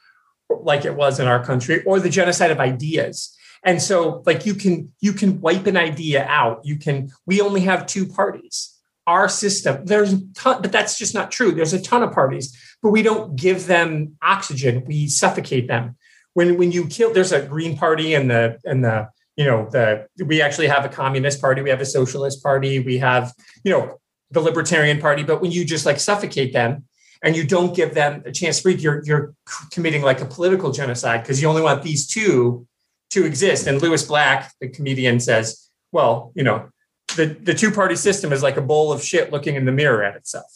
[0.49, 3.35] like it was in our country, or the genocide of ideas.
[3.63, 6.61] And so like you can you can wipe an idea out.
[6.63, 8.71] You can we only have two parties.
[9.07, 11.51] Our system, there's ton, but that's just not true.
[11.51, 14.83] There's a ton of parties, but we don't give them oxygen.
[14.85, 15.95] We suffocate them.
[16.33, 20.07] When when you kill, there's a green party and the and the you know the
[20.23, 23.33] we actually have a communist party, we have a socialist party, we have
[23.63, 23.99] you know
[24.31, 25.23] the libertarian party.
[25.23, 26.85] But when you just like suffocate them,
[27.25, 29.33] and you don't give them a chance to speak, you're you're
[29.71, 32.67] committing like a political genocide because you only want these two
[33.09, 33.65] to exist.
[33.65, 36.69] And Lewis Black, the comedian, says, well, you know,
[37.17, 40.03] the, the two party system is like a bowl of shit looking in the mirror
[40.03, 40.51] at itself.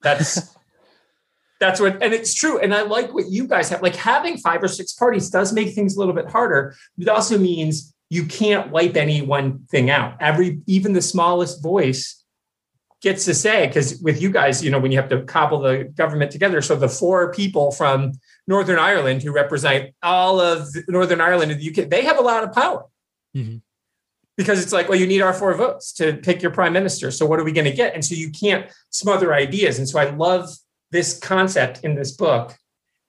[0.00, 0.56] That's
[1.60, 2.58] that's what and it's true.
[2.58, 3.82] And I like what you guys have.
[3.82, 6.74] Like having five or six parties does make things a little bit harder.
[6.98, 10.16] It also means you can't wipe any one thing out.
[10.20, 12.15] Every even the smallest voice
[13.02, 15.84] gets to say because with you guys, you know, when you have to cobble the
[15.94, 18.12] government together, so the four people from
[18.46, 22.44] Northern Ireland who represent all of Northern Ireland and the UK, they have a lot
[22.44, 22.84] of power.
[23.36, 23.58] Mm-hmm.
[24.36, 27.10] Because it's like, well, you need our four votes to pick your prime minister.
[27.10, 27.94] So what are we going to get?
[27.94, 29.78] And so you can't smother ideas.
[29.78, 30.50] And so I love
[30.90, 32.54] this concept in this book.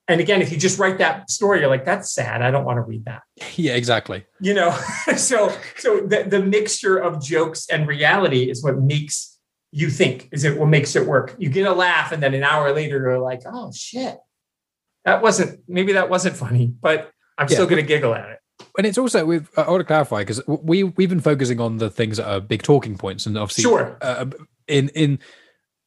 [0.08, 2.40] And again, if you just write that story, you're like, that's sad.
[2.40, 3.22] I don't want to read that.
[3.56, 4.24] Yeah, exactly.
[4.40, 4.70] You know,
[5.16, 9.37] so so the, the mixture of jokes and reality is what makes
[9.70, 11.34] you think, is it what makes it work.
[11.38, 14.18] You get a laugh, and then an hour later, you're like, oh shit
[15.08, 17.54] that wasn't maybe that wasn't funny, but I'm yeah.
[17.54, 18.38] still going to giggle at it.
[18.76, 21.90] And it's also with I want to clarify because we we've been focusing on the
[21.90, 24.26] things that are big talking points, and obviously, sure, uh,
[24.66, 25.18] in in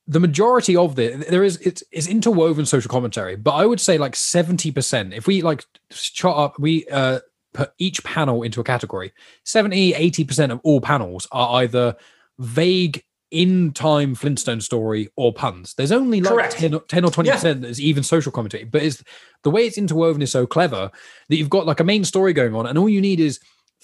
[0.08, 3.98] the majority of the there is it's, it's interwoven social commentary, but I would say
[3.98, 5.14] like seventy percent.
[5.14, 7.20] If we like chart up, we uh,
[7.54, 9.14] put each panel into a category.
[9.44, 11.96] 70, 80 percent of all panels are either
[12.40, 15.74] vague in time Flintstone story or puns.
[15.76, 16.54] There's only like Correct.
[16.58, 17.36] 10, or- 10 or 20 Yeah.
[17.36, 19.02] percent that's even social commentary, but it's
[19.44, 20.92] the way it's interwoven is so clever
[21.30, 23.40] that you've got like a main story going on, and all you need is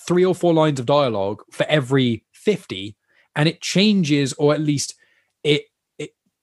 [0.06, 2.95] three or four lines of dialogue for every 50,
[3.36, 4.94] and it changes, or at least
[5.44, 5.64] it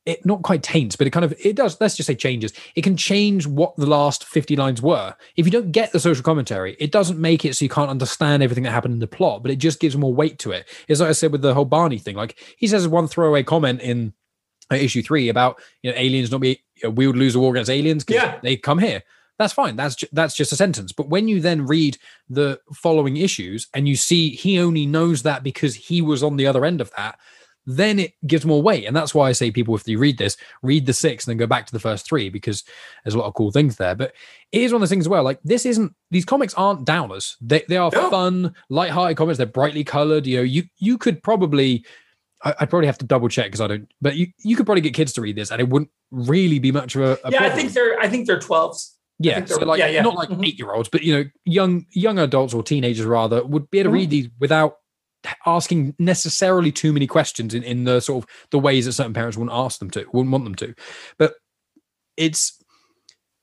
[0.06, 1.80] it not quite taints, but it kind of it does.
[1.80, 2.52] Let's just say changes.
[2.74, 5.14] It can change what the last 50 lines were.
[5.36, 8.42] If you don't get the social commentary, it doesn't make it so you can't understand
[8.42, 10.68] everything that happened in the plot, but it just gives more weight to it.
[10.88, 12.16] It's like I said with the whole Barney thing.
[12.16, 14.12] Like he says one throwaway comment in
[14.70, 17.40] uh, issue three about you know aliens not be you know, we would lose a
[17.40, 18.38] war against aliens Yeah.
[18.42, 19.02] they come here.
[19.38, 19.74] That's fine.
[19.74, 20.92] That's ju- that's just a sentence.
[20.92, 21.98] But when you then read
[22.28, 26.46] the following issues and you see he only knows that because he was on the
[26.46, 27.18] other end of that,
[27.66, 28.84] then it gives more weight.
[28.84, 31.38] And that's why I say people, if you read this, read the six and then
[31.38, 32.62] go back to the first three because
[33.04, 33.94] there's a lot of cool things there.
[33.94, 34.12] But
[34.52, 35.22] it is one of those things as well.
[35.22, 37.36] Like this isn't these comics aren't downers.
[37.40, 38.10] They they are No.
[38.10, 39.38] fun, light-hearted comics.
[39.38, 40.26] They're brightly colored.
[40.26, 41.84] You know, you you could probably
[42.44, 43.90] I- I'd probably have to double check because I don't.
[44.02, 46.70] But you, you could probably get kids to read this, and it wouldn't really be
[46.72, 47.18] much of a.
[47.24, 48.90] a yeah, I think they're I think they're 12s.
[49.20, 50.02] Yeah, so like yeah, yeah.
[50.02, 50.46] not like Mhm.
[50.46, 53.90] eight year olds, but you know, young young adults or teenagers rather would be able
[53.92, 54.00] to Mhm.
[54.00, 54.76] read these without
[55.46, 59.36] asking necessarily too many questions in, in the sort of the ways that certain parents
[59.36, 60.74] wouldn't ask them to, wouldn't want them to.
[61.18, 61.34] But
[62.16, 62.62] it's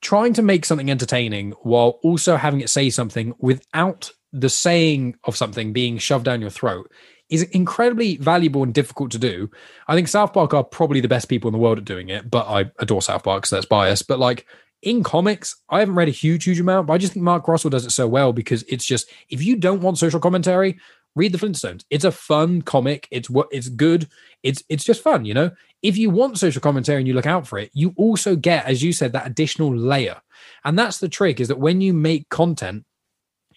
[0.02, 5.36] trying to make something entertaining while also having it say something without the saying of
[5.36, 6.92] something being shoved down your throat
[7.30, 9.50] is incredibly valuable and difficult to do.
[9.88, 12.30] I think South Park are probably the best people in the world at doing it,
[12.30, 14.08] but I adore South Park, so that's biased.
[14.08, 14.46] But like
[14.82, 17.70] in comics, I haven't read a huge, huge amount, but I just think Mark Russell
[17.70, 20.78] does it so well because it's just if you don't want social commentary,
[21.16, 21.84] read the Flintstones.
[21.90, 23.08] It's a fun comic.
[23.12, 24.08] It's what it's good.
[24.44, 25.52] It's it's just fun, you know.
[25.82, 28.84] If you want social commentary and you look out for it, you also get, as
[28.84, 30.22] you said, that additional layer.
[30.64, 32.86] And that's the trick: is that when you make content,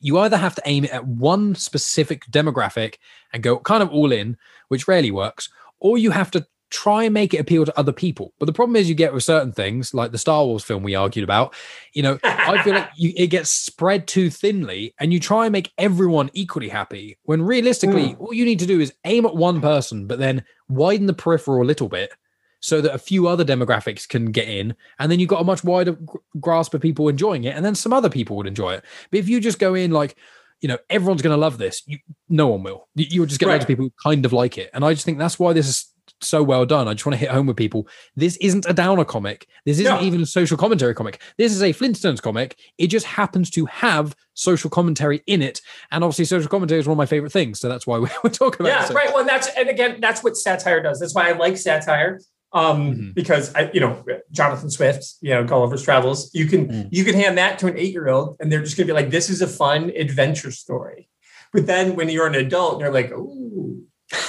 [0.01, 2.97] you either have to aim it at one specific demographic
[3.33, 4.37] and go kind of all in,
[4.69, 5.49] which rarely works,
[5.81, 8.33] or you have to try and make it appeal to other people.
[8.39, 10.95] But the problem is you get with certain things, like the Star Wars film we
[10.95, 11.55] argued about,
[11.93, 15.53] you know, I feel like you, it gets spread too thinly and you try and
[15.53, 18.23] make everyone equally happy when realistically hmm.
[18.23, 21.63] all you need to do is aim at one person, but then widen the peripheral
[21.63, 22.13] a little bit
[22.61, 25.63] so that a few other demographics can get in and then you've got a much
[25.63, 28.85] wider gr- grasp of people enjoying it and then some other people would enjoy it.
[29.11, 30.17] But if you just go in like
[30.61, 31.99] you know everyone's going to love this you,
[32.31, 32.89] no one will.
[32.95, 34.71] You- you'll just get loads of people who kind of like it.
[34.73, 37.19] And i just think that's why this is so well done i just want to
[37.19, 37.87] hit home with people
[38.17, 41.73] this isn't a downer comic this isn't even a social commentary comic this is a
[41.73, 45.61] flintstones comic it just happens to have social commentary in it
[45.91, 48.61] and obviously social commentary is one of my favorite things so that's why we're talking
[48.67, 49.09] about Yeah, it right.
[49.11, 50.99] Well, and that's and again, that's what satire does.
[51.01, 52.21] That's why I like satire.
[52.53, 53.15] Um, Mhm.
[53.15, 56.89] because I, you know, Jonathan Swift, you know, Gulliver's Travels, you can Mm.
[56.93, 59.43] you can hand that to an eight-year-old and they're just gonna be like, this is
[59.43, 61.09] a fun adventure story.
[61.53, 63.83] But then when you're an adult, you're like, ooh.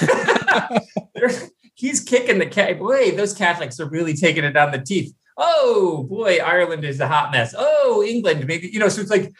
[1.14, 1.30] They're-
[1.76, 2.78] He's kicking the cat.
[2.78, 5.14] Boy, those Catholics are really taking it on the teeth.
[5.36, 7.54] Oh boy, Ireland is a hot mess.
[7.56, 8.88] Oh, England, maybe you know.
[8.88, 9.32] So it's like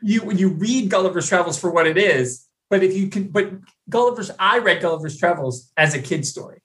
[0.00, 3.50] you when you read Gulliver's Travels for what it is, but if you can, but
[3.88, 6.62] Gulliver's, I read Gulliver's Travels as a kid story,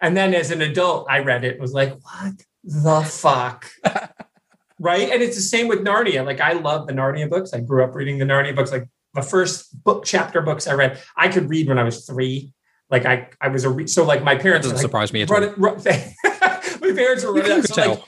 [0.00, 3.70] and then as an adult, I read it and was like, what the fuck,
[4.80, 5.10] right?
[5.10, 6.26] And it's the same with Narnia.
[6.26, 7.52] Like I love the Narnia books.
[7.54, 8.72] I grew up reading the Narnia books.
[8.72, 12.52] Like the first book chapter books I read, I could read when I was three.
[12.90, 15.30] Like I, I was a re- so like my parents doesn't like, surprise me at
[15.30, 17.64] all run, run, my parents were running out.
[17.64, 18.02] So like,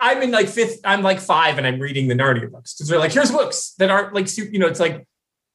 [0.00, 2.98] I'm in like fifth, I'm like five and I'm reading the Narnia books because they're
[2.98, 5.06] like, here's books that aren't like, su- you know, it's like,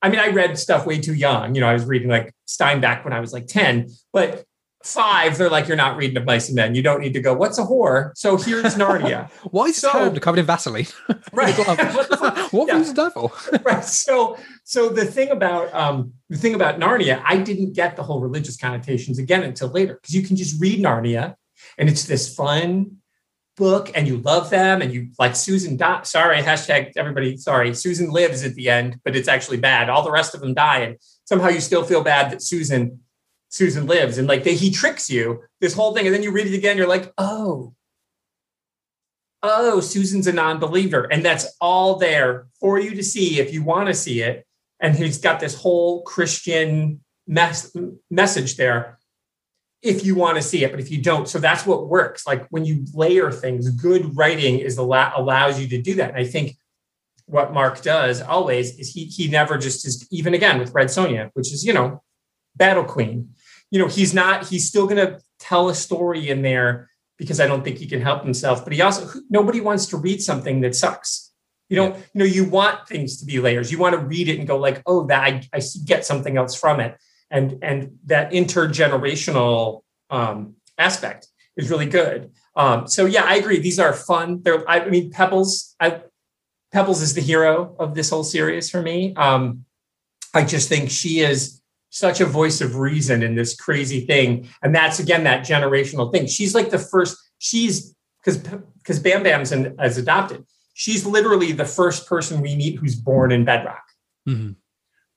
[0.02, 1.56] I mean, I read stuff way too young.
[1.56, 4.46] You know, I was reading like Steinbeck when I was like 10, but
[4.94, 6.76] five, they're like, you're not reading of Mice and Men.
[6.76, 8.12] You don't need to go, what's a whore?
[8.16, 9.30] So here's Narnia.
[9.52, 10.88] why is So- covered in vaseline
[11.34, 11.58] right.
[11.58, 12.54] what What the fuck?
[12.54, 12.80] what Yeah.
[12.80, 13.32] is that for
[13.64, 13.84] right.
[13.84, 18.20] So, so the thing about um, the thing about Narnia, I didn't get the whole
[18.22, 21.36] religious connotations again until later because you can just read Narnia,
[21.78, 22.98] and it's this fun
[23.58, 25.76] book, and you love them, and you like Susan.
[25.76, 27.36] Di- sorry, hashtag everybody.
[27.38, 29.90] Sorry, Susan lives at the end, but it's actually bad.
[29.90, 30.96] All the rest of them die, and
[31.26, 33.00] somehow you still feel bad that Susan.
[33.50, 36.48] Susan lives, and like they, he tricks you this whole thing, and then you read
[36.48, 36.78] it again.
[36.78, 37.74] You're like, oh,
[39.44, 43.88] oh, Susan's a non-believer, and that's all there for you to see if you want
[43.88, 44.46] to see it.
[44.80, 47.76] And he's got this whole Christian mess,
[48.10, 49.00] message there
[49.82, 52.28] if you want to see it, but if you don't, so that's what works.
[52.28, 56.10] Like when you layer things, good writing is la- allows you to do that.
[56.10, 56.58] And I think
[57.26, 61.30] what Mark does always is he he never just is even again with Red Sonja,
[61.34, 62.02] which is you know
[62.56, 63.30] Battle Queen.
[63.72, 67.48] You know he's not he's still going to tell a story in there because I
[67.48, 68.64] don't think he can help himself.
[68.64, 71.32] But he also nobody wants to read something that sucks.
[71.70, 73.72] You don't, you know, you want things to be layers.
[73.72, 76.56] You want to read it and go like, oh, that I, I get something else
[76.56, 76.98] from it,
[77.30, 82.32] and and that intergenerational um, aspect is really good.
[82.56, 83.60] Um, so yeah, I agree.
[83.60, 84.42] These are fun.
[84.42, 85.76] They're, I mean, Pebbles.
[85.80, 86.02] I,
[86.72, 89.14] Pebbles is the hero of this whole series for me.
[89.16, 89.66] Um,
[90.34, 91.59] I just think she is
[91.90, 96.28] such a voice of reason in this crazy thing, and that's again that generational thing.
[96.28, 97.18] She's like the first.
[97.40, 98.38] She's because
[98.78, 100.46] because Bam Bam's in, as adopted.
[100.74, 103.84] She's literally the first person we meet who's born in Bedrock.
[104.28, 104.54] Mm-hmm.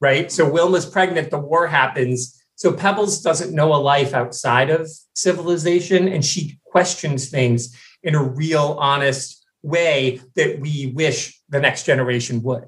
[0.00, 0.32] Right.
[0.32, 1.30] So Wilma's pregnant.
[1.30, 2.38] The war happens.
[2.56, 8.22] So Pebbles doesn't know a life outside of civilization, and she questions things in a
[8.22, 12.64] real, honest way that we wish the next generation would.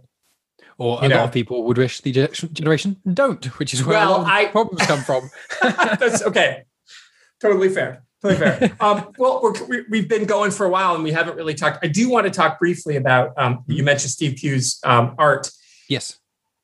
[0.79, 1.17] Or You a know.
[1.17, 2.13] lot of people would wish the
[2.53, 5.31] generation don't, which is where Well, a lot of I- problems come from.
[5.63, 6.65] That's okay.
[7.41, 8.03] Totally fair.
[8.23, 8.77] Totally fair.
[8.81, 11.85] Um, well, we're, we, we've been going for a while and we haven't really talked.
[11.85, 13.33] I do want to talk briefly about.
[13.37, 15.51] Um, you mentioned Steve Pugh's um, art.
[15.89, 16.19] yes.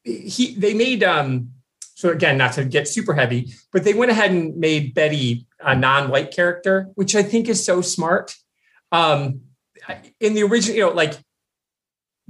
[0.05, 1.05] He they made.
[1.05, 1.51] Um,
[1.95, 5.77] so again, not to get super heavy, but they went ahead and made Betty a
[5.77, 8.35] non-white character, which I think is so smart.
[8.91, 9.43] Um,
[10.19, 11.19] in the original, you know, like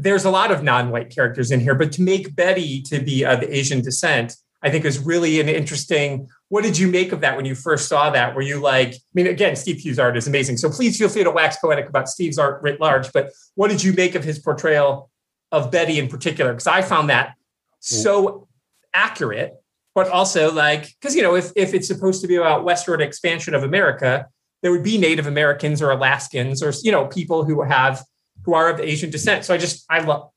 [0.03, 3.43] there's a lot of non-white characters in here, but to make Betty to be of
[3.43, 6.29] Asian descent, I think is really an interesting.
[6.49, 8.35] What did you make of that when you first saw that?
[8.35, 10.57] Were you like, I mean, again, Steve Pugh's art is amazing.
[10.57, 13.13] So please feel free to wax poetic about Steve's art writ large.
[13.13, 15.11] But what did you make of his portrayal
[15.53, 16.53] of Betty in particular?
[16.53, 17.33] Because I found that mm.
[17.81, 18.49] so
[18.93, 19.55] accurate,
[19.95, 23.55] but also like, because you know, if if it's supposed to be about westward expansion
[23.55, 24.29] of America,
[24.63, 28.03] there would be Native Americans or Alaskans or you know people who have
[28.45, 29.45] who are of Asian descent.
[29.45, 30.31] So I just I love.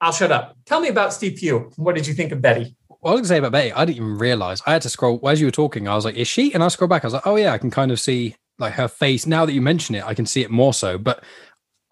[0.00, 0.56] I'll shut up.
[0.66, 1.70] Tell me about Steve Pugh.
[1.76, 2.76] What did you think of Betty?
[2.88, 4.60] What I was going to say about Betty, I didn't even realize.
[4.66, 5.88] I had to scroll as you were talking.
[5.88, 7.04] I was like, "Is she?" And I scrolled back.
[7.04, 9.52] I was like, "Oh yeah, I can kind of see like her face now that
[9.52, 10.04] you mention it.
[10.04, 11.22] I can see it more so." But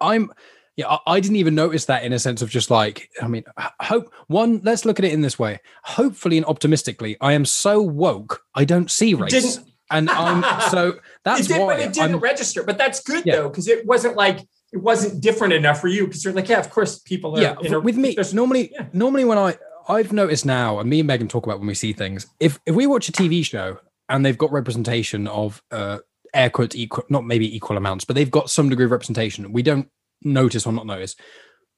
[0.01, 0.31] I'm,
[0.75, 3.43] yeah, I, I didn't even notice that in a sense of just like, I mean,
[3.79, 4.61] hope one.
[4.63, 5.59] Let's look at it in this way.
[5.83, 9.59] Hopefully and optimistically, I am so woke, I don't see race,
[9.89, 12.63] and I'm so that's it did, why but it didn't I'm, register.
[12.63, 13.37] But that's good Yeah.
[13.37, 14.39] though, because it wasn't like
[14.73, 16.07] it wasn't different enough for you.
[16.07, 17.41] Because you're like, yeah, of course, people are.
[17.41, 18.87] yeah with me there's- normally yeah.
[18.93, 19.55] normally when i
[19.87, 22.73] i've noticed now and me and megan talk about when we see things if if
[22.73, 23.77] we watch a tv show
[24.09, 25.97] and they've got representation of uh
[26.33, 29.61] air quotes equal not maybe equal amounts but they've got some degree of representation we
[29.61, 29.89] don't
[30.23, 31.15] notice or not notice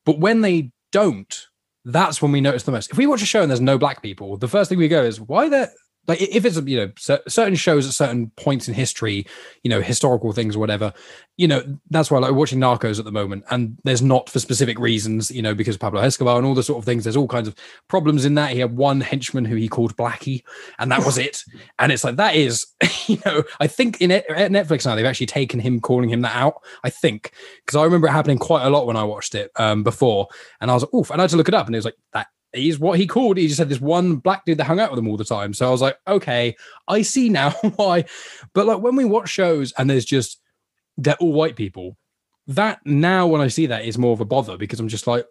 [0.06, 1.48] but when they don't
[1.84, 4.02] that's when we notice the most if we watch a show and there's no black
[4.04, 5.70] people the first thing we go is why there
[6.08, 9.26] like if it's you know certain shows at certain points in history
[9.64, 10.94] you know historical things or whatever
[11.38, 14.80] you know that's why like watching Narcos at the moment, and there's not for specific
[14.80, 17.04] reasons, you know, because Pablo Escobar and all the sort of things.
[17.04, 17.56] There's all kinds of
[17.90, 18.52] problems in that.
[18.52, 20.44] He had one henchman who he called Blackie,
[20.80, 21.44] and that was it.
[21.78, 22.68] And it's like that is,
[23.08, 26.36] you know, I think in at Netflix now they've actually taken him calling him that
[26.36, 26.62] out.
[26.84, 27.32] I think
[27.66, 30.28] because I remember it happening quite a lot when I watched it um, before,
[30.62, 31.86] and I was like, oof, and I had to look it up, and it was
[31.86, 32.28] like that.
[32.56, 33.38] Is what he called.
[33.38, 35.54] He just had this one black dude that hung out with him all the time.
[35.54, 36.56] So I was like, okay,
[36.88, 38.06] I see now why.
[38.54, 40.40] But like when we watch shows and there's just
[40.98, 41.98] they're all white people.
[42.48, 45.26] That now, when I see that, is more of a bother because I'm just like,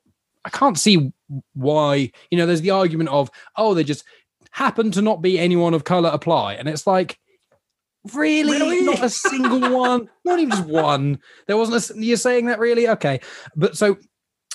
[0.44, 1.12] I can't see
[1.54, 2.10] why.
[2.30, 4.04] You know, there's the argument of, oh, they just
[4.50, 7.18] happen to not be anyone of color apply, and it's like,
[8.12, 8.84] really, Really?
[8.84, 11.20] not a single one, not even just one.
[11.46, 11.96] There wasn't.
[11.96, 12.88] A, you're saying that really?
[12.88, 13.20] Okay,
[13.54, 13.96] but so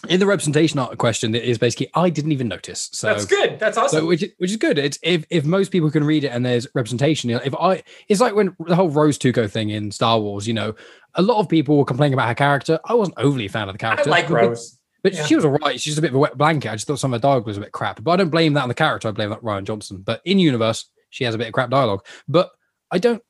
[0.08, 2.90] in the representation art question, it is basically I didn't even notice.
[2.94, 3.60] So that's good.
[3.60, 4.00] That's awesome.
[4.02, 4.78] so which is- which is good.
[4.78, 7.30] It's if if most people can read it and there's representation.
[7.30, 10.48] You know, if I, it's like when the whole Rose Tico thing in Star Wars.
[10.48, 10.76] You know,
[11.16, 12.80] a lot of people were complaining about her character.
[12.86, 14.08] I wasn't overly a fan of the character.
[14.08, 14.80] I like Rose.
[15.04, 15.26] but Yeah.
[15.26, 15.80] she was alright.
[15.82, 16.70] She's just a bit of a wet blanket.
[16.72, 18.02] I just thought some of her dialogue was a bit crap.
[18.04, 19.08] But I don't blame that on the character.
[19.10, 20.02] I blame that Rian Johnson.
[20.06, 22.06] But in universe, she has a bit of crap dialogue.
[22.28, 22.52] But
[22.92, 23.22] I don't.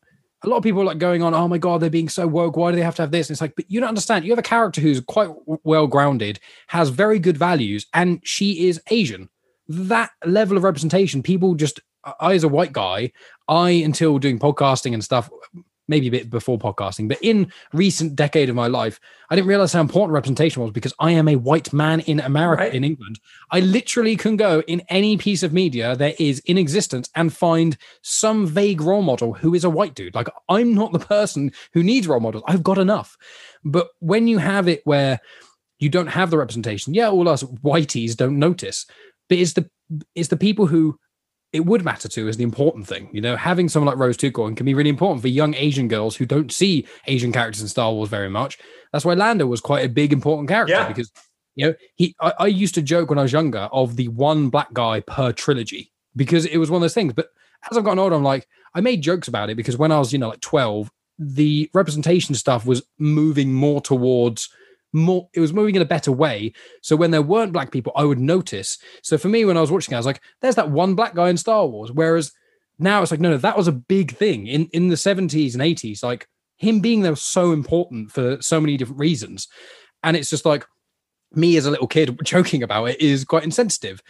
[0.44, 1.34] A lot of people are like going on.
[1.34, 2.56] Oh my god, they're being so woke.
[2.56, 3.30] Why do they have to have this?
[3.30, 4.24] And it's like, but you don't understand.
[4.26, 5.30] You have a character who's quite
[5.64, 9.30] well grounded, has very good values, and she is Asian.
[9.68, 11.82] That level of representation, people just.
[12.06, 13.12] I, as a white guy,
[13.50, 15.30] I until doing podcasting and stuff,
[15.90, 19.00] maybe a bit before podcasting, but in recent decade of my life,
[19.30, 22.64] I didn't realize how important representation was because I am a white man in America,
[22.64, 22.74] Right.
[22.74, 23.20] in England.
[23.52, 27.76] I literally can go in any piece of media there is in existence and find
[28.02, 30.16] some vague role model who is a white dude.
[30.16, 32.44] Like I'm not the person who needs role models.
[32.48, 33.18] I've got enough.
[33.66, 35.20] But when you have it where
[35.80, 38.86] you don't have the representation, yeah, all us whiteys don't notice.
[39.28, 39.70] But it's the
[40.16, 41.00] it's the people who
[41.52, 43.10] it would matter to is the important thing.
[43.12, 46.16] You know, having someone like Rose Tico can be really important for young Asian girls
[46.16, 48.58] who don't see Asian characters in Star Wars very much.
[48.94, 50.88] That's why Lando was quite a big important character Yeah.
[50.88, 51.12] because
[51.56, 52.16] you know he.
[52.22, 55.32] I, I used to joke when I was younger of the one black guy per
[55.32, 57.14] trilogy because it was one of those things.
[57.14, 57.30] But
[57.70, 60.14] as I've gotten older, I'm like I made jokes about it because when I was
[60.14, 64.50] you know like 12, the representation stuff was moving more towards
[64.94, 66.54] more it was moving in a better way.
[66.82, 68.78] So when there weren't black people i would notice.
[69.02, 71.30] So for me when i was watching i was like there's that one black guy
[71.30, 71.92] in star wars.
[71.92, 72.32] Whereas
[72.78, 75.64] now it's like no no that was a big thing in in the 70s and
[75.64, 79.48] 80s like him being there was so important for so many different reasons.
[80.04, 80.66] And it's just like
[81.32, 84.02] me as a little kid joking about it is quite insensitive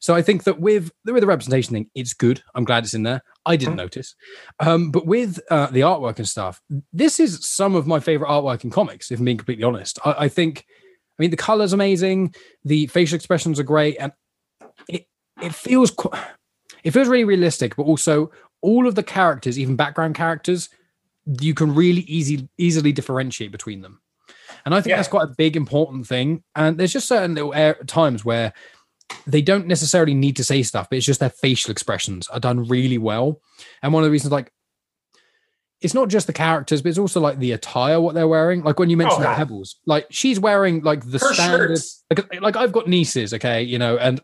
[0.00, 2.42] so i think that with with the representation thing it's good.
[2.54, 3.22] I'm glad it's in there.
[3.44, 4.14] I didn't notice.
[4.60, 6.60] Um but with uh, the artwork and stuff
[6.92, 9.98] this is some of my favorite artwork in comics if i'm being completely honest.
[10.04, 10.64] I, I think
[11.18, 14.12] i mean the color's amazing the facial expressions are great and
[14.88, 15.06] it
[15.42, 16.10] it feels qu-
[16.84, 18.30] it feels really realistic but also
[18.62, 20.68] all of the characters even background characters
[21.40, 24.00] you can really easy easily differentiate between them.
[24.64, 24.96] And I think Yeah.
[24.96, 26.44] that's quite a big important thing.
[26.54, 27.52] And there's just certain little
[27.86, 28.52] times where
[29.26, 32.66] they don't necessarily need to say stuff, but it's just their facial expressions are done
[32.66, 33.40] really well.
[33.82, 34.52] And one of the reasons, like,
[35.80, 38.62] it's not just the characters, but it's also like the attire, what they're wearing.
[38.62, 41.68] Like when you mentioned Oh, Pebbles, like she's wearing like the Her standard.
[41.68, 42.02] shirts.
[42.10, 44.20] Like, like I've got nieces, okay, you know, and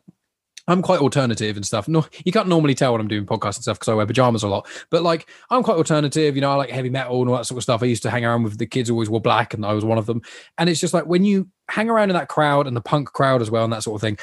[0.69, 1.89] I'm quite alternative and stuff.
[1.89, 4.45] No, you can't normally tell when I'm doing podcasts and stuff because I wear pajamas
[4.45, 4.67] a lot.
[4.91, 6.37] But like, I'm quite alternative.
[6.37, 7.83] You know, I like heavy metal and all that sort of stuff.
[7.83, 9.99] I used to hang around with the kids always wore black, and I was one
[9.99, 10.23] of them.
[10.59, 13.43] And it's just like when you hang around in that crowd and the punk crowd
[13.43, 14.19] as well, and that sort of thing,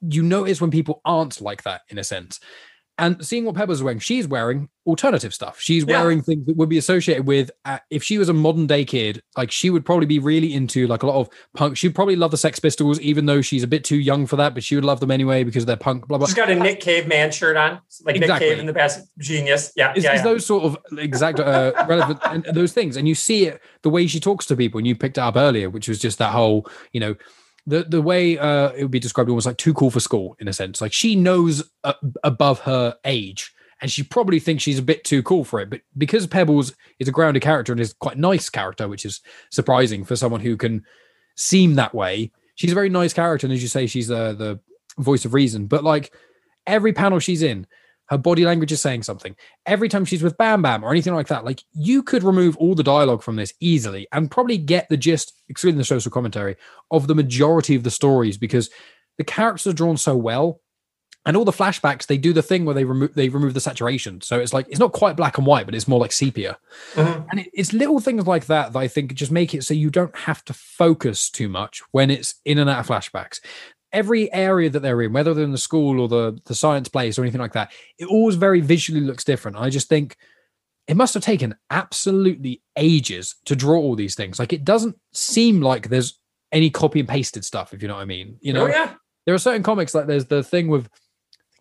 [0.00, 2.40] you notice when people aren't like that in a sense.
[3.00, 5.60] And seeing what Pebbles is wearing, she's wearing alternative stuff.
[5.60, 6.00] She's Yeah.
[6.02, 9.22] wearing things that would be associated with, uh, if she was a modern day kid,
[9.36, 11.76] like she would probably be really into like a lot of punk.
[11.76, 14.52] She'd probably love the Sex Pistols, even though she's a bit too young for that,
[14.52, 16.26] but she would love them anyway because they're punk, blah, blah.
[16.26, 18.48] She's got a Nick Cave man shirt on, like Exactly.
[18.48, 19.70] Nick Cave in the best genius.
[19.76, 20.24] Yeah, It's, yeah, it's yeah.
[20.24, 23.90] those sort of exact uh, relevant and and those things, and you see it the
[23.90, 26.32] way she talks to people, and you picked it up earlier, which was just that
[26.32, 27.14] whole, you know,
[27.68, 30.48] the the way uh, it would be described almost like too cool for school in
[30.48, 30.80] a sense.
[30.80, 35.22] Like she knows uh, above her age, and she probably thinks she's a bit too
[35.22, 35.68] cool for it.
[35.68, 39.20] But because Pebbles is a grounded character and is quite nice character, which is
[39.50, 40.82] surprising for someone who can
[41.36, 44.60] seem that way, she's a very nice character, and as you say, she's the the
[45.02, 45.66] voice of reason.
[45.66, 46.12] But like
[46.66, 47.66] every panel she's in,
[48.08, 49.36] her body language is saying something.
[49.66, 52.74] Every time she's with Bam Bam or anything like that, like you could remove all
[52.74, 56.56] the dialogue from this easily and probably get the gist, excluding the social commentary,
[56.90, 58.70] of the majority of the stories because
[59.18, 60.60] the characters are drawn so well.
[61.26, 64.22] And all the flashbacks, they do the thing where they remove they remove the saturation.
[64.22, 66.58] So it's like it's not quite black and white, but it's more like sepia.
[66.94, 67.26] Mhm.
[67.30, 69.90] And it, it's little things like that that I think just make it so you
[69.90, 73.40] don't have to focus too much when it's in and out of flashbacks.
[73.92, 77.18] Every area that they're in, whether they're in the school or the the science place
[77.18, 79.56] or anything like that, it always very visually looks different.
[79.56, 80.16] I just think
[80.86, 84.38] it must have taken absolutely ages to draw all these things.
[84.38, 86.18] Like it doesn't seem like there's
[86.52, 88.38] any copy and pasted stuff, if you know what I mean.
[88.40, 88.94] You know, oh yeah,
[89.26, 90.88] there are certain comics like there's the thing with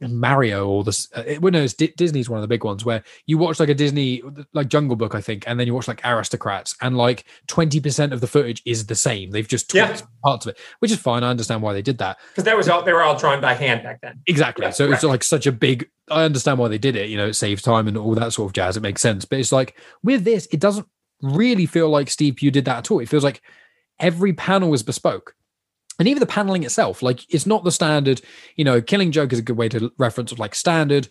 [0.02, 2.86] Mario or the Uh, it, well, no, it's Di- Disney's one of the big ones
[2.86, 4.22] where you watch like a Disney
[4.54, 8.14] like Jungle Book, I think, and then you watch like Aristocats, and like twenty percent
[8.14, 9.32] of the footage is the same.
[9.32, 9.98] They've just Yeah.
[10.24, 11.24] parts of it, which is fine.
[11.24, 12.18] I understand why they did that.
[12.30, 14.20] because that was all they were all drawn by hand back then.
[14.28, 14.66] Exactly.
[14.66, 15.10] Yeah, so it's right.
[15.10, 15.90] like such a big.
[16.10, 17.10] I understand why they did it.
[17.10, 18.78] You know, it saves time and all that sort of jazz.
[18.78, 19.26] It makes sense.
[19.26, 20.88] But it's like with this, it doesn't
[21.22, 23.00] really feel like Steve you did that at all.
[23.00, 23.42] It feels like
[24.00, 25.34] every panel is bespoke.
[26.00, 28.22] And even the paneling itself, like it's not the standard,
[28.56, 31.08] you know, Killing Joke is a good way to reference like standard,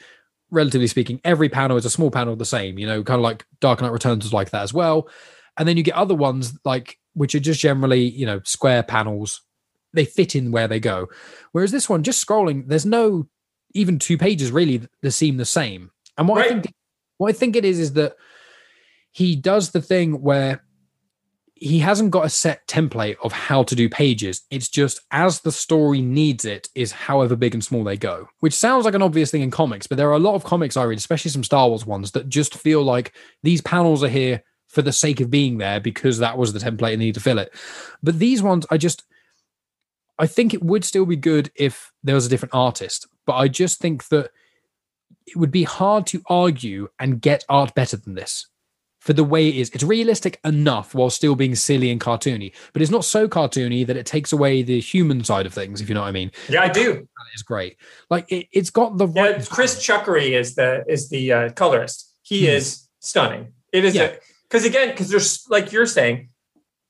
[0.51, 1.21] relatively speaking.
[1.25, 3.93] Every panel is a small panel the same, you know, kind of like Dark Knight
[3.93, 5.09] Returns was like that as well.
[5.59, 9.41] And then you get other ones like which are just generally, you know, square panels.
[9.93, 11.09] They fit in where they go.
[11.53, 13.29] Whereas this one, just scrolling, there's no
[13.73, 15.91] even two pages really that seem the same.
[16.19, 16.75] And what I think
[17.19, 18.17] what I think it is is that
[19.13, 20.63] he does the thing where
[21.59, 24.43] he hasn't got a set template of how to do pages.
[24.51, 28.29] It's just as the story needs it, is however big and small they go.
[28.41, 30.77] Which sounds like an obvious thing in comics, but there are a lot of comics
[30.77, 34.43] I read, especially some Star Wars ones, that just feel like these panels are here
[34.69, 37.21] for the sake of being there because that was the template and they need to
[37.21, 37.55] fill it.
[38.03, 39.05] But these ones, I just
[40.19, 43.49] I think it would still be good if there was a different artist, but I
[43.49, 44.31] just think that
[45.27, 48.47] it would be hard to argue and get art better than this
[49.07, 49.71] for the way it is.
[49.71, 53.97] It's realistic enough while still being silly and cartoony, but it's not so cartoony that
[53.97, 56.33] it takes away the human side of things, if you know what I mean.
[56.49, 57.07] Yeah, I do.
[57.33, 57.77] It's great.
[58.11, 59.49] Like it, it's got the Yeah, right.
[59.49, 62.13] Chris Chuckry is the is the uh, colorist.
[62.23, 62.57] He Hmm.
[62.57, 63.53] is stunning.
[63.73, 64.15] It is Yeah.
[64.49, 66.31] because again, because there's like you're saying,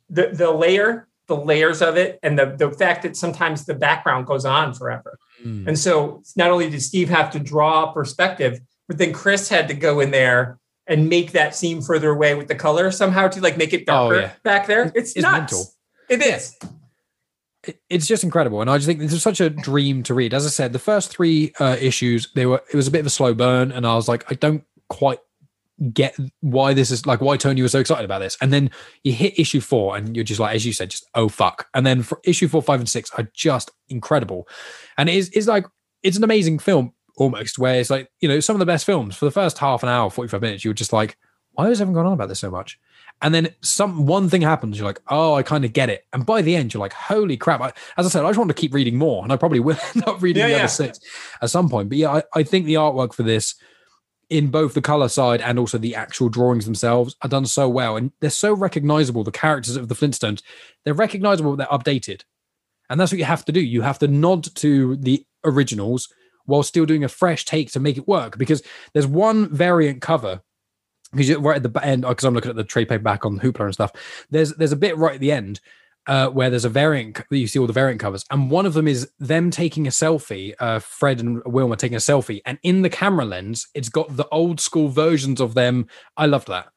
[0.09, 4.26] the the layer, the layers of it, and the the fact that sometimes the background
[4.26, 5.18] goes on forever.
[5.44, 5.66] Mm.
[5.68, 9.74] And so not only did Steve have to draw perspective, but then Chris had to
[9.74, 13.57] go in there and make that seem further away with the color somehow to like
[13.57, 14.33] make it darker Oh, yeah.
[14.45, 14.93] back there.
[14.95, 15.53] It's, It's nuts.
[15.53, 15.65] mental.
[16.09, 16.57] It is.
[17.91, 20.47] it's just incredible and i just think this is such a dream to read as
[20.47, 23.11] i said the first three uh, issues they were it was a bit of a
[23.11, 25.19] slow burn and i was like i don't quite
[25.93, 28.39] get why this is like why Tony was so excited about this.
[28.41, 28.71] And then
[29.05, 31.67] you hit issue four, and you're just like, as you said, just oh fuck.
[31.75, 34.49] And then for issue four, five, and six are just incredible.
[34.97, 35.67] And it is it's like
[36.03, 39.16] it's an amazing film almost, where it's like you know some of the best films
[39.16, 41.16] for the first half an hour, forty five minutes, you were just like,
[41.52, 42.78] why is everyone going on about this so much?
[43.22, 46.05] And then some one thing happens, you're like, oh, I kind of get it.
[46.12, 47.62] And by the end, you're like, holy crap!
[47.62, 49.78] I, as I said, I just want to keep reading more, and I probably will
[49.94, 50.59] end up reading Yeah, the yeah.
[50.59, 51.01] other six
[51.40, 51.88] at some point.
[51.88, 53.55] But yeah, I, I think the artwork for this
[54.28, 57.97] in both the color side and also the actual drawings themselves are done so well
[57.97, 60.43] and they're so recognizable the characters of the flintstones
[60.84, 62.22] they're recognizable they're updated
[62.90, 66.12] and that's what you have to do you have to nod to the originals
[66.47, 68.62] while still doing a fresh take to make it work because
[68.93, 70.40] there's one variant cover
[71.12, 73.74] because right at the end because i'm looking at the trade paperback on hoopla and
[73.74, 73.93] stuff
[74.31, 75.60] there's there's a bit right at the end
[76.09, 78.74] uh, where there's a variant that you see all the variant covers and one of
[78.74, 82.82] them is them taking a selfie uh, fred and wilma taking a selfie and in
[82.82, 85.86] the camera lens it's got the old school versions of them.
[86.16, 86.68] I loved that.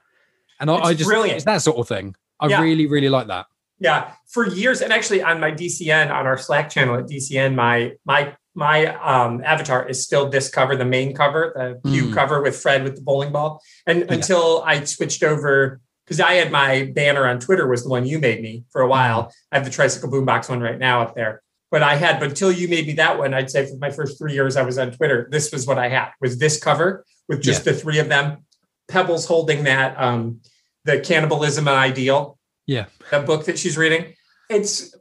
[0.60, 1.38] And I, I just brilliant.
[1.38, 2.16] it's that sort of thing.
[2.40, 2.62] I Yeah.
[2.62, 3.46] really really like that.
[3.80, 7.94] Yeah, for years, and actually on my DCN on our Slack channel at DCN, my
[8.06, 12.14] my my um, avatar is still this cover, the main cover, the Pugh Mm.
[12.14, 13.62] cover with Fred with the bowling ball.
[13.88, 18.06] And until I switched over, because I had my banner on Twitter was the one
[18.06, 19.32] you made me for a while.
[19.52, 21.42] I have the tricycle boombox one right now up there.
[21.72, 24.18] But I had, but until you made me that one, I'd say for my first
[24.18, 27.42] three years I was on Twitter, this was what I had was this cover with
[27.42, 28.46] just the three of them,
[28.90, 30.42] Pebbles holding that um,
[30.84, 34.14] the cannibalism ideal yeah that book that she's reading.
[34.50, 34.96] It's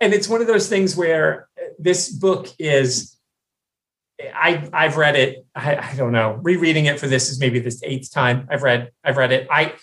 [0.00, 1.45] and it's one of those things where
[1.78, 3.16] this book is
[4.20, 5.46] I I've read it.
[5.54, 6.38] I, I don't know.
[6.42, 9.46] Rereading it for this is maybe this eighth time I've read I've read it.
[9.50, 9.74] I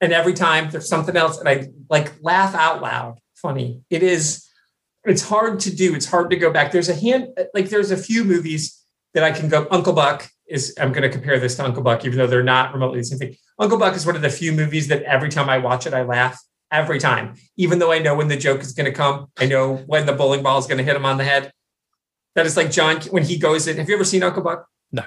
[0.00, 3.18] and every time there's something else and I like laugh out loud.
[3.34, 3.82] Funny.
[3.90, 4.46] It is
[5.04, 5.94] it's hard to do.
[5.94, 6.72] It's hard to go back.
[6.72, 8.82] There's a hand like there's a few movies
[9.14, 12.04] that I can go Uncle Buck is I'm going to compare this to Uncle Buck
[12.04, 13.36] even though they're not remotely the same thing.
[13.58, 16.02] Uncle Buck is one of the few movies that every time I watch it I
[16.02, 16.38] laugh
[16.70, 19.28] every time even though I know when the joke is going to come.
[19.38, 21.52] I know when the bowling ball is going to hit him on the head.
[22.34, 23.78] That is like John when he goes in.
[23.78, 24.66] Have you ever seen Uncle Buck?
[24.92, 25.04] No.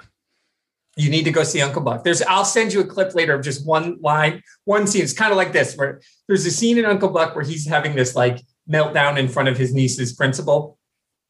[0.96, 2.04] You need to go see Uncle Buck.
[2.04, 5.04] There's I'll send you a clip later of just one line, one scene.
[5.04, 7.96] It's kind of like this where there's a scene in Uncle Buck where he's having
[7.96, 10.78] this like meltdown in front of his niece's principal.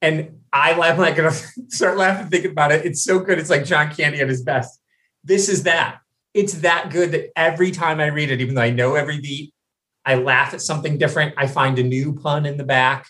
[0.01, 1.31] And I laugh like gonna
[1.67, 2.85] start laughing thinking about it.
[2.85, 3.37] It's so good.
[3.37, 4.81] It's like John Candy at his best.
[5.23, 5.99] This is that.
[6.33, 9.53] It's that good that every time I read it, even though I know every beat,
[10.09, 11.35] I laugh at something different.
[11.37, 13.07] I find a new pun in the back.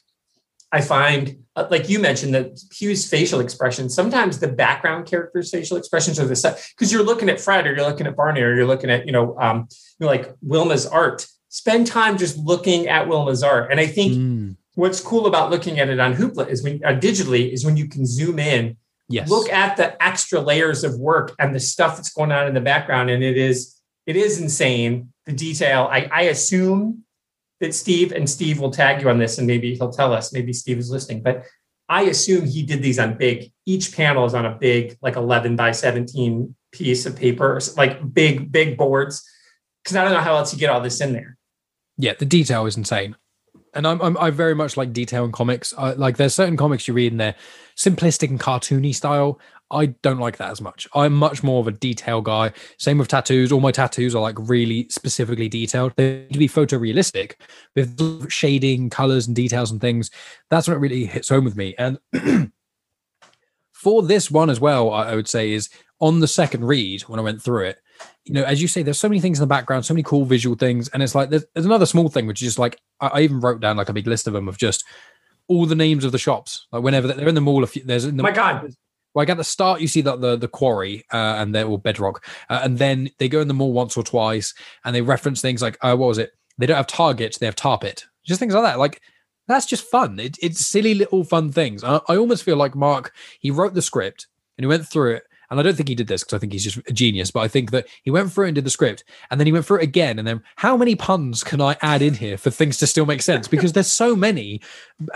[0.70, 3.96] I find, uh, like you mentioned, that Pugh's facial expressions.
[3.96, 7.74] Sometimes the background characters' facial expressions are the set because you're looking at Fred or
[7.74, 10.86] you're looking at Barney or you're looking at you know, um, you know, like Wilma's
[10.86, 11.26] art.
[11.48, 15.80] Spend time just looking at Wilma's art, and I think Mm, what's cool about looking
[15.80, 18.76] at it on Hoopla is when uh, digitally is when you can zoom in,
[19.08, 22.54] yes look at the extra layers of work and the stuff that's going on in
[22.54, 23.79] the background, and it is
[24.10, 25.88] it is insane the detail.
[25.92, 27.04] I, I assume
[27.60, 30.34] that Steve and Steve will tag you on this, and maybe he'll tell us.
[30.34, 31.46] Maybe Steve is listening, but
[31.88, 33.52] I assume he did these on big.
[33.68, 38.12] Each panel is on a big, like eleven by seventeen piece of paper, or like
[38.12, 39.24] big, big boards.
[39.84, 41.38] Because I don't know how else you get all this in there.
[41.98, 43.16] yeah the detail is insane
[43.74, 46.88] and I'm, I'm i very much like detail in comics I, like there's certain comics
[46.88, 47.36] you read in their
[47.78, 49.40] simplistic and cartoony style
[49.72, 50.88] i don't like that as much.
[50.94, 52.52] I'm much more of a detail guy.
[52.78, 53.52] Same with tattoos.
[53.52, 55.94] All my tattoos are like really specifically detailed.
[55.96, 57.34] They need to be photorealistic
[57.76, 60.12] with shading colors and details and things.
[60.50, 61.76] That's when it really hits home with me.
[61.78, 62.00] And
[63.74, 65.70] for this one as well I, would say is
[66.02, 67.80] on the second read when i went through it
[68.26, 70.26] you know, as you say, there's so many things in the background, so many cool
[70.26, 73.08] visual things, and it's like there's, there's another small thing which is just like I,
[73.08, 74.84] I even wrote down like a big list of them of just
[75.48, 76.68] all the names of the shops.
[76.72, 78.72] Like whenever they're in the mall, a few, there's in the my God,
[79.16, 82.26] like at the start, you see that the the quarry uh, and they're all bedrock,
[82.50, 84.54] uh, and then they go in the mall once or twice,
[84.86, 86.32] and they reference things like, uh, what was it?
[86.58, 88.80] They don't have targets, they have Tar Pit, just things like that.
[88.80, 89.02] Like
[89.48, 90.20] that's just fun.
[90.20, 91.84] It, it's silly little fun things.
[91.84, 94.28] I, I almost feel like Mark he wrote the script
[94.58, 95.24] and he went through it.
[95.50, 97.40] And I don't think he did this because I think he's just a genius, but
[97.40, 99.66] I think that he went through it and did the script, and then he went
[99.66, 100.20] through it again.
[100.20, 103.22] And then, how many puns can I add in here for things to still make
[103.22, 103.48] sense?
[103.60, 104.62] Because there's so many,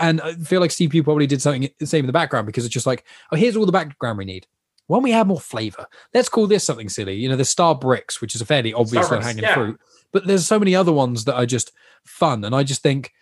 [0.00, 2.64] and I feel like Steve Pugh probably did something the same in the background because
[2.64, 4.46] it's just like, oh, here's all the background we need.
[4.86, 5.86] Why don't we add more flavor?
[6.12, 7.14] Let's call this something silly.
[7.14, 9.54] You know, the Star Bricks, which is a fairly obvious Starburst, hanging yeah.
[9.54, 9.80] fruit,
[10.12, 11.72] but there's so many other ones that are just
[12.04, 12.44] fun.
[12.44, 13.12] And I just think,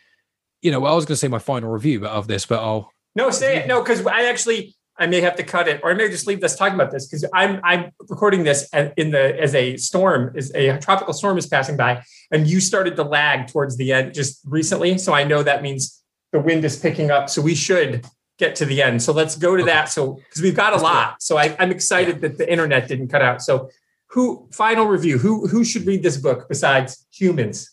[0.60, 2.92] you know, well, I was going to say my final review of this, but I'll
[3.14, 3.68] No, say it.
[3.68, 6.44] No, because I actually I may have to cut it, or I may just leave
[6.44, 10.54] us talking about this because I'm I'm recording this in the as a storm is
[10.54, 14.40] a tropical storm is passing by, and you started to lag towards the end just
[14.44, 16.00] recently, so I know that means
[16.30, 17.28] the wind is picking up.
[17.28, 18.06] So we should
[18.38, 19.02] get to the end.
[19.02, 19.72] So let's go to Okay.
[19.72, 19.88] that.
[19.88, 23.22] So because we've got a lot, so I, I'm excited that the internet didn't cut
[23.22, 23.42] out.
[23.42, 23.70] So
[24.10, 25.18] who final review?
[25.18, 27.68] Who who should read this book besides humans?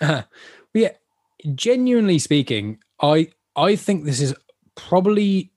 [0.00, 0.92] yeah,
[1.54, 4.34] genuinely speaking, I I think this is
[4.74, 5.51] probably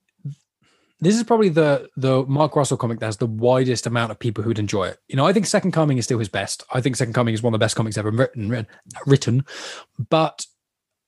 [1.06, 4.44] this is probably the the Mark Russell comic that has the widest amount of people
[4.44, 4.98] who'd enjoy it.
[5.08, 6.64] You know, I think Second Coming is still his best.
[6.74, 8.68] I think Second Coming is one of the best comics ever written,
[9.06, 9.46] written.
[10.10, 10.48] But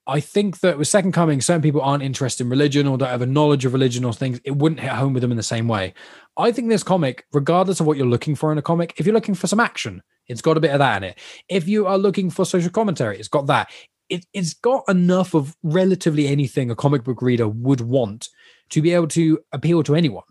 [0.06, 3.24] I think that with Second Coming, certain people aren't interested in religion or don't have
[3.24, 4.40] a knowledge of religion or things.
[4.46, 5.96] It wouldn't hit home with them in the same way.
[6.38, 9.16] I think this comic, regardless of what you're looking for in a comic, if you're
[9.16, 11.20] looking for some action, it's got a bit of that in it.
[11.50, 13.72] If you are looking for social commentary, it's got that.
[14.10, 18.30] It, it's got enough of relatively anything a comic book reader would want
[18.70, 20.24] to be able to appeal to anyone.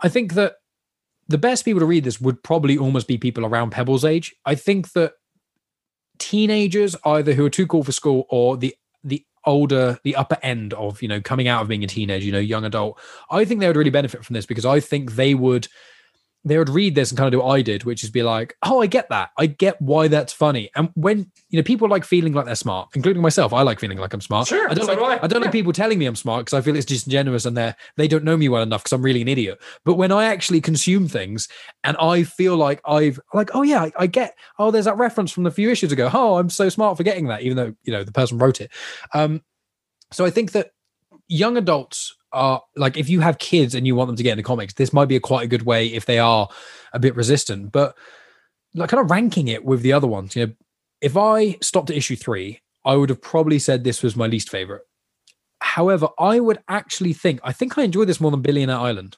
[0.00, 0.56] I think that
[1.28, 4.34] the best people to read this would probably almost be people around Pebble's age.
[4.44, 5.14] I think that
[6.18, 10.74] teenagers, either who are too cool for school or the the older, the upper end
[10.74, 12.98] of you know coming out of being a teenager, you know, young adult,
[13.30, 15.68] I think they would really benefit from this because I think they would
[16.46, 18.56] they would read this and kind of do what I did, which is be like,
[18.62, 19.30] oh, I get that.
[19.36, 20.70] I get why that's funny.
[20.76, 23.98] And when you know people like feeling like they're smart, including myself, I like feeling
[23.98, 24.46] like I'm smart.
[24.46, 25.14] Sure, I don't so like do I.
[25.14, 25.26] I.
[25.26, 25.46] don't Yeah.
[25.46, 28.24] like people telling me I'm smart because I feel it's disingenuous and they're, they don't
[28.24, 29.60] know me well enough because I'm really an idiot.
[29.84, 31.48] But when I actually consume things
[31.84, 34.36] and I feel like I've like, oh yeah, I, I get.
[34.58, 36.10] Oh, there's that reference from a few issues ago.
[36.12, 38.70] Oh, I'm so smart for getting that, even though you know the person wrote it.
[39.12, 39.42] Um,
[40.12, 40.70] so I think that
[41.28, 44.42] young adults are like if you have kids and you want them to get into
[44.42, 46.48] comics this might be a quite a good way if they are
[46.92, 47.72] a bit resistant.
[47.72, 47.96] But
[48.74, 50.52] like kind of ranking it with the other ones you know
[51.00, 54.50] if i stopped at issue three i would have probably said this was my least
[54.50, 54.82] favorite.
[55.60, 59.16] However i would actually think i think i enjoyed this more than billionaire island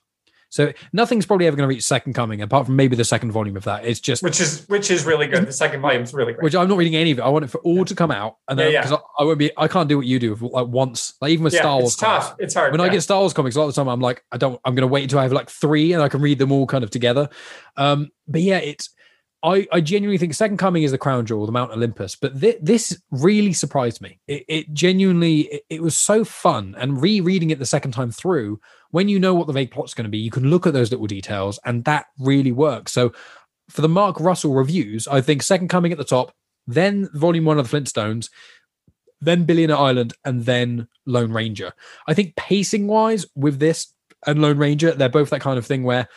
[0.51, 3.57] so nothing's probably ever going to reach second coming apart from maybe the second volume
[3.57, 5.47] of that it's just Which is which is really good.
[5.47, 6.43] The second volume is really great.
[6.43, 7.23] which I'm not reading any of it.
[7.23, 8.83] I want it for all to come out, and then Yeah, yeah.
[8.83, 11.31] because I, I won't be, I can't do what you do with like once, like
[11.31, 11.93] even with yeah, Star Wars.
[11.93, 12.37] it's tough.
[12.39, 12.73] It's hard.
[12.73, 14.61] When I get Star Wars comics, a lot of the time I'm like, I don't,
[14.65, 16.67] I'm going to wait until I have like three, and I can read them all
[16.67, 17.29] kind of together.
[17.77, 18.91] Um, but yeah, it's,
[19.43, 22.17] I, I genuinely think Second Coming is the crown jewel, the Mount Olympus.
[22.17, 24.19] But thi- this really surprised me.
[24.27, 28.61] It, it genuinely, it, it was so fun, and rereading it the second time through,
[28.91, 30.91] when you know what the vague plot's going to be, you can look at those
[30.91, 32.91] little details, and that really works.
[32.91, 33.13] So
[33.71, 36.33] for the Mark Russell reviews, I think Second Coming at the top,
[36.67, 38.31] then Volume One of the Flintstones,
[39.21, 41.73] then Billionaire Island, and then Lone Ranger.
[42.09, 43.93] I think pacing wise, with this
[44.27, 46.09] and Lone Ranger, they're both that kind of thing where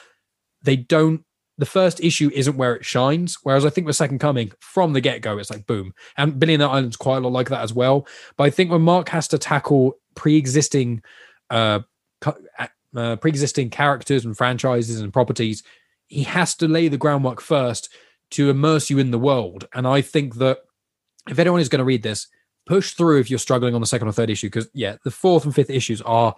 [0.64, 1.24] they don't.
[1.62, 5.00] The first issue isn't where it shines, whereas I think with Second Coming, from the
[5.00, 5.94] get go, it's like boom.
[6.18, 8.08] And Billionaire Island's quite a lot like that as well.
[8.36, 11.04] But I think when Mark has to tackle pre-existing,
[11.52, 11.82] uh,
[12.96, 15.62] uh, pre-existing characters and franchises and properties,
[16.08, 17.94] he has to lay the groundwork first
[18.32, 19.68] to immerse you in the world.
[19.76, 20.62] And I think that
[21.30, 22.26] if anyone is going to read this,
[22.66, 25.46] push through if you're struggling on the second or third issue because yeah the fourth
[25.46, 26.36] and fifth issues are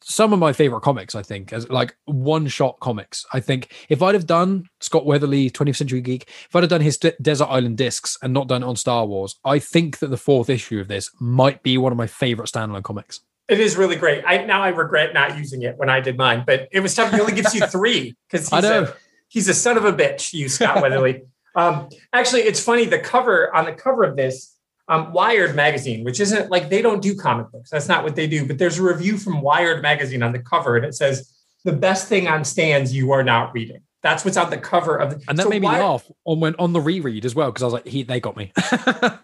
[0.00, 4.02] some of my favorite comics i think as like one shot comics i think if
[4.02, 7.46] i'd have done scott weatherly 20th century geek if i'd have done his De- desert
[7.46, 10.80] island discs and not done it on star wars i think that the fourth issue
[10.80, 14.22] of this might be one of my favorite standalone comics It is really great.
[14.26, 17.10] I now I regret not using it when I did mine, but it was tough.
[17.12, 18.82] He only gives you three because I know.
[18.82, 18.94] A,
[19.28, 20.34] he's a son of a bitch.
[20.34, 21.22] You Scott Weatherly.
[21.56, 22.84] um, actually, it's funny.
[22.84, 24.54] The cover on the cover of this,
[24.88, 27.70] um, Wired magazine, which isn't like they don't do comic books.
[27.70, 28.46] That's not what they do.
[28.46, 31.32] But there's a review from Wired magazine on the cover, and it says
[31.64, 33.80] the best thing on stands you are not reading.
[34.02, 35.24] That's what's on the cover of the.
[35.28, 37.62] and that so made me Wired- laugh on when on the reread as well because
[37.62, 38.52] i was like he they got me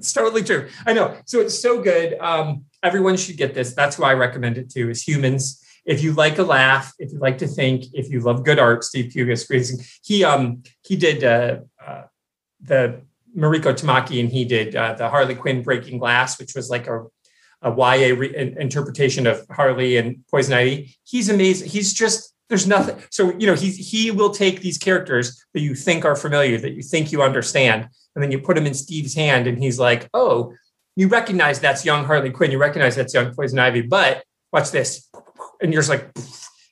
[0.00, 0.66] It's totally true.
[0.86, 1.14] I know.
[1.26, 2.18] So it's so good.
[2.20, 3.74] Um, everyone should get this.
[3.74, 5.62] That's who I recommend it to is humans.
[5.84, 8.82] If you like a laugh, if you like to think, if you love good art,
[8.82, 10.00] Steve Pugh is.
[10.02, 12.04] He um he did uh, uh,
[12.62, 13.02] the
[13.36, 17.06] Mariko Tamaki and he did uh, the Harley Quinn Breaking Glass, which was like a
[17.62, 20.96] a YA re- interpretation of Harley and Poison Ivy.
[21.04, 21.68] He's amazing.
[21.68, 23.02] He's just there's nothing.
[23.10, 26.72] So you know he's he will take these characters that you think are familiar, that
[26.72, 30.08] you think you understand, and then you put him in Steve's hand, and he's like,
[30.14, 30.54] "Oh,
[30.96, 32.50] you recognize that's young Harley Quinn.
[32.50, 35.08] You recognize that's young Poison Ivy, but watch this,"
[35.62, 36.10] and you're just like,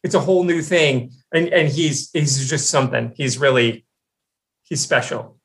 [0.03, 3.13] "It's a whole new thing." And and he's he's just something.
[3.15, 3.87] He's really
[4.65, 5.38] he's special.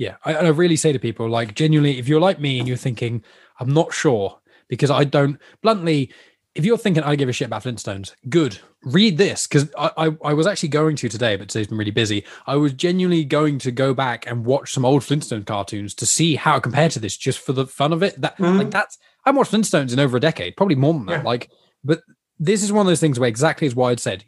[0.00, 2.78] Yeah, I, I really say to people, like, genuinely, if you're like me and you're
[2.78, 3.22] thinking,
[3.60, 6.10] I'm not sure because I don't, bluntly,
[6.54, 10.16] if you're thinking I give a shit about Flintstones, good, read this because I, I
[10.24, 12.24] I was actually going to today, but today's been really busy.
[12.46, 16.34] I was genuinely going to go back and watch some old Flintstone cartoons to see
[16.34, 18.18] how it compared to this, just for the fun of it.
[18.22, 18.56] That Mhm.
[18.56, 18.96] like that's
[19.26, 21.18] I watched Flintstones in over a decade, probably more than that.
[21.18, 21.22] Yeah.
[21.24, 21.50] Like,
[21.84, 22.00] but
[22.38, 24.24] this is one of those things where exactly as Wyatt said.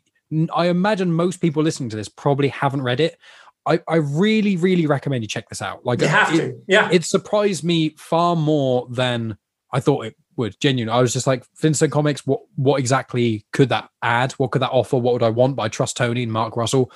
[0.55, 3.19] I imagine most people listening to this probably haven't read it.
[3.67, 5.85] I, I really, really recommend you check this out.
[5.85, 6.89] Like You have it- to, yeah.
[6.93, 9.37] it surprised me far more than
[9.73, 10.59] I thought it would.
[10.61, 10.93] Genuine.
[10.93, 14.33] I was just like, Flintstone Comics, what what exactly could that add?
[14.33, 14.97] What could that offer?
[14.97, 15.57] What would I want?
[15.57, 16.91] But I trust Tony and Mark Russell.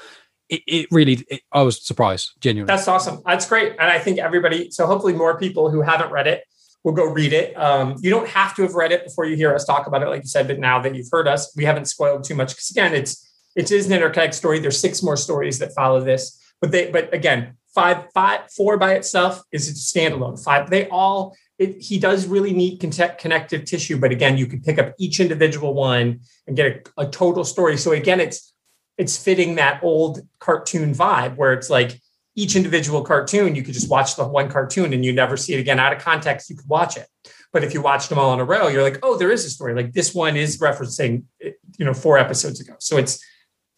[0.49, 2.73] it, it really, it, I was surprised, genuinely.
[2.73, 3.21] That's awesome.
[3.27, 3.73] That's great.
[3.73, 6.45] And I think everybody, so hopefully more people who haven't read it
[6.85, 7.53] will go read it.
[7.57, 10.07] Um, you don't have to have read it before you hear us talk about it,
[10.09, 12.51] like you said, but now that you've heard us, we haven't spoiled too much.
[12.51, 13.23] Because again, it's
[13.57, 14.59] it is an interconnect story.
[14.61, 16.41] There's six more stories that follow this.
[16.61, 20.43] But they but again, five, five, four by itself is a standalone.
[20.43, 24.61] Five, they all it, he does really need connect, connective tissue, but again, you can
[24.61, 26.67] pick up each individual one and get
[26.99, 27.77] a, a total story.
[27.77, 28.53] So again, it's
[28.99, 32.01] it's fitting that old cartoon vibe where it's like
[32.35, 35.61] each individual cartoon, you could just watch the one cartoon and you never see it
[35.61, 35.79] again.
[35.79, 37.07] Out of context, you could watch it.
[37.53, 39.51] But if you watched them all in a row, you're like, oh, there is a
[39.51, 39.75] story.
[39.75, 42.75] Like this one is referencing, you know, four episodes ago.
[42.79, 43.23] So it's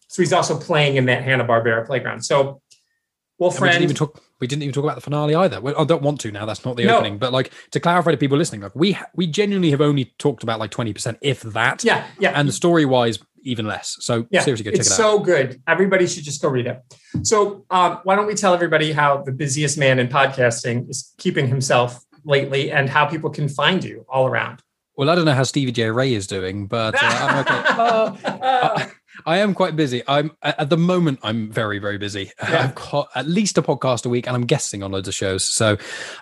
[0.09, 2.25] so he's also playing in that Hanna Barbera playground.
[2.25, 2.61] So,
[3.39, 4.21] well, And we didn't even talk.
[4.39, 5.59] We didn't even talk about the finale either.
[5.61, 6.45] Well, I don't want to now.
[6.45, 6.97] That's not the No.
[6.97, 7.17] opening.
[7.17, 10.59] But like to clarify to people listening, like we we genuinely have only talked about
[10.59, 11.83] like twenty percent, if that.
[11.83, 13.97] yeah, yeah, And story wise, even less.
[14.01, 14.97] So Yeah, seriously, go check it's it out.
[14.97, 15.61] so good.
[15.67, 16.81] Everybody should just go read it.
[17.23, 21.47] So, um, why don't we tell everybody how the busiest man in podcasting is keeping
[21.47, 24.61] himself lately, and how people can find you all around?
[24.97, 28.19] Well, I don't know how Stevie J Ray is doing, but uh, I'm okay.
[28.41, 28.85] Uh,
[29.29, 30.01] I am quite busy.
[30.07, 31.19] I'm at the moment.
[31.21, 32.31] I'm very, very busy.
[32.49, 32.63] Yeah.
[32.63, 35.45] I've got at least a podcast a week, and I'm guesting on loads of shows.
[35.45, 35.77] So,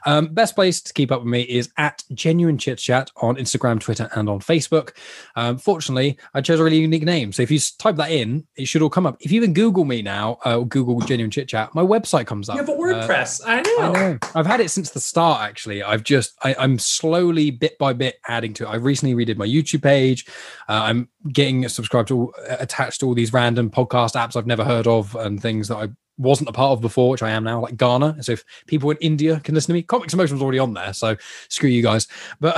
[0.05, 3.79] um, best place to keep up with me is at Genuine Chit Chat on Instagram,
[3.79, 4.89] Twitter, and on Facebook.
[5.37, 8.65] Um, fortunately, I chose a really unique name, so if you type that in, it
[8.67, 9.15] should all come up.
[9.21, 12.49] If you even Google me now, uh, or Google Genuine Chit Chat, my website comes
[12.49, 12.55] up.
[12.57, 13.41] you have a Uh, WordPress.
[13.45, 13.77] I know.
[13.79, 14.17] I know.
[14.35, 15.41] I've had it since the start.
[15.43, 18.67] Actually, I've just I, I'm slowly, bit by bit, adding to it.
[18.67, 20.25] I recently redid my YouTube page.
[20.67, 25.15] Uh, I'm getting subscribed to, attached all these random podcast apps I've never heard of
[25.15, 25.87] and things that I
[26.17, 28.23] wasn't a part of before, which I am now, like Gaana.
[28.23, 30.73] So if people in India can listen to me, Comics in Motion was already on
[30.73, 30.93] there.
[30.93, 31.15] So
[31.49, 32.07] screw you guys.
[32.39, 32.55] But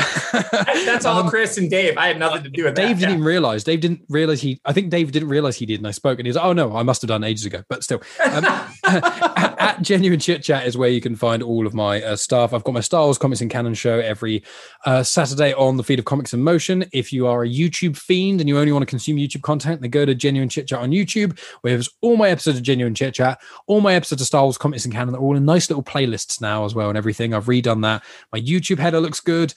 [0.85, 1.97] That's all Um, Chris and Dave.
[1.97, 2.87] I had nothing to do with Dave that.
[2.87, 3.15] Dave didn't yeah.
[3.15, 3.63] even realize.
[3.63, 4.61] Dave didn't realize he.
[4.65, 6.53] I think Dave didn't realize he did, and I spoke, and he was like, "Oh
[6.53, 8.73] no, I must have done ages ago." But still, um, at,
[9.59, 12.53] at genuine chit chat is where you can find all of my uh, stuff.
[12.53, 14.43] I've got my Star Wars Comics and Canon show every
[14.85, 16.85] uh, Saturday on the feed of Comics in Motion.
[16.93, 19.89] If you are a YouTube fiend and you only want to consume YouTube content, then
[19.89, 23.13] go to Genuine Chit Chat on YouTube, where there's all my episodes of Genuine Chit
[23.13, 25.11] Chat, all my episodes of Star Wars Comics and Canon.
[25.11, 27.33] They're all in nice little playlists now as well, and everything.
[27.33, 28.03] I've redone that.
[28.31, 29.53] My YouTube header looks good.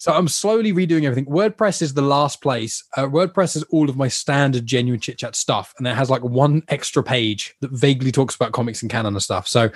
[0.00, 1.26] So I'm slowly redoing everything.
[1.26, 2.82] WordPress is the last place.
[2.96, 6.24] Uh, WordPress is all of my standard genuine chit chat stuff, and it has like
[6.24, 9.46] one extra page that vaguely talks about comics and canon and stuff.
[9.46, 9.70] So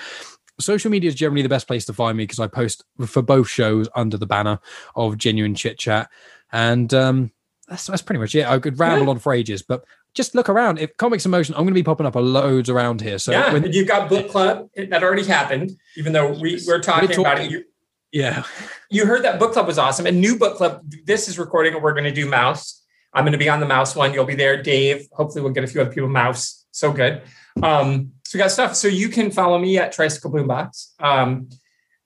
[0.58, 3.48] social media is generally the best place to find me because I post for both
[3.48, 4.60] shows under the banner
[4.96, 6.08] of genuine chit chat,
[6.52, 7.30] and um,
[7.68, 8.46] that's that's pretty much it.
[8.46, 9.84] I could ramble on for ages, but
[10.14, 10.78] just look around.
[10.78, 13.18] If comics in motion, I'm going to be popping up a loads around here.
[13.18, 15.72] So yeah, when, you've got book club that already happened.
[15.96, 17.64] Even though we we're talking about it, you,
[18.12, 18.44] yeah,
[18.90, 20.06] you heard that book club was awesome.
[20.06, 20.82] And new book club.
[21.04, 22.80] This is recording, and we're going to do Maus.
[23.12, 24.14] I'm going to be on the Maus one.
[24.14, 25.06] You'll be there, Dave.
[25.12, 26.64] Hopefully, we'll get a few other people Maus.
[26.70, 27.22] So good.
[27.62, 28.74] Um, so we got stuff.
[28.74, 31.00] So you can follow me at Tricycle Boombox.
[31.00, 31.48] Um,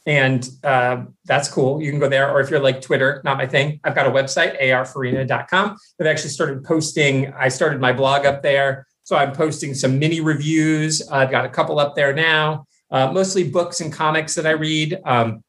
[0.09, 1.83] and uh, that's cool.
[1.83, 3.79] You can go there, or if you're like Twitter, not my thing.
[3.85, 5.77] I've got a website, arfarina.com.
[6.01, 7.31] I've actually started posting.
[7.35, 11.07] I started my blog up there, so I'm posting some mini reviews.
[11.09, 14.99] I've got a couple up there now, uh, mostly books and comics that I read.
[15.05, 15.45] Um,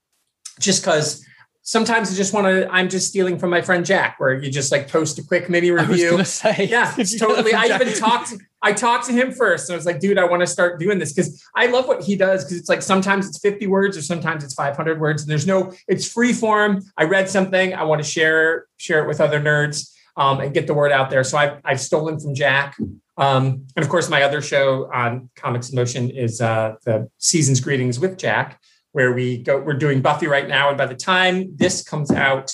[0.59, 1.25] just because
[1.61, 2.67] sometimes I just want to.
[2.69, 5.71] I'm just stealing from my friend Jack, where you just like post a quick mini
[5.71, 6.21] review.
[6.25, 7.53] say, Yeah, it's totally.
[7.53, 8.33] I even talked.
[8.61, 10.99] I talked to him first, and I was like, "Dude, I want to start doing
[10.99, 12.43] this because I love what he does.
[12.43, 15.73] Because it's like sometimes it's 50 words, or sometimes it's 500 words, and there's no.
[15.87, 16.81] It's free form.
[16.97, 17.73] I read something.
[17.73, 21.09] I want to share share it with other nerds um, and get the word out
[21.09, 21.23] there.
[21.23, 22.77] So I've I've stolen from Jack.
[23.17, 27.59] Um, and of course, my other show on Comics in Motion is uh, the Seasons
[27.59, 28.59] Greetings with Jack,
[28.91, 29.59] where we go.
[29.59, 32.53] We're doing Buffy right now, and by the time this comes out,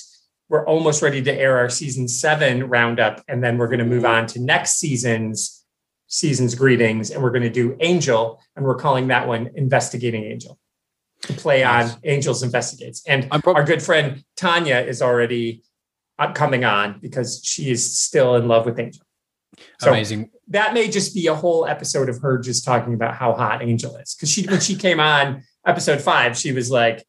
[0.49, 4.05] we're almost ready to air our season seven roundup, and then we're going to move
[4.05, 5.64] on to next season's
[6.07, 10.59] season's greetings, and we're going to do Angel, and we're calling that one Investigating Angel.
[11.21, 11.93] To play Nice.
[11.93, 15.63] on Angels Investigates, and our good friend Tanya is already
[16.35, 19.03] coming on because she is still in love with Angel.
[19.79, 20.29] So amazing.
[20.49, 23.95] that may just be a whole episode of her just talking about how hot Angel
[23.97, 24.13] is.
[24.13, 27.03] Because she when she came on episode five, she was like,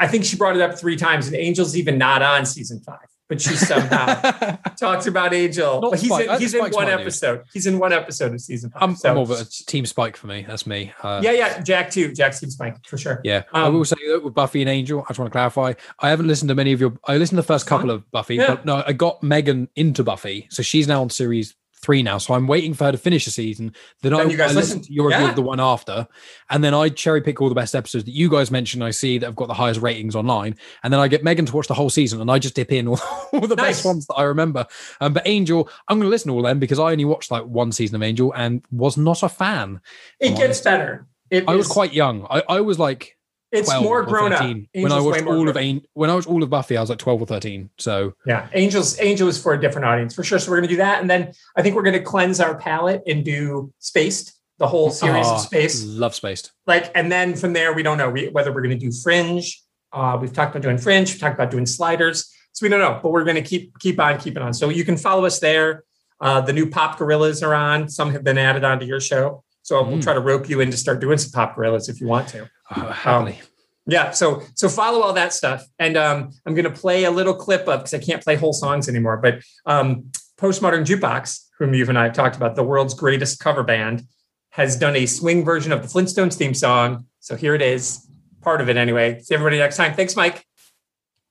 [0.00, 3.06] I think she brought it up three times, and Angel's even not on season five,
[3.28, 5.80] but she somehow talks about Angel.
[5.80, 6.28] Not but he's Spike.
[6.28, 7.00] in, he's in one news.
[7.00, 7.42] episode.
[7.52, 10.16] He's in one episode of season 5 I'm, So- I'm more of a team Spike
[10.16, 10.44] for me.
[10.46, 10.92] That's me.
[11.02, 12.12] Uh, yeah, yeah, Jack too.
[12.12, 13.20] Jack Steve Spike for sure.
[13.24, 15.72] Yeah, I Um, will say that with Buffy and Angel, I just want to clarify.
[16.00, 16.92] I haven't listened to many of your.
[17.06, 18.46] I listened to the first couple of Buffy, Yeah.
[18.48, 21.54] but no, I got Megan into Buffy, so she's now on series
[21.84, 23.74] three now, so I'm waiting for her to finish the season.
[24.02, 26.08] Then, Then I, you guys I listen- to your review of the one after,
[26.50, 28.82] and then I cherry pick all the best episodes that you guys mentioned.
[28.82, 31.54] I see that have got the highest ratings online, and then I get Megan to
[31.54, 32.98] watch the whole season, and I just dip in all,
[33.32, 33.76] all the Nice.
[33.76, 34.66] best ones that I remember.
[35.00, 37.44] Um, but Angel, I'm going to listen to all them because I only watched like
[37.44, 39.80] one season of Angel and was not a fan.
[40.20, 41.06] It gets better.
[41.30, 42.26] It I was quite young.
[42.30, 43.16] I, I was like
[43.54, 44.40] It's 12 more or grown up.
[44.40, 46.76] 13 when I watched all of An- when I watched all of Buffy.
[46.76, 47.70] I was like 12 or 13.
[47.78, 50.38] So Yeah, Angels Angel is for a different audience for sure.
[50.38, 52.56] So we're going to do that, and then I think we're going to cleanse our
[52.58, 55.86] palate and do Spaced, the whole series Ah, of Spaced.
[55.86, 56.52] love Spaced.
[56.66, 59.62] Like, and then from there we don't know we, whether we're going to do Fringe.
[59.92, 61.10] Uh, we've talked about doing Fringe.
[61.12, 62.30] We've talked about doing Sliders.
[62.52, 64.52] So we don't know, but we're going to keep keep on keeping on.
[64.54, 65.84] So you can follow us there.
[66.20, 67.88] Uh, the new Pop Gorillas are on.
[67.88, 69.42] Some have been added onto your show.
[69.62, 70.02] So we'll Mm.
[70.02, 72.48] try to rope you in to start doing some Pop Gorillas if you want to.
[72.70, 73.40] Uh, happily.
[73.86, 77.34] Yeah, so so follow all that stuff, and um, I'm going to play a little
[77.34, 79.18] clip of because I can't play whole songs anymore.
[79.18, 83.62] But um, Postmodern Jukebox, whom you and I have talked about, the world's greatest cover
[83.62, 84.04] band,
[84.50, 87.06] has done a swing version of the Flintstones theme song.
[87.20, 88.06] So here it is,
[88.40, 89.20] part of it anyway.
[89.20, 89.94] See everybody next time.
[89.94, 90.46] Thanks, Mike.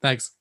[0.01, 0.31] Thanks.